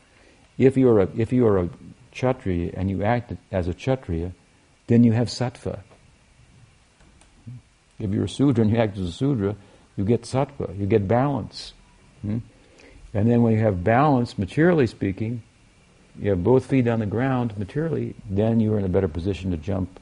If 0.57 0.77
you're 0.77 0.99
a, 0.99 1.09
if 1.15 1.31
you 1.31 1.45
are 1.45 1.59
a 1.59 1.69
kshatriya 2.11 2.73
and 2.75 2.89
you 2.89 3.03
act 3.03 3.33
as 3.51 3.67
a 3.67 3.73
kshatriya, 3.73 4.33
then 4.87 5.03
you 5.03 5.11
have 5.11 5.27
sattva. 5.27 5.81
If 7.99 8.11
you're 8.11 8.25
a 8.25 8.29
sudra 8.29 8.63
and 8.63 8.71
you 8.71 8.77
act 8.77 8.97
as 8.97 9.07
a 9.07 9.11
sudra, 9.11 9.55
you 9.95 10.05
get 10.05 10.23
sattva, 10.23 10.77
you 10.77 10.85
get 10.85 11.07
balance. 11.07 11.73
Hmm? 12.21 12.39
And 13.13 13.29
then 13.29 13.41
when 13.41 13.53
you 13.53 13.59
have 13.59 13.83
balance, 13.83 14.37
materially 14.37 14.87
speaking, 14.87 15.41
you 16.19 16.29
have 16.31 16.43
both 16.43 16.65
feet 16.65 16.87
on 16.87 16.99
the 16.99 17.05
ground 17.05 17.57
materially, 17.57 18.15
then 18.29 18.59
you 18.59 18.73
are 18.73 18.79
in 18.79 18.85
a 18.85 18.89
better 18.89 19.07
position 19.07 19.51
to 19.51 19.57
jump 19.57 19.99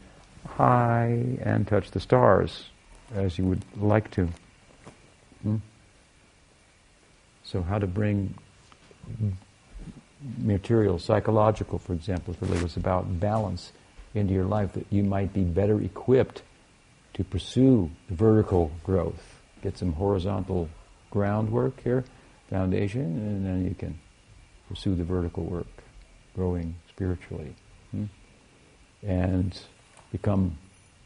high 0.47 1.38
and 1.41 1.68
touch 1.68 1.91
the 1.91 1.99
stars 1.99 2.66
as 3.13 3.38
you 3.38 3.45
would 3.45 3.61
like 3.78 4.11
to. 4.11 4.30
Hmm? 5.43 5.57
So, 7.43 7.61
how 7.61 7.78
to 7.78 7.88
bring 7.88 8.34
material, 10.39 10.97
psychological, 10.99 11.80
for 11.80 11.93
example, 11.93 12.34
if 12.34 12.41
really 12.41 12.63
was 12.63 12.78
about 12.78 13.20
balance 13.20 13.72
into 14.13 14.34
your 14.34 14.45
life, 14.45 14.74
that 14.74 14.86
you 14.89 15.03
might 15.03 15.34
be 15.34 15.43
better 15.43 15.80
equipped 15.82 16.41
to 17.13 17.24
pursue 17.24 17.91
vertical 18.09 18.72
growth, 18.84 19.39
get 19.61 19.78
some 19.78 19.93
horizontal 19.93 20.70
groundwork 21.16 21.82
here, 21.82 22.03
foundation, 22.49 23.01
and 23.01 23.45
then 23.45 23.66
you 23.66 23.74
can 23.74 23.97
pursue 24.68 24.95
the 24.95 25.03
vertical 25.03 25.45
work, 25.45 25.66
growing 26.36 26.76
spiritually, 26.89 27.55
hmm? 27.91 28.03
and 29.01 29.57
become, 30.11 30.57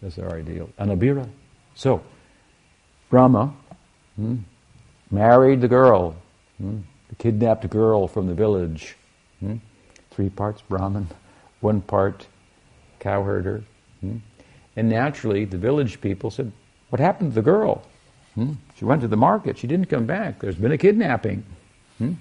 that's 0.02 0.18
our 0.18 0.36
ideal, 0.36 0.68
anabira. 0.80 1.30
So, 1.76 2.02
Brahma 3.12 3.54
hmm, 4.16 4.38
married 5.12 5.62
the 5.62 5.68
girl, 5.68 6.16
hmm, 6.58 6.80
the 7.10 7.16
kidnapped 7.16 7.70
girl 7.70 8.08
from 8.08 8.26
the 8.26 8.34
village. 8.34 8.96
Hmm? 9.42 9.58
Three 10.10 10.30
parts 10.30 10.64
Brahmin, 10.68 11.08
one 11.60 11.82
part 11.82 12.26
cowherder. 13.00 13.64
Hmm? 14.02 14.18
And 14.76 14.90
naturally, 14.90 15.46
the 15.46 15.60
village 15.60 16.02
people 16.02 16.32
said, 16.32 16.52
What 16.90 17.00
happened 17.00 17.32
to 17.32 17.36
the 17.36 17.44
girl? 17.44 17.84
She 18.80 18.86
went 18.86 19.02
to 19.02 19.10
the 19.10 19.18
market. 19.18 19.58
She 19.58 19.68
didn't 19.68 19.88
come 19.88 20.06
back. 20.06 20.40
There's 20.40 20.56
been 20.56 20.72
a 20.72 20.78
kidnapping. 20.78 21.44
Hmm? 21.98 22.14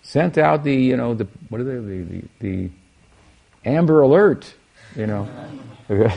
Sent 0.00 0.38
out 0.38 0.64
the, 0.64 0.74
you 0.74 0.96
know, 0.96 1.12
the, 1.12 1.28
what 1.50 1.60
are 1.60 1.64
they, 1.64 1.76
the, 1.76 2.02
the, 2.02 2.24
the 2.40 2.70
Amber 3.66 4.00
Alert, 4.00 4.54
you 4.96 5.06
know. 5.06 5.28
the 5.88 6.10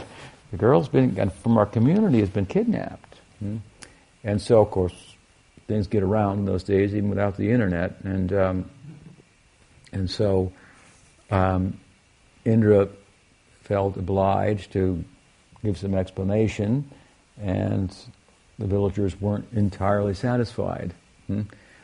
girl's 0.57 0.87
been, 0.87 1.29
from 1.29 1.57
our 1.57 1.65
community, 1.65 2.21
has 2.21 2.29
been 2.29 2.45
kidnapped. 2.45 3.19
Hmm? 3.39 3.57
And 4.23 4.41
so, 4.41 4.61
of 4.61 4.71
course, 4.71 4.95
things 5.67 5.87
get 5.87 6.03
around 6.03 6.39
in 6.39 6.45
those 6.45 6.63
days, 6.63 6.95
even 6.95 7.09
without 7.09 7.35
the 7.35 7.51
internet. 7.51 7.99
And, 8.05 8.31
um, 8.31 8.71
and 9.91 10.09
so 10.09 10.53
um, 11.31 11.77
Indra 12.45 12.87
felt 13.63 13.97
obliged 13.97 14.71
to 14.71 15.03
give 15.65 15.77
some 15.77 15.95
explanation, 15.95 16.89
and 17.41 17.93
the 18.61 18.67
villagers 18.67 19.19
weren't 19.19 19.47
entirely 19.53 20.13
satisfied. 20.13 20.93
Hmm? 21.27 21.41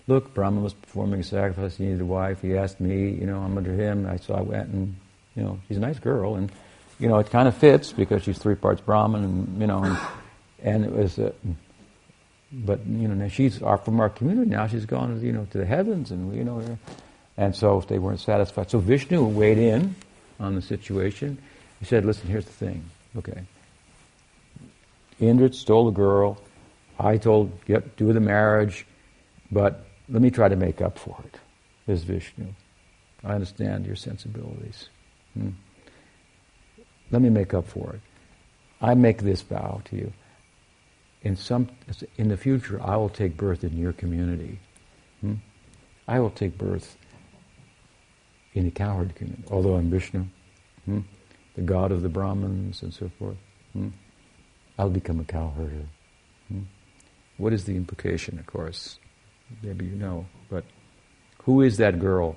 Look, 0.07 0.34
Brahma 0.34 0.61
was 0.61 0.73
performing 0.73 1.19
a 1.19 1.23
sacrifice. 1.23 1.75
He 1.75 1.86
needed 1.86 2.01
a 2.01 2.05
wife. 2.05 2.41
He 2.41 2.55
asked 2.55 2.80
me, 2.80 3.09
you 3.09 3.25
know, 3.25 3.39
I'm 3.39 3.57
under 3.57 3.73
him. 3.73 4.07
I 4.07 4.17
so 4.17 4.36
I 4.36 4.41
went, 4.41 4.69
and 4.69 4.95
you 5.36 5.43
know, 5.43 5.59
she's 5.67 5.78
a 5.78 5.82
nice 5.82 5.99
girl, 5.99 6.36
and 6.36 6.51
you 6.99 7.09
know, 7.09 7.17
it 7.17 7.30
kind 7.30 7.47
of 7.47 7.57
fits 7.57 7.91
because 7.91 8.23
she's 8.23 8.38
three 8.38 8.55
parts 8.55 8.80
Brahmin, 8.80 9.23
and 9.23 9.59
you 9.61 9.67
know, 9.67 9.84
and, 9.84 9.97
and 10.63 10.86
it 10.86 10.91
was. 10.91 11.19
Uh, 11.19 11.32
but 12.51 12.86
you 12.86 13.09
know, 13.09 13.13
now 13.13 13.28
she's 13.28 13.57
from 13.57 13.99
our 13.99 14.09
community 14.09 14.49
now. 14.49 14.67
She's 14.67 14.86
gone, 14.86 15.19
you 15.21 15.34
know, 15.34 15.45
to 15.51 15.57
the 15.57 15.65
heavens, 15.65 16.11
and 16.11 16.34
you 16.34 16.45
know, 16.45 16.78
and 17.36 17.53
so 17.53 17.78
if 17.78 17.88
they 17.88 17.99
weren't 17.99 18.21
satisfied, 18.21 18.69
so 18.69 18.80
Vishnu 18.80 19.25
weighed 19.25 19.57
in 19.57 19.95
on 20.39 20.55
the 20.55 20.61
situation. 20.61 21.38
He 21.80 21.86
said, 21.86 22.05
"Listen, 22.05 22.30
here's 22.30 22.45
the 22.45 22.53
thing. 22.53 22.86
Okay, 23.17 23.43
Indra 25.19 25.51
stole 25.51 25.86
the 25.86 25.91
girl. 25.91 26.39
I 27.00 27.18
told, 27.18 27.52
yep, 27.68 27.95
do 27.95 28.12
the 28.14 28.20
marriage, 28.20 28.86
but 29.52 29.86
let 30.10 30.22
me 30.22 30.32
try 30.32 30.50
to 30.50 30.56
make 30.56 30.82
up 30.82 30.98
for 30.98 31.18
it." 31.26 31.39
Is 31.88 32.04
Vishnu. 32.04 32.48
I 33.24 33.34
understand 33.34 33.86
your 33.86 33.95
sensibilities. 33.95 34.89
Hmm. 35.34 35.52
Let 37.12 37.22
me 37.22 37.30
make 37.30 37.54
up 37.54 37.66
for 37.66 37.93
it. 37.93 38.02
I 38.82 38.93
make 38.93 39.22
this 39.22 39.41
vow 39.41 39.82
to 39.86 39.95
you. 39.95 40.14
In 41.24 41.36
some, 41.36 41.70
in 42.18 42.28
the 42.28 42.38
future, 42.38 42.80
I 42.84 42.95
will 42.98 43.10
take 43.10 43.38
birth 43.38 43.64
in 43.64 43.78
your 43.78 43.93
community. 43.93 44.60
Hmm? 45.22 45.36
I 46.08 46.20
will 46.20 46.30
take 46.30 46.58
birth 46.58 46.98
in 48.54 48.66
the 48.66 48.72
cowherd 48.72 49.16
community. 49.16 49.43
Although 49.50 49.76
I'm 49.76 49.89
Vishnu, 49.89 50.26
hmm? 50.86 51.00
the 51.56 51.62
god 51.62 51.91
of 51.91 52.02
the 52.02 52.10
Brahmins 52.10 52.84
and 52.84 52.93
so 52.93 53.10
forth, 53.18 53.38
hmm? 53.74 53.89
I'll 54.78 54.89
become 54.89 55.20
a 55.20 55.26
cowherder. 55.26 55.86
What 57.38 57.53
is 57.53 57.65
the 57.65 57.75
implication? 57.75 58.39
Of 58.39 58.47
course, 58.47 58.99
maybe 59.61 59.85
you 59.85 59.95
know, 59.95 60.25
but 60.49 60.63
who 61.43 61.61
is 61.61 61.77
that 61.77 61.99
girl? 61.99 62.35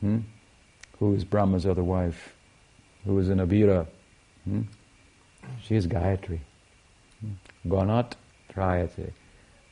Hmm? 0.00 0.20
Who 0.98 1.14
is 1.14 1.24
Brahma's 1.24 1.66
other 1.66 1.84
wife? 1.84 2.34
Who 3.04 3.18
is 3.18 3.28
an 3.28 3.38
Avira? 3.38 3.86
Hmm? 4.44 4.62
She 5.62 5.76
is 5.76 5.86
Gayatri. 5.86 6.40
Hmm? 7.20 7.32
Ganat 7.68 8.12
Trayate. 8.52 9.12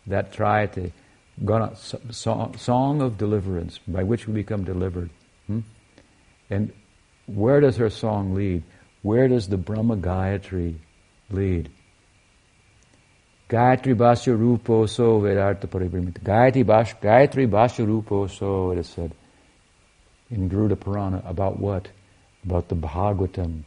That 0.06 0.32
Trayate, 0.32 0.92
Ganat, 1.42 2.14
song, 2.14 2.56
song 2.56 3.02
of 3.02 3.18
deliverance, 3.18 3.80
by 3.88 4.02
which 4.02 4.28
we 4.28 4.34
become 4.34 4.64
delivered. 4.64 5.10
Hmm? 5.46 5.60
And 6.48 6.72
where 7.26 7.60
does 7.60 7.76
her 7.76 7.90
song 7.90 8.34
lead? 8.34 8.62
Where 9.02 9.26
does 9.28 9.48
the 9.48 9.56
Brahma 9.56 9.96
Gayatri 9.96 10.76
lead? 11.30 11.70
Gayatri 13.48 13.94
Bhashya 13.94 14.36
Rupo 14.36 14.88
So 14.88 15.20
Vedartha 15.20 15.68
Paribhrimita. 15.68 16.20
Gayatri 16.20 16.64
Bhashya, 16.64 17.00
Gayatri 17.00 17.48
Bhashya 17.48 17.86
Rupo 17.86 18.28
So, 18.28 18.72
it 18.72 18.78
is 18.78 18.88
said 18.88 19.12
in 20.30 20.48
Garuda 20.48 20.76
Purana. 20.76 21.22
About 21.24 21.60
what? 21.60 21.88
About 22.44 22.68
the 22.68 22.74
Bhagavatam. 22.74 23.62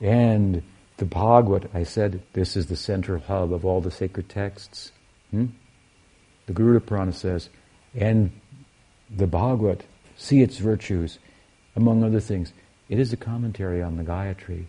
And 0.00 0.62
the 0.98 1.06
Bhagavad, 1.06 1.70
I 1.72 1.84
said, 1.84 2.22
this 2.34 2.56
is 2.56 2.66
the 2.66 2.76
central 2.76 3.20
hub 3.20 3.52
of 3.52 3.64
all 3.64 3.80
the 3.80 3.90
sacred 3.90 4.28
texts. 4.28 4.92
Hmm? 5.30 5.46
The 6.46 6.52
Garuda 6.52 6.80
Purana 6.80 7.12
says, 7.12 7.48
and 7.94 8.30
the 9.10 9.26
Bhagavad, 9.26 9.84
see 10.16 10.42
its 10.42 10.58
virtues, 10.58 11.18
among 11.74 12.04
other 12.04 12.20
things. 12.20 12.52
It 12.88 12.98
is 12.98 13.12
a 13.12 13.16
commentary 13.16 13.82
on 13.82 13.96
the 13.96 14.04
Gayatri, 14.04 14.66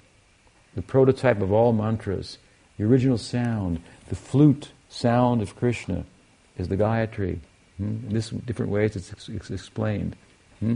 the 0.75 0.81
prototype 0.81 1.41
of 1.41 1.51
all 1.51 1.73
mantras, 1.73 2.37
the 2.77 2.85
original 2.85 3.17
sound, 3.17 3.81
the 4.09 4.15
flute 4.15 4.71
sound 4.89 5.41
of 5.41 5.55
Krishna 5.55 6.05
is 6.57 6.67
the 6.67 6.77
Gayatri. 6.77 7.39
Hmm? 7.77 7.83
In 7.83 8.09
this 8.09 8.29
different 8.29 8.71
ways 8.71 8.95
it's, 8.95 9.29
it's 9.29 9.49
explained. 9.51 10.15
Hmm? 10.59 10.75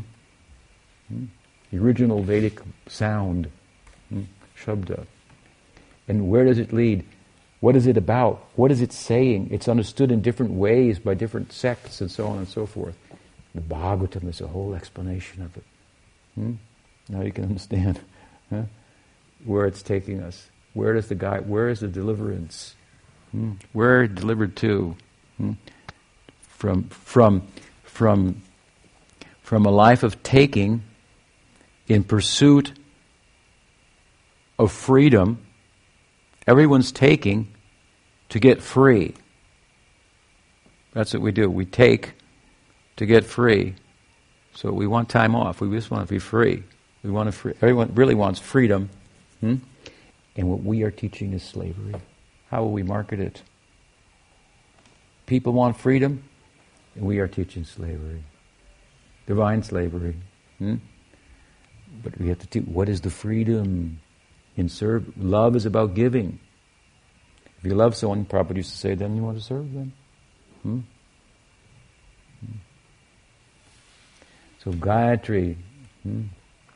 Hmm? 1.08 1.26
The 1.72 1.78
original 1.78 2.22
Vedic 2.22 2.60
sound, 2.88 3.50
hmm? 4.10 4.24
Shabda. 4.62 5.06
And 6.08 6.30
where 6.30 6.46
does 6.46 6.60
it 6.60 6.74
lead? 6.74 7.06
What 7.62 7.76
is 7.76 7.88
it 7.88 7.96
about? 7.96 8.44
What 8.56 8.72
is 8.72 8.82
it 8.82 8.92
saying? 8.92 9.50
It's 9.52 9.68
understood 9.68 10.12
in 10.12 10.22
different 10.22 10.54
ways 10.54 11.00
by 11.00 11.14
different 11.14 11.54
sects 11.54 12.02
and 12.02 12.12
so 12.12 12.28
on 12.28 12.40
and 12.40 12.48
so 12.48 12.66
forth. 12.66 12.96
The 13.54 13.62
Bhagavatam 13.62 14.28
is 14.28 14.42
a 14.42 14.48
whole 14.48 14.74
explanation 14.74 15.44
of 15.44 15.56
it. 15.58 15.64
Hmm? 16.36 16.54
Now 17.10 17.22
you 17.22 17.32
can 17.32 17.46
understand 17.46 18.00
huh? 18.50 18.64
where 19.46 19.66
it's 19.66 19.84
taking 19.84 20.22
us. 20.22 20.50
Where 20.74 20.94
does 20.94 21.08
the 21.08 21.16
guy? 21.16 21.40
Where 21.40 21.70
is 21.70 21.82
the 21.82 21.88
deliverance? 21.88 22.76
Hmm? 23.32 23.54
Where 23.74 24.08
delivered 24.08 24.56
to? 24.58 24.96
Hmm? 25.38 25.54
From 26.42 26.84
from 26.90 27.48
from 27.84 28.42
from 29.42 29.66
a 29.66 29.72
life 29.72 30.04
of 30.04 30.22
taking 30.24 30.84
in 31.88 32.04
pursuit 32.04 32.74
of 34.60 34.72
freedom. 34.72 35.46
Everyone's 36.48 36.92
taking 36.92 37.54
to 38.30 38.40
get 38.40 38.62
free. 38.62 39.14
That's 40.94 41.14
what 41.14 41.22
we 41.22 41.32
do. 41.32 41.50
We 41.50 41.66
take 41.66 42.14
to 42.98 43.06
get 43.06 43.26
free. 43.26 43.76
So 44.54 44.72
we 44.72 44.88
want 44.88 45.10
time 45.10 45.36
off. 45.36 45.62
We 45.62 45.70
just 45.70 45.90
want 45.90 46.08
to 46.08 46.14
be 46.14 46.20
free. 46.20 46.64
We 47.04 47.10
want 47.10 47.28
to 47.28 47.32
free. 47.32 47.54
Everyone 47.62 47.94
really 47.96 48.16
wants 48.16 48.40
freedom. 48.40 48.90
Hmm? 49.40 49.56
And 50.36 50.50
what 50.50 50.64
we 50.64 50.84
are 50.84 50.92
teaching 50.92 51.34
is 51.34 51.44
slavery. 51.44 51.96
How 52.52 52.64
will 52.64 52.74
we 52.74 52.84
market 52.84 53.22
it? 53.22 53.42
People 55.26 55.54
want 55.54 55.78
freedom, 55.78 56.22
and 56.96 57.06
we 57.06 57.20
are 57.20 57.28
teaching 57.28 57.64
slavery. 57.64 58.26
Divine 59.26 59.64
slavery. 59.64 60.18
Hmm? 60.60 60.76
But 62.04 62.20
we 62.20 62.28
have 62.28 62.40
to 62.40 62.48
teach 62.48 62.66
what 62.66 62.90
is 62.90 63.00
the 63.00 63.10
freedom 63.10 64.02
in 64.58 64.68
serve. 64.68 65.18
Love 65.18 65.56
is 65.56 65.66
about 65.66 65.94
giving. 65.96 66.40
If 67.60 67.64
you 67.64 67.76
love 67.76 67.96
someone, 67.96 68.26
Prabhupada 68.26 68.58
used 68.58 68.72
to 68.72 68.78
say, 68.78 68.96
then 68.96 69.16
you 69.16 69.24
want 69.24 69.38
to 69.38 69.44
serve 69.44 69.72
them. 69.72 69.94
Hmm? 70.64 70.80
Hmm. 72.42 72.58
So 74.62 74.72
Gayatri, 74.72 75.56
hmm, 76.04 76.24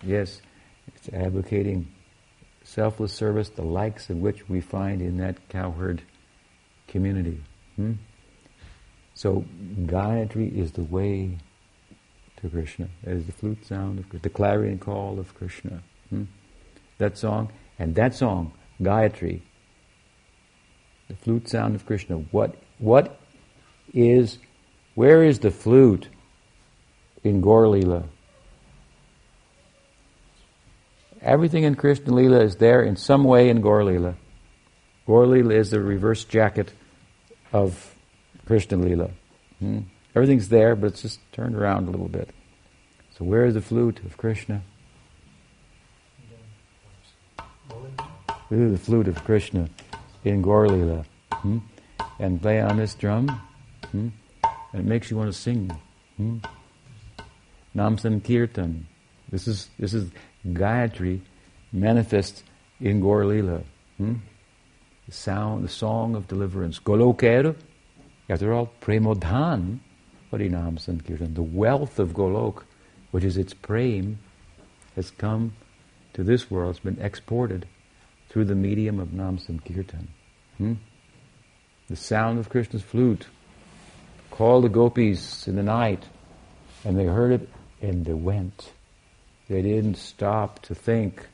yes, 0.03 0.41
it's 0.87 1.09
advocating 1.09 1.94
selfless 2.65 3.13
service, 3.13 3.49
the 3.49 3.61
likes 3.61 4.09
of 4.09 4.17
which 4.17 4.49
we 4.49 4.59
find 4.59 5.01
in 5.01 5.17
that 5.17 5.47
cowherd 5.47 6.01
community. 6.87 7.41
Hmm? 7.77 7.93
So 9.13 9.45
Gayatri 9.83 10.57
is 10.57 10.73
the 10.73 10.83
way 10.83 11.37
to 12.41 12.49
Krishna. 12.49 12.89
That 13.03 13.13
is 13.13 13.25
the 13.27 13.31
flute 13.31 13.65
sound 13.65 13.99
of 13.99 14.21
the 14.21 14.29
clarion 14.29 14.79
call 14.79 15.19
of 15.19 15.33
Krishna. 15.35 15.81
Hmm? 16.09 16.23
That 16.97 17.17
song, 17.17 17.51
and 17.79 17.95
that 17.95 18.15
song, 18.15 18.51
Gayatri, 18.81 19.41
the 21.07 21.15
flute 21.15 21.47
sound 21.47 21.75
of 21.75 21.85
Krishna. 21.85 22.17
What 22.17 22.55
what 22.79 23.19
is 23.93 24.39
where 24.95 25.23
is 25.23 25.39
the 25.39 25.51
flute 25.51 26.09
in 27.23 27.41
Gaur 27.41 27.67
Lila. 27.67 28.03
Everything 31.25 31.63
in 31.63 31.73
Krishna 31.73 32.13
Lila 32.13 32.41
is 32.41 32.57
there 32.57 32.83
in 32.83 32.95
some 32.95 33.23
way 33.23 33.49
in 33.49 33.59
Gaur 33.59 33.83
Lila. 33.83 34.13
Gaur 35.07 35.25
Lila 35.25 35.55
is 35.55 35.71
the 35.71 35.79
reverse 35.79 36.23
jacket 36.23 36.71
of 37.51 37.95
Krishna 38.45 38.77
Lila. 38.77 39.09
Hmm? 39.57 39.79
Everything's 40.15 40.49
there, 40.49 40.75
but 40.75 40.87
it's 40.87 41.01
just 41.01 41.19
turned 41.31 41.55
around 41.55 41.87
a 41.87 41.91
little 41.91 42.07
bit. 42.07 42.29
So 43.17 43.25
where 43.25 43.43
is 43.45 43.55
the 43.55 43.61
flute 43.61 44.01
of 44.05 44.17
Krishna? 44.17 44.61
The 48.51 48.77
flute 48.77 49.07
of 49.07 49.23
Krishna 49.23 49.67
in 50.23 50.43
Gaur 50.43 50.67
Lila. 50.67 51.05
Hmm? 51.31 51.57
And 52.19 52.39
play 52.39 52.61
on 52.61 52.77
this 52.77 52.93
drum, 52.93 53.41
hmm? 53.91 54.09
and 54.43 54.79
it 54.79 54.85
makes 54.85 55.09
you 55.09 55.17
want 55.17 55.33
to 55.33 55.37
sing. 55.37 55.71
Hmm? 56.17 56.37
Nam 57.73 57.97
Sankirtan. 57.97 58.85
This 59.31 59.47
is, 59.47 59.69
this 59.79 59.95
is 59.95 60.11
Gayatri 60.47 61.21
manifests 61.71 62.43
in 62.79 63.01
Gaur 63.01 63.25
Lila. 63.25 63.61
Hmm? 63.97 64.15
The 65.07 65.11
sound, 65.11 65.63
the 65.63 65.69
song 65.69 66.15
of 66.15 66.27
deliverance. 66.27 66.79
Golokera, 66.79 67.55
after 68.29 68.53
all, 68.53 68.71
Premodhan, 68.81 69.79
Harinam 70.31 70.79
Sankirtan. 70.79 71.33
The 71.33 71.43
wealth 71.43 71.99
of 71.99 72.13
Golok, 72.13 72.63
which 73.11 73.23
is 73.23 73.37
its 73.37 73.53
prem, 73.53 74.19
has 74.95 75.11
come 75.11 75.53
to 76.13 76.23
this 76.23 76.49
world, 76.49 76.71
it's 76.71 76.79
been 76.79 76.99
exported 77.01 77.67
through 78.29 78.45
the 78.45 78.55
medium 78.55 78.99
of 78.99 79.13
Nam 79.13 79.37
Sankirtan. 79.37 80.07
Hmm? 80.57 80.73
The 81.87 81.95
sound 81.95 82.39
of 82.39 82.49
Krishna's 82.49 82.81
flute 82.81 83.27
called 84.31 84.63
the 84.63 84.69
gopis 84.69 85.47
in 85.47 85.55
the 85.55 85.63
night, 85.63 86.03
and 86.83 86.97
they 86.97 87.05
heard 87.05 87.31
it 87.31 87.49
and 87.81 88.05
they 88.05 88.13
went. 88.13 88.71
They 89.47 89.61
didn't 89.61 89.95
stop 89.95 90.61
to 90.63 90.75
think, 90.75 91.27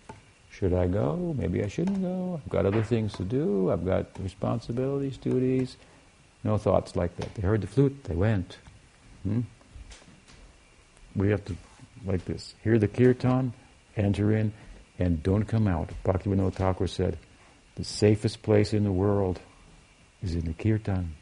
should 0.50 0.74
I 0.74 0.88
go? 0.88 1.34
Maybe 1.38 1.64
I 1.64 1.68
shouldn't 1.68 2.02
go. 2.02 2.42
I've 2.44 2.52
got 2.52 2.66
other 2.66 2.84
things 2.84 3.14
to 3.14 3.24
do. 3.24 3.72
I've 3.72 3.86
got 3.86 4.08
responsibilities, 4.20 5.18
duties. 5.18 5.78
No 6.44 6.58
thoughts 6.58 6.96
like 6.96 7.16
that. 7.18 7.34
They 7.36 7.42
heard 7.42 7.62
the 7.62 7.68
flute, 7.68 8.04
they 8.04 8.16
went. 8.16 8.58
Hmm? 9.24 9.42
We 11.16 11.30
have 11.30 11.46
to, 11.46 11.56
like 12.06 12.26
this, 12.26 12.56
hear 12.64 12.80
the 12.80 12.88
kirtan, 12.88 13.54
enter 13.96 14.32
in, 14.34 14.52
and 15.00 15.22
don't 15.24 15.46
come 15.46 15.68
out. 15.68 15.90
Bhaktivinoda 16.04 16.54
Thakur 16.54 16.88
said, 16.88 17.18
the 17.76 17.84
safest 17.84 18.42
place 18.42 18.74
in 18.74 18.84
the 18.84 18.92
world 18.92 19.40
is 20.22 20.36
in 20.36 20.46
the 20.46 20.54
kirtan 20.54 21.16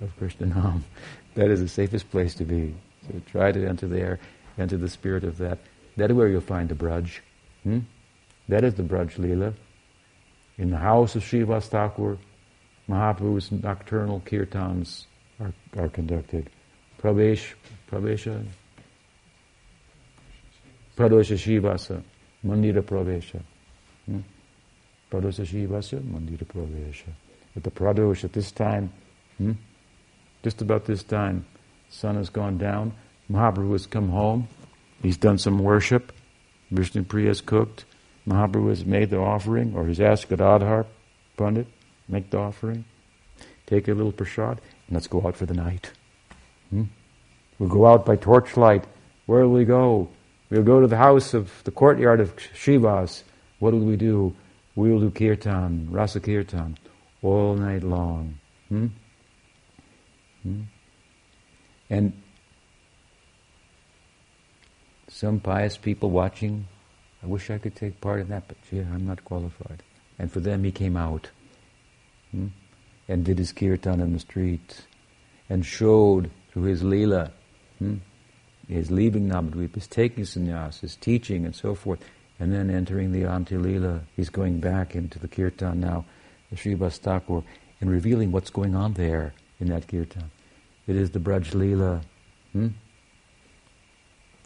of 0.00 0.16
Krishna 0.18 0.46
Nam. 0.46 0.84
That 1.34 1.50
is 1.50 1.60
the 1.60 1.68
safest 1.68 2.10
place 2.10 2.34
to 2.34 2.44
be. 2.44 2.74
So 3.06 3.22
try 3.30 3.52
to 3.52 3.66
enter 3.66 3.86
there, 3.86 4.20
enter 4.58 4.76
the 4.76 4.90
spirit 4.90 5.24
of 5.24 5.38
that. 5.38 5.58
That 5.96 6.10
is 6.10 6.16
where 6.16 6.28
you'll 6.28 6.40
find 6.40 6.68
the 6.68 6.74
Braj. 6.74 7.20
Hmm? 7.64 7.80
That 8.48 8.64
is 8.64 8.74
the 8.74 8.82
Braj 8.82 9.16
Leela. 9.18 9.54
In 10.58 10.70
the 10.70 10.78
house 10.78 11.16
of 11.16 11.22
Srivas 11.22 11.68
Thakur, 11.68 12.18
Mahaprabhu's 12.88 13.50
nocturnal 13.52 14.22
kirtans 14.24 15.06
are, 15.40 15.52
are 15.76 15.88
conducted. 15.88 16.50
Pravesh, 17.00 17.52
Pravesha, 17.90 18.44
Pradosha 20.96 21.36
Shivasa, 21.36 22.02
Mandira 22.44 22.82
Pravesha. 22.82 23.40
Hmm? 24.06 24.20
Pradosha 25.10 25.44
Shivasa, 25.46 26.00
Mandira 26.00 26.44
Pravesha. 26.44 27.08
At 27.56 27.64
the 27.64 27.70
Pradosh, 27.70 28.24
at 28.24 28.32
this 28.32 28.50
time, 28.52 28.92
hmm? 29.38 29.52
just 30.42 30.60
about 30.62 30.84
this 30.84 31.02
time, 31.02 31.44
sun 31.90 32.16
has 32.16 32.30
gone 32.30 32.58
down, 32.58 32.92
Mahaprabhu 33.30 33.72
has 33.72 33.86
come 33.86 34.08
home, 34.08 34.48
he's 35.02 35.16
done 35.16 35.38
some 35.38 35.58
worship, 35.58 36.12
Vishnu 36.70 37.02
Priya 37.04 37.28
has 37.28 37.40
cooked, 37.40 37.84
Mahaprabhu 38.26 38.68
has 38.68 38.84
made 38.84 39.10
the 39.10 39.18
offering, 39.18 39.74
or 39.74 39.86
he's 39.86 40.00
asked 40.00 40.28
Gadadhar 40.28 40.86
Pandit, 41.36 41.66
make 42.08 42.30
the 42.30 42.38
offering, 42.38 42.84
take 43.66 43.88
a 43.88 43.94
little 43.94 44.12
prasad, 44.12 44.60
and 44.86 44.94
let's 44.94 45.06
go 45.06 45.26
out 45.26 45.36
for 45.36 45.46
the 45.46 45.54
night. 45.54 45.92
Hmm? 46.70 46.84
We'll 47.58 47.68
go 47.68 47.86
out 47.86 48.06
by 48.06 48.16
torchlight. 48.16 48.84
Where 49.26 49.46
will 49.46 49.54
we 49.54 49.64
go? 49.64 50.08
We'll 50.50 50.62
go 50.62 50.80
to 50.80 50.86
the 50.86 50.96
house 50.96 51.34
of 51.34 51.50
the 51.64 51.70
courtyard 51.70 52.20
of 52.20 52.36
Srivas. 52.36 53.22
What 53.58 53.72
will 53.72 53.80
we 53.80 53.96
do? 53.96 54.34
We 54.74 54.90
will 54.90 55.00
do 55.00 55.10
kirtan, 55.10 55.88
rasa 55.90 56.20
kirtan, 56.20 56.78
all 57.22 57.54
night 57.54 57.82
long. 57.82 58.38
Hmm? 58.68 58.86
Hmm? 60.42 60.62
And 61.90 62.21
some 65.12 65.40
pious 65.40 65.76
people 65.76 66.10
watching, 66.10 66.66
I 67.22 67.26
wish 67.26 67.50
I 67.50 67.58
could 67.58 67.76
take 67.76 68.00
part 68.00 68.20
in 68.20 68.28
that, 68.30 68.48
but 68.48 68.56
gee, 68.68 68.80
I'm 68.80 69.06
not 69.06 69.24
qualified. 69.24 69.82
And 70.18 70.32
for 70.32 70.40
them, 70.40 70.64
he 70.64 70.72
came 70.72 70.96
out 70.96 71.30
hmm? 72.30 72.48
and 73.08 73.24
did 73.24 73.38
his 73.38 73.52
kirtan 73.52 74.00
in 74.00 74.14
the 74.14 74.18
streets 74.18 74.82
and 75.50 75.66
showed 75.66 76.30
through 76.50 76.62
his 76.62 76.82
lila, 76.82 77.30
hmm? 77.78 77.96
his 78.68 78.90
leaving 78.90 79.28
Navadvip, 79.28 79.74
his 79.74 79.86
taking 79.86 80.24
sannyas, 80.24 80.80
his 80.80 80.96
teaching, 80.96 81.44
and 81.44 81.54
so 81.54 81.74
forth, 81.74 82.00
and 82.40 82.52
then 82.52 82.70
entering 82.70 83.12
the 83.12 83.22
Antya 83.22 83.62
Lila. 83.62 84.00
He's 84.16 84.30
going 84.30 84.60
back 84.60 84.96
into 84.96 85.18
the 85.18 85.28
kirtan 85.28 85.80
now, 85.80 86.06
the 86.50 86.56
Srivas 86.56 86.96
Thakur, 86.98 87.42
and 87.80 87.90
revealing 87.90 88.32
what's 88.32 88.50
going 88.50 88.74
on 88.74 88.94
there 88.94 89.34
in 89.60 89.68
that 89.68 89.88
kirtan. 89.88 90.30
It 90.86 90.96
is 90.96 91.10
the 91.10 91.20
Braj 91.20 91.50
Leela. 91.50 92.02
Hmm? 92.52 92.68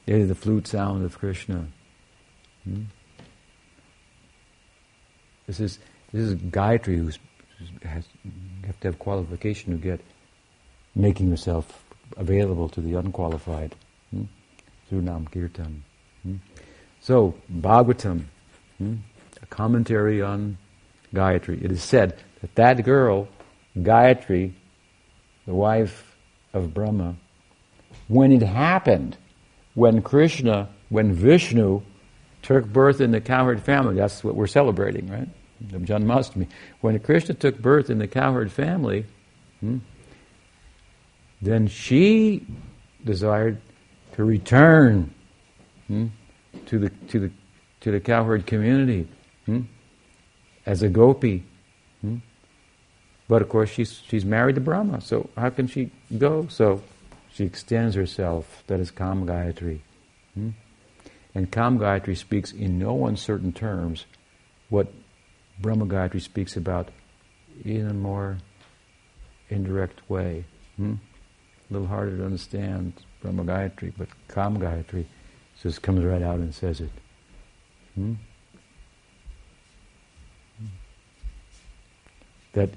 It 0.07 0.14
is 0.14 0.28
the 0.28 0.34
flute 0.34 0.66
sound 0.66 1.04
of 1.04 1.18
Krishna. 1.18 1.66
Hmm? 2.64 2.82
This 5.46 5.61
is 5.61 5.78
this 6.12 6.22
is 6.22 6.34
Gayatri 6.36 6.96
who 6.96 7.07
has, 7.86 8.07
you 8.24 8.32
have 8.66 8.78
to 8.80 8.88
have 8.88 8.98
qualification 8.98 9.72
to 9.72 9.78
get 9.78 10.00
making 10.94 11.28
yourself 11.28 11.84
available 12.16 12.68
to 12.70 12.80
the 12.80 12.94
unqualified 12.94 13.74
hmm? 14.11 14.24
through 14.88 15.02
Nam 15.02 15.26
Kirtan. 15.26 15.84
Hmm? 16.22 16.36
So, 17.00 17.34
Bhagavatam, 17.52 18.24
hmm? 18.78 18.94
a 19.42 19.46
commentary 19.46 20.22
on 20.22 20.59
Gayatri. 21.14 21.62
It 21.62 21.70
is 21.70 21.82
said 21.82 22.22
that 22.40 22.54
that 22.54 22.84
girl, 22.84 23.28
Gayatri, 23.76 24.52
the 25.46 25.54
wife 25.54 26.16
of 26.52 26.72
Brahma, 26.72 27.16
when 28.09 28.32
it 28.32 28.42
happened, 28.42 29.16
when 29.77 30.01
Krishna, 30.01 30.70
when 30.89 31.12
Vishnu 31.12 31.83
took 32.41 32.64
birth 32.64 33.01
in 33.01 33.11
the 33.11 33.20
cowherd 33.20 33.62
family, 33.62 33.95
that's 33.95 34.24
what 34.24 34.35
we're 34.35 34.47
celebrating, 34.47 35.07
right? 35.09 35.29
The 35.61 35.79
Janmashtami. 35.79 36.49
When 36.81 36.99
Krishna 36.99 37.35
took 37.35 37.59
birth 37.59 37.91
in 37.91 37.99
the 37.99 38.09
cowherd 38.09 38.51
family, 38.51 39.05
hmm, 39.61 39.79
then 41.43 41.68
she 41.68 42.47
desired 43.05 43.61
to 44.14 44.24
return 44.24 45.12
hmm, 45.89 46.07
to 46.64 46.79
the 46.79 46.89
to 47.09 47.20
the 47.20 47.31
to 47.81 47.91
the 47.91 48.01
cowherd 48.01 48.47
community 48.47 49.07
hmm, 49.45 49.61
as 50.64 50.83
a 50.83 50.89
gopi. 50.89 51.45
Hmm. 52.01 52.16
But 53.29 53.43
of 53.43 53.51
course, 53.51 53.68
she's 53.68 54.01
she's 54.09 54.24
married 54.24 54.55
to 54.55 54.62
Brahma, 54.62 55.03
so 55.03 55.29
how 55.37 55.51
can 55.51 55.66
she 55.66 55.91
go? 56.16 56.47
So 56.49 56.83
she 57.37 57.45
extends 57.45 57.95
herself. 57.95 58.64
That 58.66 58.80
is 58.80 58.91
Kam 58.91 59.26
Gayatri. 59.26 59.80
Hmm. 60.32 60.51
And 61.34 61.51
Kam 61.51 61.78
Gayatri 61.78 62.16
speaks 62.16 62.51
in 62.51 62.78
no 62.78 63.07
uncertain 63.07 63.53
terms 63.53 64.07
what 64.70 64.91
Brahma 65.61 65.84
Gayatri 65.84 66.22
speaks 66.22 66.57
about 66.57 66.89
in 67.62 67.87
a 67.89 67.93
more 67.93 68.39
indirect 69.51 70.09
way. 70.09 70.47
Hmm? 70.76 70.95
A 71.68 71.72
little 71.74 71.89
harder 71.89 72.16
to 72.16 72.24
understand 72.24 72.95
Brahma 73.20 73.45
Gayatri, 73.45 73.93
but 73.99 74.09
Kam 74.28 74.57
Gayatri 74.57 75.05
just 75.62 75.82
comes 75.82 76.05
right 76.05 76.22
out 76.22 76.39
and 76.39 76.55
says 76.55 76.80
it. 76.80 76.91
Hmm? 77.95 78.14
That 82.55 82.70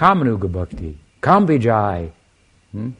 Kamanuga 0.00 0.50
Bhakti, 0.50 0.98
Kam 1.20 1.46
Vijay, 1.46 2.10
hmm? 2.72 2.90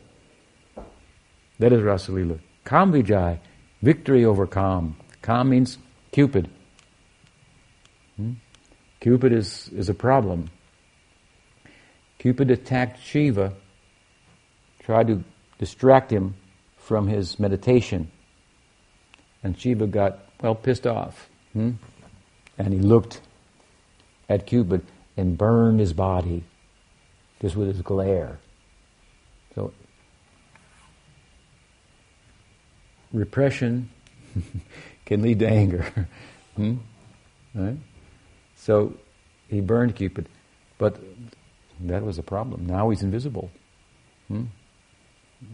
that 1.58 1.72
is 1.72 1.80
Rasalila. 1.80 2.38
Kam 2.66 2.92
Vijay, 2.92 3.38
victory 3.80 4.26
over 4.26 4.46
Kam. 4.46 4.96
Kam 5.22 5.48
means 5.48 5.78
Cupid. 6.12 6.50
Hmm? 8.16 8.32
Cupid 9.00 9.32
is, 9.32 9.68
is 9.68 9.88
a 9.88 9.94
problem. 9.94 10.50
Cupid 12.18 12.50
attacked 12.50 13.02
Shiva, 13.02 13.54
tried 14.80 15.06
to 15.06 15.24
distract 15.56 16.12
him 16.12 16.34
from 16.76 17.06
his 17.06 17.40
meditation. 17.40 18.10
And 19.42 19.58
Shiva 19.58 19.86
got, 19.86 20.18
well, 20.42 20.54
pissed 20.54 20.86
off. 20.86 21.30
Hmm? 21.54 21.70
And 22.58 22.74
he 22.74 22.80
looked 22.80 23.22
at 24.28 24.46
Cupid 24.46 24.84
and 25.16 25.38
burned 25.38 25.80
his 25.80 25.94
body 25.94 26.44
just 27.40 27.56
with 27.56 27.68
his 27.68 27.82
glare. 27.82 28.38
So, 29.54 29.72
repression 33.12 33.90
can 35.06 35.22
lead 35.22 35.38
to 35.40 35.48
anger. 35.48 36.08
hmm? 36.56 36.76
right? 37.54 37.76
So, 38.56 38.94
he 39.48 39.60
burned 39.60 39.96
Cupid. 39.96 40.28
But 40.78 40.96
that 41.80 42.02
was 42.02 42.18
a 42.18 42.22
problem. 42.22 42.66
Now 42.66 42.88
he's 42.90 43.02
invisible. 43.02 43.50
Hmm? 44.28 44.44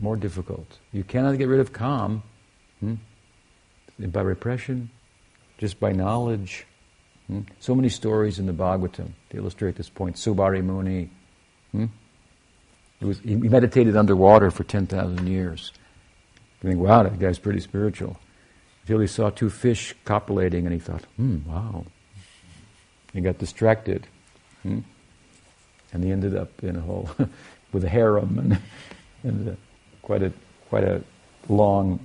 More 0.01 0.17
difficult. 0.17 0.79
You 0.93 1.03
cannot 1.03 1.39
get 1.39 1.49
rid 1.49 1.61
of 1.61 1.73
Kam 1.73 2.23
hmm? 2.81 2.95
by 3.99 4.21
repression, 4.21 4.91
just 5.59 5.81
by 5.81 5.93
knowledge. 5.93 6.67
Hmm? 7.27 7.41
So 7.59 7.75
many 7.75 7.89
stories 7.89 8.39
in 8.39 8.47
the 8.47 8.53
Bhagavatam 8.53 9.11
to 9.31 9.37
illustrate 9.37 9.77
this 9.77 9.89
point. 9.89 10.17
Saubhari 10.17 10.63
Muni, 10.63 11.11
hmm? 11.77 13.07
Was, 13.07 13.19
he 13.21 13.37
meditated 13.37 13.97
underwater 13.97 14.51
for 14.51 14.65
10,000 14.65 15.27
years. 15.27 15.73
You 16.63 16.71
think, 16.71 16.81
wow, 16.81 17.03
that 17.03 17.19
guy's 17.19 17.39
pretty 17.39 17.61
spiritual. 17.61 18.19
Until 18.83 19.01
he 19.01 19.07
saw 19.07 19.31
two 19.31 19.51
fish 19.51 19.95
copulating 20.05 20.65
and 20.65 20.73
he 20.73 20.79
thought, 20.79 21.03
hmm, 21.17 21.39
wow. 21.47 21.85
He 23.13 23.21
got 23.21 23.39
distracted. 23.39 24.07
Hmm? 24.63 24.81
And 25.93 26.05
he 26.05 26.11
ended 26.11 26.37
up 26.37 26.63
in 26.63 26.77
a 26.77 26.81
hole 26.81 27.11
with 27.73 27.85
a 27.85 27.89
harem 27.89 28.39
and, 28.39 28.59
and 29.23 29.49
a, 29.49 29.57
quite, 30.03 30.23
a, 30.23 30.33
quite 30.69 30.85
a 30.85 31.03
long 31.49 32.01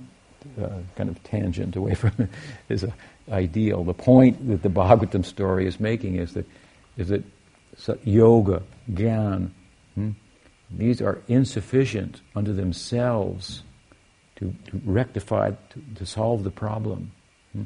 uh, 0.60 0.68
kind 0.96 1.08
of 1.08 1.22
tangent 1.22 1.76
away 1.76 1.94
from 1.94 2.12
his 2.68 2.84
ideal. 3.30 3.84
The 3.84 3.94
point 3.94 4.48
that 4.48 4.62
the 4.62 4.68
Bhagavatam 4.68 5.24
story 5.24 5.66
is 5.66 5.80
making 5.80 6.16
is 6.16 6.34
that, 6.34 6.46
is 6.96 7.08
that 7.08 7.24
yoga, 8.04 8.62
gyan, 8.90 9.50
hmm, 9.94 10.10
these 10.70 11.02
are 11.02 11.20
insufficient 11.28 12.20
unto 12.34 12.52
themselves 12.52 13.62
to, 14.36 14.54
to 14.70 14.80
rectify, 14.84 15.50
to, 15.50 15.82
to, 15.96 16.06
solve 16.06 16.44
the 16.44 16.50
problem. 16.50 17.12
Hmm. 17.52 17.64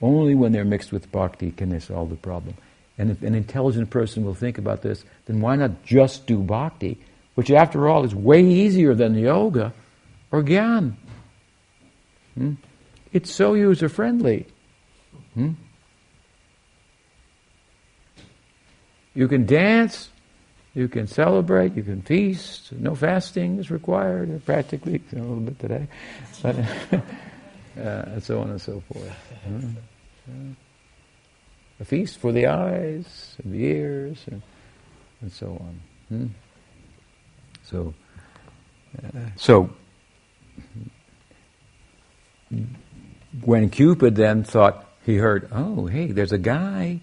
Only 0.00 0.34
when 0.34 0.52
they're 0.52 0.64
mixed 0.64 0.92
with 0.92 1.10
bhakti 1.12 1.50
can 1.52 1.68
they 1.68 1.78
solve 1.78 2.10
the 2.10 2.16
problem. 2.16 2.56
And 2.98 3.10
if 3.10 3.22
an 3.22 3.34
intelligent 3.34 3.90
person 3.90 4.24
will 4.24 4.34
think 4.34 4.58
about 4.58 4.82
this, 4.82 5.04
then 5.26 5.40
why 5.40 5.56
not 5.56 5.84
just 5.84 6.26
do 6.26 6.38
bhakti, 6.38 6.98
which 7.34 7.50
after 7.50 7.88
all 7.88 8.04
is 8.04 8.14
way 8.14 8.42
easier 8.42 8.94
than 8.94 9.14
yoga 9.14 9.72
or 10.32 10.42
gyan? 10.42 10.96
Hmm? 12.34 12.54
It's 13.12 13.30
so 13.30 13.54
user 13.54 13.88
friendly. 13.88 14.46
Hmm? 15.34 15.52
You 19.14 19.28
can 19.28 19.46
dance, 19.46 20.10
you 20.76 20.88
can 20.88 21.06
celebrate, 21.06 21.74
you 21.74 21.82
can 21.82 22.02
feast. 22.02 22.70
No 22.70 22.94
fasting 22.94 23.58
is 23.58 23.70
required, 23.70 24.44
practically, 24.44 25.00
a 25.12 25.16
little 25.16 25.36
bit 25.36 25.58
today, 25.58 25.88
but, 26.42 26.54
uh, 26.92 27.00
and 27.76 28.22
so 28.22 28.42
on 28.42 28.50
and 28.50 28.60
so 28.60 28.82
forth. 28.92 29.10
Hmm? 29.46 30.52
A 31.80 31.84
feast 31.84 32.18
for 32.18 32.30
the 32.30 32.46
eyes, 32.46 33.36
and 33.42 33.54
the 33.54 33.64
ears, 33.64 34.22
and, 34.30 34.42
and 35.22 35.32
so 35.32 35.46
on. 35.52 35.80
Hmm? 36.08 36.26
So, 37.64 37.94
uh, 39.02 39.20
so 39.36 39.70
when 43.44 43.70
Cupid 43.70 44.14
then 44.14 44.44
thought, 44.44 44.84
he 45.06 45.16
heard, 45.16 45.48
oh, 45.52 45.86
hey, 45.86 46.08
there's 46.08 46.32
a 46.32 46.38
guy, 46.38 47.00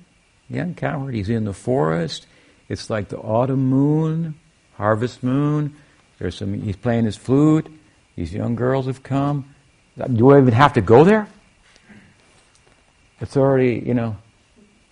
young 0.47 0.75
coward, 0.75 1.15
he's 1.15 1.29
in 1.29 1.45
the 1.45 1.53
forest. 1.53 2.27
It's 2.69 2.89
like 2.89 3.09
the 3.09 3.17
autumn 3.17 3.69
moon, 3.69 4.35
harvest 4.75 5.23
moon. 5.23 5.75
There's 6.19 6.35
some, 6.35 6.61
he's 6.61 6.75
playing 6.75 7.05
his 7.05 7.17
flute. 7.17 7.67
These 8.15 8.33
young 8.33 8.55
girls 8.55 8.85
have 8.85 9.03
come. 9.03 9.53
Do 9.97 10.31
I 10.31 10.39
even 10.39 10.53
have 10.53 10.73
to 10.73 10.81
go 10.81 11.03
there? 11.03 11.27
It's 13.19 13.37
already, 13.37 13.83
you 13.85 13.93
know, 13.93 14.17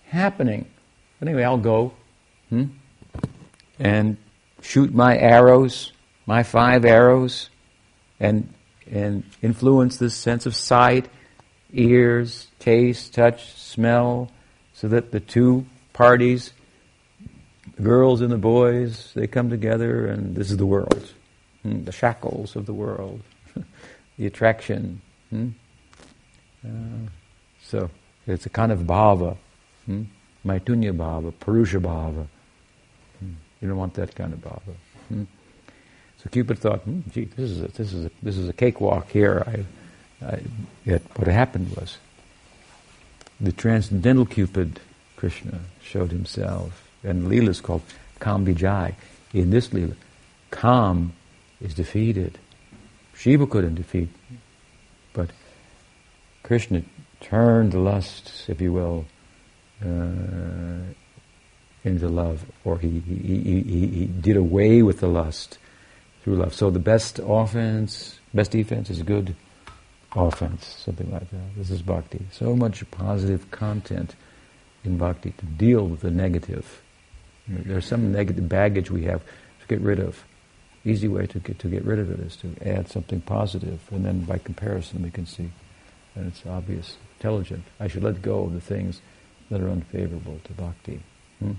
happening. 0.06 0.66
But 1.18 1.28
anyway, 1.28 1.44
I'll 1.44 1.58
go. 1.58 1.92
Hmm? 2.48 2.64
And 3.78 4.16
shoot 4.60 4.94
my 4.94 5.16
arrows, 5.16 5.92
my 6.26 6.42
five 6.42 6.84
arrows, 6.84 7.50
and 8.20 8.52
and 8.90 9.24
influence 9.40 9.96
this 9.96 10.14
sense 10.14 10.44
of 10.46 10.54
sight, 10.54 11.08
ears, 11.72 12.48
taste, 12.58 13.14
touch, 13.14 13.52
smell, 13.54 14.30
so 14.74 14.88
that 14.88 15.12
the 15.12 15.20
two 15.20 15.64
parties, 15.92 16.52
girls 17.82 18.20
and 18.20 18.30
the 18.30 18.38
boys, 18.38 19.12
they 19.14 19.26
come 19.26 19.50
together 19.50 20.06
and 20.06 20.34
this 20.34 20.50
is 20.50 20.56
the 20.56 20.66
world. 20.66 21.12
Hmm? 21.62 21.84
The 21.84 21.92
shackles 21.92 22.56
of 22.56 22.66
the 22.66 22.74
world, 22.74 23.22
the 24.18 24.26
attraction. 24.26 25.00
Hmm? 25.30 25.48
Uh, 26.64 27.08
so 27.62 27.90
it's 28.26 28.46
a 28.46 28.50
kind 28.50 28.72
of 28.72 28.80
bhava, 28.80 29.36
hmm? 29.86 30.04
Maitunya 30.44 30.96
bhava, 30.96 31.32
Purusha 31.38 31.80
bhava. 31.80 32.26
Hmm? 33.18 33.32
You 33.60 33.68
don't 33.68 33.76
want 33.76 33.94
that 33.94 34.14
kind 34.14 34.32
of 34.32 34.40
bhava. 34.40 34.74
Hmm? 35.08 35.24
So 36.22 36.30
Cupid 36.30 36.58
thought, 36.58 36.80
hmm, 36.80 37.00
gee, 37.10 37.24
this 37.24 37.50
is 37.50 37.62
a, 37.62 37.68
this 37.68 37.92
is 37.92 38.06
a, 38.06 38.10
this 38.22 38.38
is 38.38 38.48
a 38.48 38.52
cakewalk 38.52 39.10
here. 39.10 39.42
I, 39.46 40.26
I, 40.26 40.42
yet 40.84 41.02
what 41.16 41.26
happened 41.26 41.74
was 41.76 41.98
the 43.40 43.50
transcendental 43.50 44.24
Cupid, 44.24 44.78
Krishna, 45.16 45.60
showed 45.82 46.12
himself, 46.12 46.81
and 47.02 47.26
Leela 47.26 47.48
is 47.48 47.60
called 47.60 47.82
Kam 48.20 48.46
Vijay. 48.46 48.94
In 49.32 49.50
this 49.50 49.68
Leela, 49.68 49.96
Kam 50.50 51.12
is 51.60 51.74
defeated. 51.74 52.38
Shiva 53.14 53.46
couldn't 53.46 53.76
defeat, 53.76 54.08
but 55.12 55.30
Krishna 56.42 56.82
turned 57.20 57.72
the 57.72 57.78
lust, 57.78 58.32
if 58.48 58.60
you 58.60 58.72
will, 58.72 59.04
uh, 59.84 60.92
into 61.84 62.08
love, 62.08 62.44
or 62.64 62.78
he, 62.78 63.00
he, 63.00 63.14
he, 63.16 63.86
he, 63.86 64.06
did 64.06 64.36
away 64.36 64.82
with 64.82 65.00
the 65.00 65.08
lust 65.08 65.58
through 66.22 66.36
love. 66.36 66.54
So 66.54 66.70
the 66.70 66.78
best 66.78 67.20
offense, 67.22 68.18
best 68.32 68.52
defense 68.52 68.90
is 68.90 69.02
good 69.02 69.34
offense, 70.14 70.66
something 70.84 71.10
like 71.10 71.30
that. 71.30 71.56
This 71.56 71.70
is 71.70 71.82
bhakti. 71.82 72.26
So 72.30 72.54
much 72.54 72.88
positive 72.90 73.50
content 73.50 74.14
in 74.84 74.98
bhakti 74.98 75.32
to 75.32 75.46
deal 75.46 75.86
with 75.86 76.00
the 76.00 76.10
negative. 76.10 76.82
There's 77.48 77.86
some 77.86 78.12
negative 78.12 78.48
baggage 78.48 78.90
we 78.90 79.04
have 79.04 79.22
to 79.22 79.66
get 79.68 79.80
rid 79.80 79.98
of. 79.98 80.24
Easy 80.84 81.08
way 81.08 81.26
to 81.26 81.38
get 81.38 81.58
to 81.60 81.68
get 81.68 81.84
rid 81.84 81.98
of 81.98 82.10
it 82.10 82.20
is 82.20 82.36
to 82.36 82.54
add 82.64 82.88
something 82.88 83.20
positive, 83.20 83.80
and 83.90 84.04
then 84.04 84.20
by 84.24 84.38
comparison 84.38 85.02
we 85.02 85.10
can 85.10 85.26
see, 85.26 85.50
and 86.14 86.26
it's 86.26 86.44
obvious, 86.46 86.96
intelligent. 87.18 87.64
I 87.78 87.88
should 87.88 88.02
let 88.02 88.20
go 88.22 88.44
of 88.44 88.52
the 88.52 88.60
things 88.60 89.00
that 89.50 89.60
are 89.60 89.68
unfavorable 89.68 90.40
to 90.44 90.52
bhakti. 90.54 91.00
Hmm? 91.38 91.52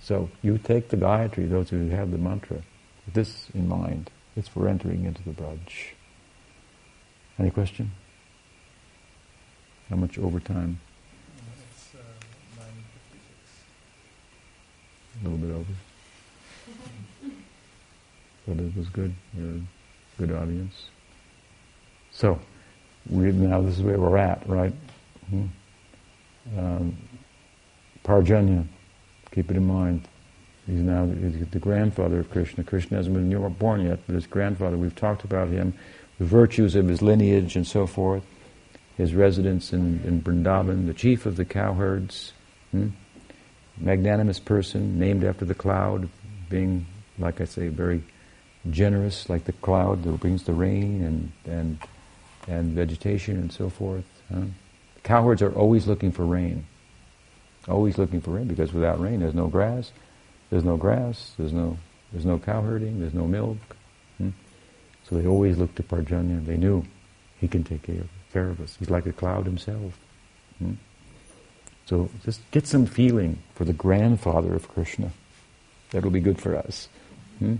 So 0.00 0.30
you 0.42 0.58
take 0.58 0.88
the 0.88 0.96
Gayatri, 0.96 1.50
those 1.50 1.70
who 1.70 1.88
have 1.88 2.10
the 2.10 2.18
mantra, 2.18 2.62
with 3.04 3.14
this 3.14 3.48
in 3.54 3.68
mind. 3.68 4.10
It's 4.36 4.48
for 4.48 4.68
entering 4.68 5.04
into 5.04 5.22
the 5.24 5.32
Braj. 5.32 5.94
Any 7.38 7.50
question? 7.50 7.90
How 9.90 9.96
much 9.96 10.18
overtime? 10.18 10.78
It's 11.72 11.94
uh, 11.94 11.98
9.56. 12.60 12.64
A 15.20 15.28
little 15.28 15.38
bit 15.38 15.54
over. 15.54 15.72
but 18.46 18.58
it 18.58 18.76
was 18.76 18.88
good. 18.88 19.14
good 20.18 20.32
audience. 20.32 20.86
So, 22.12 22.40
we, 23.08 23.32
now 23.32 23.60
this 23.60 23.78
is 23.78 23.82
where 23.82 23.98
we're 23.98 24.16
at, 24.16 24.46
right? 24.48 24.72
Hmm. 25.30 25.46
Um, 26.56 26.96
Parjanya, 28.04 28.66
keep 29.32 29.50
it 29.50 29.56
in 29.56 29.66
mind. 29.66 30.08
He's 30.66 30.80
now 30.80 31.06
the, 31.06 31.14
the 31.50 31.58
grandfather 31.58 32.20
of 32.20 32.30
Krishna. 32.30 32.64
Krishna 32.64 32.98
hasn't 32.98 33.14
been 33.14 33.52
born 33.54 33.86
yet, 33.86 34.00
but 34.06 34.14
his 34.14 34.26
grandfather, 34.26 34.76
we've 34.76 34.94
talked 34.94 35.24
about 35.24 35.48
him, 35.48 35.74
the 36.18 36.24
virtues 36.24 36.74
of 36.74 36.88
his 36.88 37.00
lineage 37.00 37.56
and 37.56 37.66
so 37.66 37.86
forth, 37.86 38.22
his 38.96 39.14
residence 39.14 39.72
in, 39.72 40.02
in 40.04 40.20
Vrindavan, 40.20 40.86
the 40.86 40.94
chief 40.94 41.26
of 41.26 41.36
the 41.36 41.44
cowherds, 41.44 42.32
hmm? 42.70 42.88
Magnanimous 43.80 44.38
person, 44.38 44.98
named 44.98 45.24
after 45.24 45.44
the 45.44 45.54
cloud, 45.54 46.08
being, 46.48 46.86
like 47.18 47.40
I 47.40 47.44
say, 47.44 47.68
very 47.68 48.02
generous, 48.70 49.28
like 49.28 49.44
the 49.44 49.52
cloud 49.52 50.02
that 50.04 50.20
brings 50.20 50.44
the 50.44 50.52
rain 50.52 51.02
and, 51.02 51.32
and, 51.44 51.78
and 52.46 52.72
vegetation 52.74 53.36
and 53.36 53.52
so 53.52 53.68
forth. 53.68 54.04
Huh? 54.32 54.42
Cowherds 55.02 55.42
are 55.42 55.52
always 55.52 55.86
looking 55.86 56.12
for 56.12 56.24
rain. 56.24 56.66
Always 57.68 57.98
looking 57.98 58.20
for 58.20 58.32
rain, 58.32 58.48
because 58.48 58.72
without 58.72 59.00
rain 59.00 59.20
there's 59.20 59.34
no 59.34 59.46
grass, 59.46 59.92
there's 60.50 60.64
no 60.64 60.76
grass, 60.76 61.32
there's 61.38 61.52
no, 61.52 61.76
there's 62.12 62.24
no 62.24 62.38
cow 62.38 62.62
herding, 62.62 63.00
there's 63.00 63.14
no 63.14 63.26
milk. 63.26 63.58
Hmm? 64.16 64.30
So 65.08 65.16
they 65.16 65.26
always 65.26 65.58
looked 65.58 65.76
to 65.76 65.82
Parjanya. 65.82 66.44
They 66.44 66.56
knew 66.56 66.84
he 67.40 67.48
can 67.48 67.64
take 67.64 67.82
care, 67.82 68.04
care 68.32 68.48
of 68.48 68.60
us. 68.60 68.76
He's 68.78 68.90
like 68.90 69.06
a 69.06 69.12
cloud 69.12 69.44
himself. 69.44 69.98
Hmm? 70.58 70.74
So 71.88 72.10
just 72.22 72.42
get 72.50 72.66
some 72.66 72.84
feeling 72.84 73.38
for 73.54 73.64
the 73.64 73.72
grandfather 73.72 74.54
of 74.54 74.68
Krishna. 74.68 75.10
That'll 75.90 76.10
be 76.10 76.20
good 76.20 76.38
for 76.38 76.54
us. 76.54 76.86
Hmm? 77.38 77.56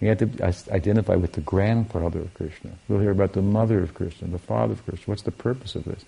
We 0.00 0.08
have 0.08 0.16
to 0.18 0.54
identify 0.72 1.16
with 1.16 1.32
the 1.32 1.42
grandfather 1.42 2.20
of 2.20 2.32
Krishna. 2.32 2.70
We'll 2.88 3.00
hear 3.00 3.10
about 3.10 3.34
the 3.34 3.42
mother 3.42 3.82
of 3.82 3.92
Krishna, 3.92 4.28
the 4.28 4.38
father 4.38 4.72
of 4.72 4.84
Krishna. 4.86 5.04
What's 5.04 5.24
the 5.24 5.30
purpose 5.30 5.74
of 5.74 5.84
this? 5.84 6.06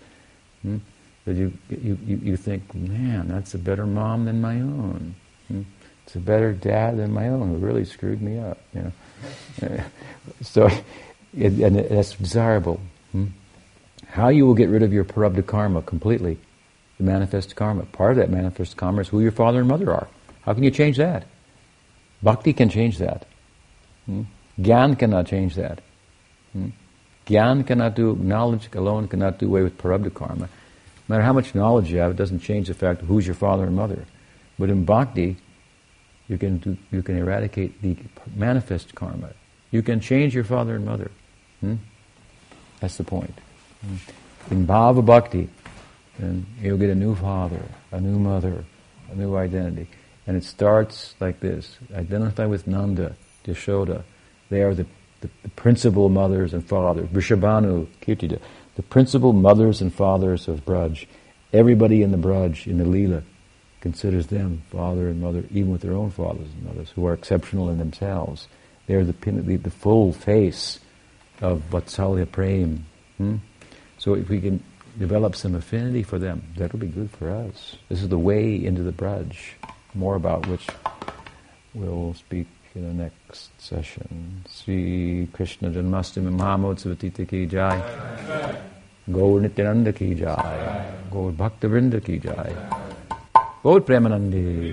Hmm? 0.62 0.78
That 1.26 1.34
you, 1.34 1.52
you, 1.68 1.98
you 2.06 2.36
think, 2.38 2.74
man, 2.74 3.28
that's 3.28 3.52
a 3.52 3.58
better 3.58 3.84
mom 3.84 4.24
than 4.24 4.40
my 4.40 4.54
own. 4.54 5.14
Hmm? 5.48 5.62
It's 6.06 6.16
a 6.16 6.20
better 6.20 6.54
dad 6.54 6.96
than 6.96 7.12
my 7.12 7.28
own 7.28 7.50
who 7.50 7.56
really 7.56 7.84
screwed 7.84 8.22
me 8.22 8.38
up, 8.38 8.62
you 8.74 8.90
know. 9.60 9.84
so, 10.40 10.70
and 11.36 11.76
that's 11.76 12.14
desirable. 12.14 12.80
Hmm? 13.12 13.26
How 14.06 14.30
you 14.30 14.46
will 14.46 14.54
get 14.54 14.70
rid 14.70 14.82
of 14.82 14.90
your 14.90 15.04
prarabdha 15.04 15.46
karma 15.46 15.82
completely, 15.82 16.38
the 17.02 17.10
manifest 17.10 17.56
karma. 17.56 17.84
Part 17.86 18.12
of 18.12 18.16
that 18.18 18.30
manifest 18.30 18.76
karma 18.76 19.00
is 19.00 19.08
who 19.08 19.20
your 19.20 19.32
father 19.32 19.60
and 19.60 19.68
mother 19.68 19.92
are. 19.92 20.08
How 20.42 20.54
can 20.54 20.62
you 20.62 20.70
change 20.70 20.96
that? 20.96 21.24
Bhakti 22.22 22.52
can 22.52 22.68
change 22.68 22.98
that. 22.98 23.26
Hmm? 24.06 24.22
Gyan 24.60 24.98
cannot 24.98 25.26
change 25.26 25.56
that. 25.56 25.80
Hmm? 26.52 26.68
Gyan 27.26 27.66
cannot 27.66 27.94
do, 27.94 28.16
knowledge 28.16 28.68
alone 28.74 29.08
cannot 29.08 29.38
do 29.38 29.46
away 29.46 29.62
with 29.62 29.78
prarabdha 29.78 30.14
karma. 30.14 30.48
No 31.08 31.16
matter 31.16 31.22
how 31.22 31.32
much 31.32 31.54
knowledge 31.54 31.90
you 31.90 31.98
have, 31.98 32.12
it 32.12 32.16
doesn't 32.16 32.40
change 32.40 32.68
the 32.68 32.74
fact 32.74 33.02
of 33.02 33.08
who's 33.08 33.26
your 33.26 33.34
father 33.34 33.64
and 33.64 33.74
mother. 33.74 34.04
But 34.58 34.70
in 34.70 34.84
bhakti, 34.84 35.36
you 36.28 36.38
can, 36.38 36.58
do, 36.58 36.76
you 36.90 37.02
can 37.02 37.16
eradicate 37.16 37.82
the 37.82 37.96
manifest 38.36 38.94
karma. 38.94 39.30
You 39.70 39.82
can 39.82 40.00
change 40.00 40.34
your 40.34 40.44
father 40.44 40.76
and 40.76 40.84
mother. 40.84 41.10
Hmm? 41.60 41.76
That's 42.80 42.96
the 42.96 43.04
point. 43.04 43.34
Hmm? 43.80 43.96
In 44.52 44.66
bhava 44.66 45.04
bhakti, 45.04 45.48
then 46.18 46.46
you'll 46.60 46.78
get 46.78 46.90
a 46.90 46.94
new 46.94 47.14
father, 47.14 47.62
a 47.90 48.00
new 48.00 48.18
mother, 48.18 48.64
a 49.10 49.14
new 49.14 49.36
identity. 49.36 49.88
And 50.26 50.36
it 50.36 50.44
starts 50.44 51.14
like 51.20 51.40
this. 51.40 51.78
Identify 51.94 52.46
with 52.46 52.66
Nanda, 52.66 53.16
Yashoda. 53.44 54.04
They 54.50 54.62
are 54.62 54.74
the, 54.74 54.86
the, 55.20 55.30
the 55.42 55.48
principal 55.50 56.08
mothers 56.08 56.54
and 56.54 56.64
fathers. 56.64 57.08
Vrishabhanu, 57.08 57.88
Kirtida. 58.00 58.40
The 58.76 58.82
principal 58.82 59.32
mothers 59.32 59.80
and 59.80 59.92
fathers 59.92 60.48
of 60.48 60.64
Braj. 60.64 61.06
Everybody 61.52 62.02
in 62.02 62.12
the 62.12 62.18
Braj, 62.18 62.66
in 62.66 62.78
the 62.78 62.84
Leela, 62.84 63.22
considers 63.80 64.28
them 64.28 64.62
father 64.70 65.08
and 65.08 65.20
mother, 65.20 65.44
even 65.50 65.72
with 65.72 65.82
their 65.82 65.92
own 65.92 66.10
fathers 66.10 66.48
and 66.54 66.64
mothers, 66.64 66.90
who 66.90 67.04
are 67.04 67.14
exceptional 67.14 67.68
in 67.68 67.78
themselves. 67.78 68.46
They're 68.86 69.04
the, 69.04 69.12
the, 69.12 69.56
the 69.56 69.70
full 69.70 70.12
face 70.12 70.78
of 71.40 71.62
Vatsalya 71.70 72.30
Prem. 72.30 72.86
Hmm? 73.18 73.36
So 73.98 74.14
if 74.14 74.28
we 74.28 74.40
can 74.40 74.62
develop 74.98 75.36
some 75.36 75.54
affinity 75.54 76.02
for 76.02 76.18
them, 76.18 76.42
that'll 76.56 76.78
be 76.78 76.86
good 76.86 77.10
for 77.10 77.30
us. 77.30 77.76
This 77.88 78.02
is 78.02 78.08
the 78.08 78.18
way 78.18 78.54
into 78.64 78.82
the 78.82 78.92
Braj, 78.92 79.36
more 79.94 80.14
about 80.16 80.46
which 80.46 80.66
we'll 81.74 82.14
speak 82.14 82.46
in 82.74 82.86
the 82.86 82.94
next 83.04 83.50
session. 83.60 84.44
Sri 84.48 85.28
Krishna 85.32 85.70
Janmashtami 85.70 86.34
Mahamotsava 86.34 87.28
ki 87.28 87.46
jai. 87.46 87.78
Gaur 89.10 89.40
Nityananda 89.40 89.92
ki 89.92 90.14
jai. 90.14 90.94
Gaur 91.10 91.32
Bhakta 91.32 91.68
Vrinda 91.68 92.02
ki 92.02 92.18
jai. 92.18 92.54
Gaur 93.62 93.80
Premanandi. 93.80 94.72